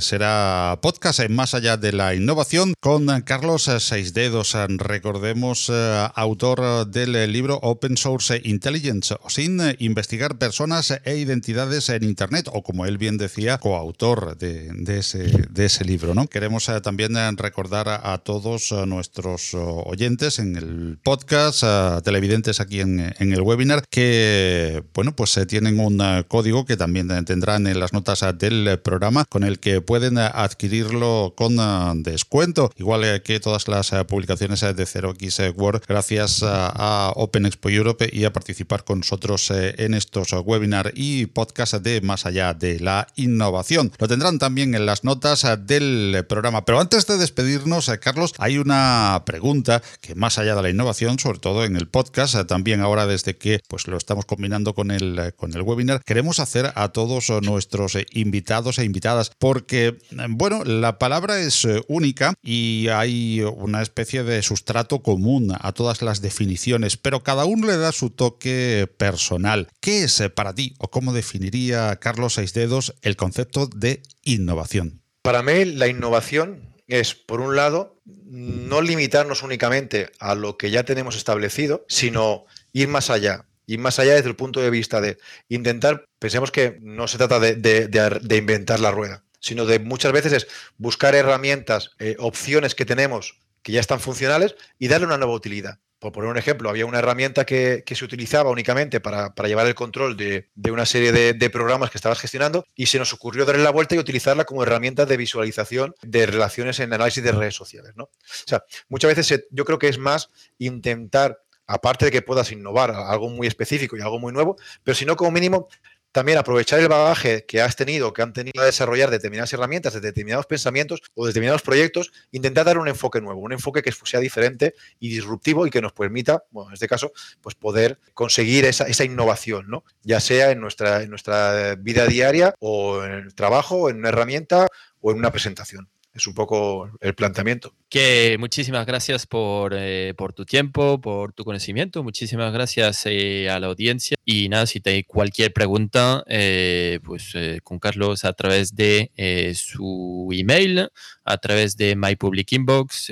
será 0.00 0.80
podcast 0.82 1.20
más 1.28 1.54
allá 1.54 1.76
de 1.76 1.92
la 1.92 2.14
innovación 2.14 2.74
con 2.80 3.06
Carlos 3.22 3.70
Seisdedos, 3.78 4.56
recordemos, 4.78 5.70
autor 6.14 6.88
del 6.88 7.30
libro 7.32 7.60
Open 7.62 7.96
Source 7.96 8.40
Intelligence, 8.44 9.14
sin 9.28 9.60
investigar 9.78 10.36
personas 10.36 11.00
e 11.04 11.16
identidades 11.16 11.88
en 11.90 12.02
Internet, 12.02 12.48
o 12.52 12.62
como 12.62 12.86
él 12.86 12.98
bien 12.98 13.18
decía, 13.18 13.58
coautor 13.58 14.36
de, 14.36 14.98
ese, 14.98 15.18
de 15.50 15.64
ese, 15.66 15.84
libro. 15.84 16.14
¿no? 16.14 16.26
Queremos 16.26 16.68
eh, 16.68 16.71
también 16.80 17.16
eh, 17.16 17.30
recordar 17.36 17.88
a, 17.88 18.18
todos 18.18 18.72
eh, 18.72 18.86
nuestros 18.86 19.54
oyentes 19.54 20.38
en 20.38 20.56
el 20.56 20.98
podcast, 21.02 21.64
televidentes 22.04 22.60
aquí 22.60 22.80
en, 22.80 23.14
el 23.18 23.42
webinar, 23.42 23.84
que 23.90 24.82
bueno, 24.94 25.14
pues 25.14 25.38
tienen 25.48 25.80
un 25.80 26.00
código 26.28 26.64
que 26.64 26.76
también 26.76 27.08
tendrán 27.24 27.66
en 27.66 27.80
las 27.80 27.92
notas 27.92 28.24
del 28.38 28.78
programa 28.80 29.24
con 29.28 29.44
el 29.44 29.58
que 29.58 29.80
pueden 29.80 30.18
adquirirlo 30.18 31.34
con 31.36 32.02
descuento, 32.02 32.70
igual 32.76 33.22
que 33.22 33.40
todas 33.40 33.68
las 33.68 33.90
publicaciones 34.06 34.60
de 34.60 34.74
0x 34.74 35.54
Word, 35.56 35.82
gracias 35.86 36.42
a 36.44 37.12
Open 37.16 37.46
Expo 37.46 37.70
Europe 37.70 38.08
y 38.12 38.24
a 38.24 38.32
participar 38.32 38.84
con 38.84 39.00
nosotros 39.00 39.50
en 39.50 39.94
estos 39.94 40.32
webinars 40.32 40.92
y 40.94 41.26
podcasts 41.26 41.82
de 41.82 42.00
Más 42.00 42.26
allá 42.26 42.54
de 42.54 42.80
la 42.80 43.06
innovación. 43.16 43.92
Lo 43.98 44.08
tendrán 44.08 44.38
también 44.38 44.74
en 44.74 44.86
las 44.86 45.04
notas 45.04 45.46
del 45.66 46.24
programa. 46.28 46.61
Pero 46.64 46.80
antes 46.80 47.06
de 47.06 47.18
despedirnos, 47.18 47.88
eh, 47.88 47.98
Carlos, 47.98 48.34
hay 48.38 48.58
una 48.58 49.22
pregunta 49.26 49.82
que 50.00 50.14
más 50.14 50.38
allá 50.38 50.54
de 50.54 50.62
la 50.62 50.70
innovación, 50.70 51.18
sobre 51.18 51.38
todo 51.38 51.64
en 51.64 51.76
el 51.76 51.88
podcast, 51.88 52.34
eh, 52.34 52.44
también 52.44 52.80
ahora 52.80 53.06
desde 53.06 53.36
que 53.36 53.60
pues 53.68 53.86
lo 53.86 53.96
estamos 53.96 54.26
combinando 54.26 54.74
con 54.74 54.90
el, 54.90 55.18
eh, 55.18 55.32
con 55.32 55.52
el 55.54 55.62
webinar, 55.62 56.02
queremos 56.04 56.40
hacer 56.40 56.72
a 56.74 56.88
todos 56.90 57.30
nuestros 57.42 57.96
invitados 58.12 58.78
e 58.78 58.84
invitadas, 58.84 59.32
porque, 59.38 59.98
bueno, 60.28 60.64
la 60.64 60.98
palabra 60.98 61.38
es 61.40 61.66
única 61.88 62.34
y 62.42 62.88
hay 62.88 63.40
una 63.42 63.82
especie 63.82 64.22
de 64.22 64.42
sustrato 64.42 65.02
común 65.02 65.54
a 65.58 65.72
todas 65.72 66.02
las 66.02 66.20
definiciones, 66.20 66.96
pero 66.96 67.22
cada 67.22 67.44
uno 67.44 67.66
le 67.66 67.76
da 67.76 67.92
su 67.92 68.10
toque 68.10 68.88
personal. 68.96 69.68
¿Qué 69.80 70.04
es 70.04 70.22
para 70.34 70.54
ti 70.54 70.74
o 70.78 70.90
cómo 70.90 71.12
definiría 71.12 71.96
Carlos 71.96 72.34
Seis 72.34 72.52
Dedos 72.52 72.94
el 73.02 73.16
concepto 73.16 73.66
de 73.66 74.02
innovación? 74.24 75.01
Para 75.22 75.42
mí 75.42 75.64
la 75.64 75.86
innovación 75.86 76.74
es, 76.88 77.14
por 77.14 77.40
un 77.40 77.54
lado, 77.54 77.96
no 78.04 78.82
limitarnos 78.82 79.42
únicamente 79.42 80.10
a 80.18 80.34
lo 80.34 80.58
que 80.58 80.70
ya 80.70 80.82
tenemos 80.82 81.16
establecido, 81.16 81.84
sino 81.88 82.44
ir 82.72 82.88
más 82.88 83.08
allá. 83.08 83.46
Ir 83.66 83.78
más 83.78 84.00
allá 84.00 84.14
desde 84.14 84.28
el 84.28 84.36
punto 84.36 84.60
de 84.60 84.70
vista 84.70 85.00
de 85.00 85.18
intentar, 85.48 86.06
pensemos 86.18 86.50
que 86.50 86.78
no 86.80 87.06
se 87.06 87.18
trata 87.18 87.38
de, 87.38 88.36
inventar 88.36 88.80
la 88.80 88.90
rueda, 88.90 89.22
sino 89.38 89.64
de 89.64 89.78
muchas 89.78 90.12
veces 90.12 90.32
es 90.32 90.48
buscar 90.76 91.14
herramientas, 91.14 91.92
eh, 92.00 92.16
opciones 92.18 92.74
que 92.74 92.84
tenemos 92.84 93.38
que 93.62 93.72
ya 93.72 93.80
están 93.80 94.00
funcionales 94.00 94.56
y 94.80 94.88
darle 94.88 95.06
una 95.06 95.18
nueva 95.18 95.34
utilidad 95.34 95.78
por 96.02 96.10
poner 96.10 96.30
un 96.30 96.36
ejemplo, 96.36 96.68
había 96.68 96.84
una 96.84 96.98
herramienta 96.98 97.46
que, 97.46 97.84
se 97.86 98.04
utilizaba 98.04 98.50
únicamente 98.50 98.98
para, 98.98 99.32
llevar 99.44 99.68
el 99.68 99.76
control 99.76 100.16
de, 100.16 100.48
una 100.68 100.84
serie 100.84 101.12
de, 101.12 101.50
programas 101.50 101.90
que 101.90 101.98
estabas 101.98 102.18
gestionando 102.18 102.66
y 102.74 102.86
se 102.86 102.98
nos 102.98 103.12
ocurrió 103.12 103.44
darle 103.44 103.62
la 103.62 103.70
vuelta 103.70 103.94
y 103.94 103.98
utilizarla 103.98 104.44
como 104.44 104.64
herramienta 104.64 105.06
de 105.06 105.16
visualización 105.16 105.94
de 106.02 106.26
relaciones 106.26 106.80
en 106.80 106.92
análisis 106.92 107.22
de 107.22 107.30
redes 107.30 107.54
sociales. 107.54 107.92
¿no? 107.94 108.04
O 108.04 108.10
sea, 108.46 108.64
muchas 108.88 109.14
veces 109.14 109.44
yo 109.52 109.64
creo 109.64 109.78
que 109.78 109.86
es 109.86 109.98
más 109.98 110.30
intentar, 110.58 111.40
aparte 111.68 112.06
de 112.06 112.10
que 112.10 112.20
puedas 112.20 112.50
innovar 112.50 112.90
algo 112.90 113.28
muy 113.28 113.46
específico 113.46 113.96
y 113.96 114.00
algo 114.00 114.18
muy 114.18 114.32
nuevo, 114.32 114.56
pero 114.82 114.96
si 114.96 115.06
no, 115.06 115.14
como 115.14 115.30
mínimo, 115.30 115.68
también 116.12 116.38
aprovechar 116.38 116.78
el 116.78 116.88
bagaje 116.88 117.44
que 117.46 117.60
has 117.60 117.74
tenido, 117.74 118.12
que 118.12 118.22
han 118.22 118.32
tenido 118.32 118.62
a 118.62 118.66
desarrollar 118.66 119.10
determinadas 119.10 119.52
herramientas, 119.52 119.94
de 119.94 120.00
determinados 120.00 120.46
pensamientos 120.46 121.00
o 121.14 121.26
determinados 121.26 121.62
proyectos, 121.62 122.12
intentar 122.30 122.66
dar 122.66 122.78
un 122.78 122.88
enfoque 122.88 123.20
nuevo, 123.20 123.40
un 123.40 123.52
enfoque 123.52 123.82
que 123.82 123.92
sea 123.92 124.20
diferente 124.20 124.74
y 125.00 125.08
disruptivo 125.08 125.66
y 125.66 125.70
que 125.70 125.80
nos 125.80 125.92
permita, 125.92 126.44
bueno, 126.50 126.70
en 126.70 126.74
este 126.74 126.86
caso, 126.86 127.12
pues 127.40 127.54
poder 127.54 127.98
conseguir 128.14 128.66
esa, 128.66 129.04
innovación, 129.04 129.66
¿no? 129.68 129.84
Ya 130.02 130.20
sea 130.20 130.50
en 130.50 130.60
nuestra, 130.60 131.02
en 131.02 131.10
nuestra 131.10 131.74
vida 131.76 132.06
diaria 132.06 132.54
o 132.60 133.02
en 133.02 133.12
el 133.12 133.34
trabajo, 133.34 133.90
en 133.90 133.96
una 133.96 134.10
herramienta 134.10 134.68
o 135.00 135.10
en 135.10 135.18
una 135.18 135.32
presentación 135.32 135.88
es 136.14 136.26
un 136.26 136.34
poco 136.34 136.90
el 137.00 137.14
planteamiento. 137.14 137.74
Que 137.92 138.38
muchísimas 138.40 138.86
gracias 138.86 139.26
por, 139.26 139.74
eh, 139.76 140.14
por 140.16 140.32
tu 140.32 140.46
tiempo, 140.46 140.98
por 140.98 141.34
tu 141.34 141.44
conocimiento, 141.44 142.02
muchísimas 142.02 142.50
gracias 142.50 143.02
eh, 143.04 143.50
a 143.50 143.60
la 143.60 143.66
audiencia 143.66 144.16
y 144.24 144.48
nada, 144.48 144.64
si 144.64 144.80
tenéis 144.80 145.04
cualquier 145.06 145.52
pregunta, 145.52 146.24
eh, 146.26 147.00
pues 147.04 147.34
con 147.62 147.78
Carlos 147.78 148.24
a 148.24 148.32
través 148.32 148.74
de 148.74 149.10
su 149.54 150.26
email, 150.32 150.88
a 151.26 151.36
través 151.36 151.76
de 151.76 151.94
My 151.94 152.16
Public 152.16 152.52
Inbox, 152.52 153.10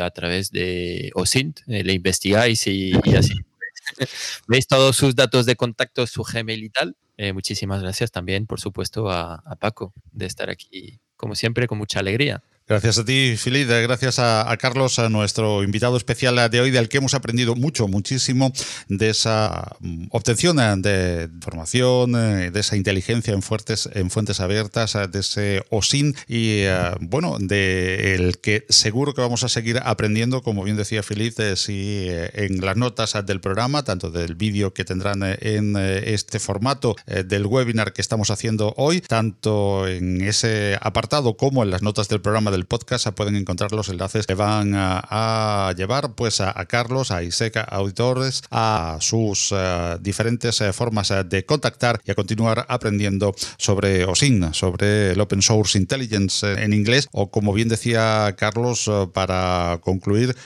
a 0.00 0.10
través 0.12 0.50
de 0.50 1.10
OSINT, 1.14 1.60
le 1.66 1.92
investigáis 1.92 2.66
y, 2.66 2.92
así. 3.14 3.34
Veis 4.48 4.66
todos 4.66 4.96
sus 4.96 5.14
datos 5.14 5.44
de 5.44 5.56
contacto, 5.56 6.06
su 6.06 6.22
Gmail 6.22 6.64
y 6.64 6.70
tal. 6.70 6.96
muchísimas 7.34 7.82
gracias 7.82 8.10
también, 8.10 8.46
por 8.46 8.60
supuesto, 8.60 9.10
a 9.10 9.56
Paco 9.60 9.92
de 10.10 10.24
estar 10.24 10.48
aquí 10.48 11.02
como 11.22 11.36
siempre, 11.36 11.68
con 11.68 11.78
mucha 11.78 12.00
alegría. 12.00 12.42
Gracias 12.68 12.96
a 12.98 13.04
ti, 13.04 13.36
Filip. 13.36 13.68
Gracias 13.68 14.20
a, 14.20 14.56
Carlos, 14.56 15.00
a 15.00 15.08
nuestro 15.08 15.64
invitado 15.64 15.96
especial 15.96 16.48
de 16.48 16.60
hoy, 16.60 16.70
del 16.70 16.88
que 16.88 16.98
hemos 16.98 17.12
aprendido 17.12 17.56
mucho, 17.56 17.88
muchísimo 17.88 18.52
de 18.88 19.10
esa 19.10 19.76
mm, 19.80 20.06
obtención 20.10 20.56
de 20.80 21.28
información, 21.32 22.14
eh, 22.14 22.50
de 22.52 22.60
esa 22.60 22.76
inteligencia 22.76 23.34
en, 23.34 23.42
fuertes, 23.42 23.88
en 23.92 24.10
fuentes 24.10 24.38
abiertas, 24.38 24.96
de 25.10 25.18
ese 25.18 25.64
OSIN 25.70 26.14
y, 26.28 26.60
eh, 26.60 26.92
bueno, 27.00 27.38
de 27.40 28.14
el 28.14 28.38
que 28.38 28.64
seguro 28.68 29.12
que 29.12 29.20
vamos 29.20 29.42
a 29.42 29.48
seguir 29.48 29.80
aprendiendo, 29.82 30.42
como 30.42 30.62
bien 30.62 30.76
decía 30.76 31.02
Filip, 31.02 31.40
si 31.56 32.06
eh, 32.08 32.30
en 32.34 32.60
las 32.60 32.76
notas 32.76 33.14
del 33.26 33.40
programa, 33.40 33.82
tanto 33.82 34.10
del 34.10 34.36
vídeo 34.36 34.72
que 34.72 34.84
tendrán 34.84 35.22
en 35.24 35.76
este 35.76 36.38
formato 36.38 36.94
del 37.06 37.46
webinar 37.46 37.92
que 37.92 38.02
estamos 38.02 38.30
haciendo 38.30 38.72
hoy, 38.76 39.00
tanto 39.00 39.88
en 39.88 40.20
ese 40.22 40.78
apartado 40.80 41.36
como 41.36 41.64
en 41.64 41.70
las 41.70 41.82
notas 41.82 42.08
del 42.08 42.20
programa 42.20 42.51
del 42.52 42.66
podcast 42.66 43.08
pueden 43.08 43.36
encontrar 43.36 43.72
los 43.72 43.88
enlaces 43.88 44.26
que 44.26 44.34
van 44.34 44.72
a, 44.74 45.72
llevar 45.76 46.14
pues 46.14 46.40
a, 46.40 46.52
Carlos, 46.66 47.10
a 47.10 47.22
Iseca 47.22 47.62
Auditores, 47.62 48.42
a 48.50 48.98
sus 49.00 49.52
eh, 49.52 49.96
diferentes 50.00 50.60
eh, 50.60 50.72
formas 50.72 51.10
eh, 51.10 51.24
de 51.24 51.44
contactar 51.44 52.00
y 52.04 52.10
a 52.10 52.14
continuar 52.14 52.66
aprendiendo 52.68 53.34
sobre 53.56 54.04
OSIN, 54.04 54.54
sobre 54.54 55.12
el 55.12 55.20
Open 55.20 55.42
Source 55.42 55.78
Intelligence 55.78 56.46
en 56.46 56.72
inglés 56.72 57.08
o 57.12 57.30
como 57.30 57.52
bien 57.52 57.68
decía 57.68 58.34
Carlos, 58.36 58.90
para 59.12 59.78
concluir, 59.82 60.36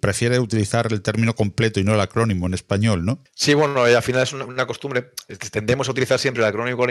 prefiere 0.00 0.38
utilizar 0.38 0.92
el 0.92 1.02
término 1.02 1.34
completo 1.34 1.80
y 1.80 1.84
no 1.84 1.94
el 1.94 2.00
acrónimo 2.00 2.46
en 2.46 2.54
español, 2.54 3.04
¿no? 3.04 3.22
Sí, 3.34 3.54
bueno, 3.54 3.84
al 3.84 4.02
final 4.02 4.22
es 4.22 4.32
una, 4.32 4.66
costumbre, 4.66 5.12
tendemos 5.50 5.88
a 5.88 5.92
utilizar 5.92 6.18
siempre 6.18 6.42
el 6.42 6.48
acrónimo 6.48 6.84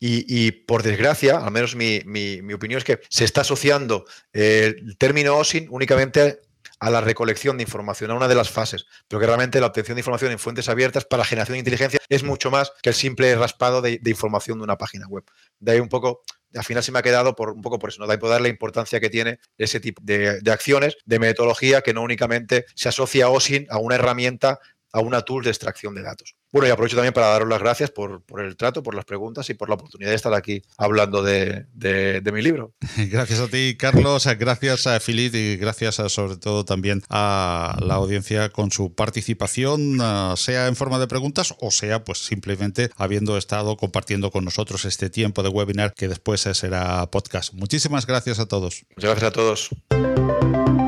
y, 0.00 0.52
por 0.52 0.82
desgracia, 0.82 1.38
al 1.38 1.50
menos 1.50 1.74
mi, 1.74 2.00
mi 2.04 2.52
opinión 2.52 2.78
es 2.78 2.84
que 2.84 3.00
se 3.08 3.24
está 3.24 3.40
asociando 3.40 3.87
el 4.32 4.96
término 4.98 5.36
OSIN 5.36 5.66
únicamente 5.70 6.40
a 6.80 6.90
la 6.90 7.00
recolección 7.00 7.56
de 7.56 7.64
información, 7.64 8.10
a 8.10 8.14
una 8.14 8.28
de 8.28 8.34
las 8.34 8.50
fases, 8.50 8.86
pero 9.08 9.20
que 9.20 9.26
realmente 9.26 9.60
la 9.60 9.66
obtención 9.66 9.96
de 9.96 10.00
información 10.00 10.32
en 10.32 10.38
fuentes 10.38 10.68
abiertas 10.68 11.04
para 11.04 11.20
la 11.20 11.24
generación 11.24 11.54
de 11.54 11.58
inteligencia 11.60 12.00
es 12.08 12.22
mucho 12.22 12.50
más 12.50 12.72
que 12.82 12.90
el 12.90 12.94
simple 12.94 13.34
raspado 13.34 13.82
de, 13.82 14.00
información 14.06 14.58
de 14.58 14.64
una 14.64 14.78
página 14.78 15.06
web. 15.08 15.24
De 15.58 15.72
ahí 15.72 15.80
un 15.80 15.88
poco, 15.88 16.22
al 16.54 16.64
final 16.64 16.82
se 16.82 16.92
me 16.92 17.00
ha 17.00 17.02
quedado 17.02 17.34
por 17.34 17.50
un 17.50 17.62
poco 17.62 17.78
por 17.78 17.90
eso, 17.90 18.00
¿no? 18.00 18.06
de 18.06 18.14
ahí 18.14 18.20
dar 18.22 18.40
la 18.40 18.48
importancia 18.48 19.00
que 19.00 19.10
tiene 19.10 19.40
ese 19.56 19.80
tipo 19.80 20.00
de, 20.04 20.40
de 20.40 20.52
acciones, 20.52 20.96
de 21.04 21.18
metodología 21.18 21.82
que 21.82 21.94
no 21.94 22.02
únicamente 22.02 22.66
se 22.74 22.88
asocia 22.88 23.26
a 23.26 23.30
OSIN 23.30 23.66
a 23.70 23.78
una 23.78 23.96
herramienta, 23.96 24.60
a 24.92 25.00
una 25.00 25.22
tool 25.22 25.44
de 25.44 25.50
extracción 25.50 25.94
de 25.94 26.02
datos. 26.02 26.34
Bueno, 26.50 26.66
y 26.66 26.70
aprovecho 26.70 26.96
también 26.96 27.12
para 27.12 27.26
daros 27.26 27.48
las 27.48 27.60
gracias 27.60 27.90
por, 27.90 28.22
el 28.38 28.56
trato, 28.56 28.82
por 28.82 28.94
las 28.94 29.04
preguntas 29.04 29.50
y 29.50 29.54
por 29.54 29.68
la 29.68 29.74
oportunidad 29.74 30.10
de 30.10 30.16
estar 30.16 30.32
aquí 30.32 30.62
hablando 30.78 31.22
de, 31.22 31.66
mi 32.32 32.42
libro. 32.42 32.74
Gracias 33.10 33.40
a 33.40 33.48
ti, 33.48 33.76
Carlos, 33.78 34.26
gracias 34.38 34.86
a 34.86 35.00
Filip 35.00 35.34
y 35.34 35.56
gracias 35.56 35.96
sobre 36.12 36.36
todo 36.36 36.64
también 36.64 37.02
a 37.08 37.78
la 37.80 37.94
audiencia 37.94 38.50
con 38.50 38.70
su 38.70 38.94
participación, 38.94 39.98
sea 40.36 40.68
en 40.68 40.76
forma 40.76 40.98
de 40.98 41.06
preguntas 41.06 41.54
o 41.60 41.70
sea 41.70 42.04
pues 42.04 42.18
simplemente 42.18 42.90
habiendo 42.96 43.36
estado 43.36 43.76
compartiendo 43.76 44.30
con 44.30 44.44
nosotros 44.44 44.84
este 44.84 45.10
tiempo 45.10 45.42
de 45.42 45.48
webinar 45.48 45.94
que 45.94 46.08
después 46.08 46.40
será 46.40 47.10
podcast. 47.10 47.54
Muchísimas 47.54 48.06
gracias 48.06 48.38
a 48.38 48.46
todos. 48.46 48.84
Muchas 48.96 49.10
gracias 49.10 49.28
a 49.28 49.32
todos. 49.32 50.87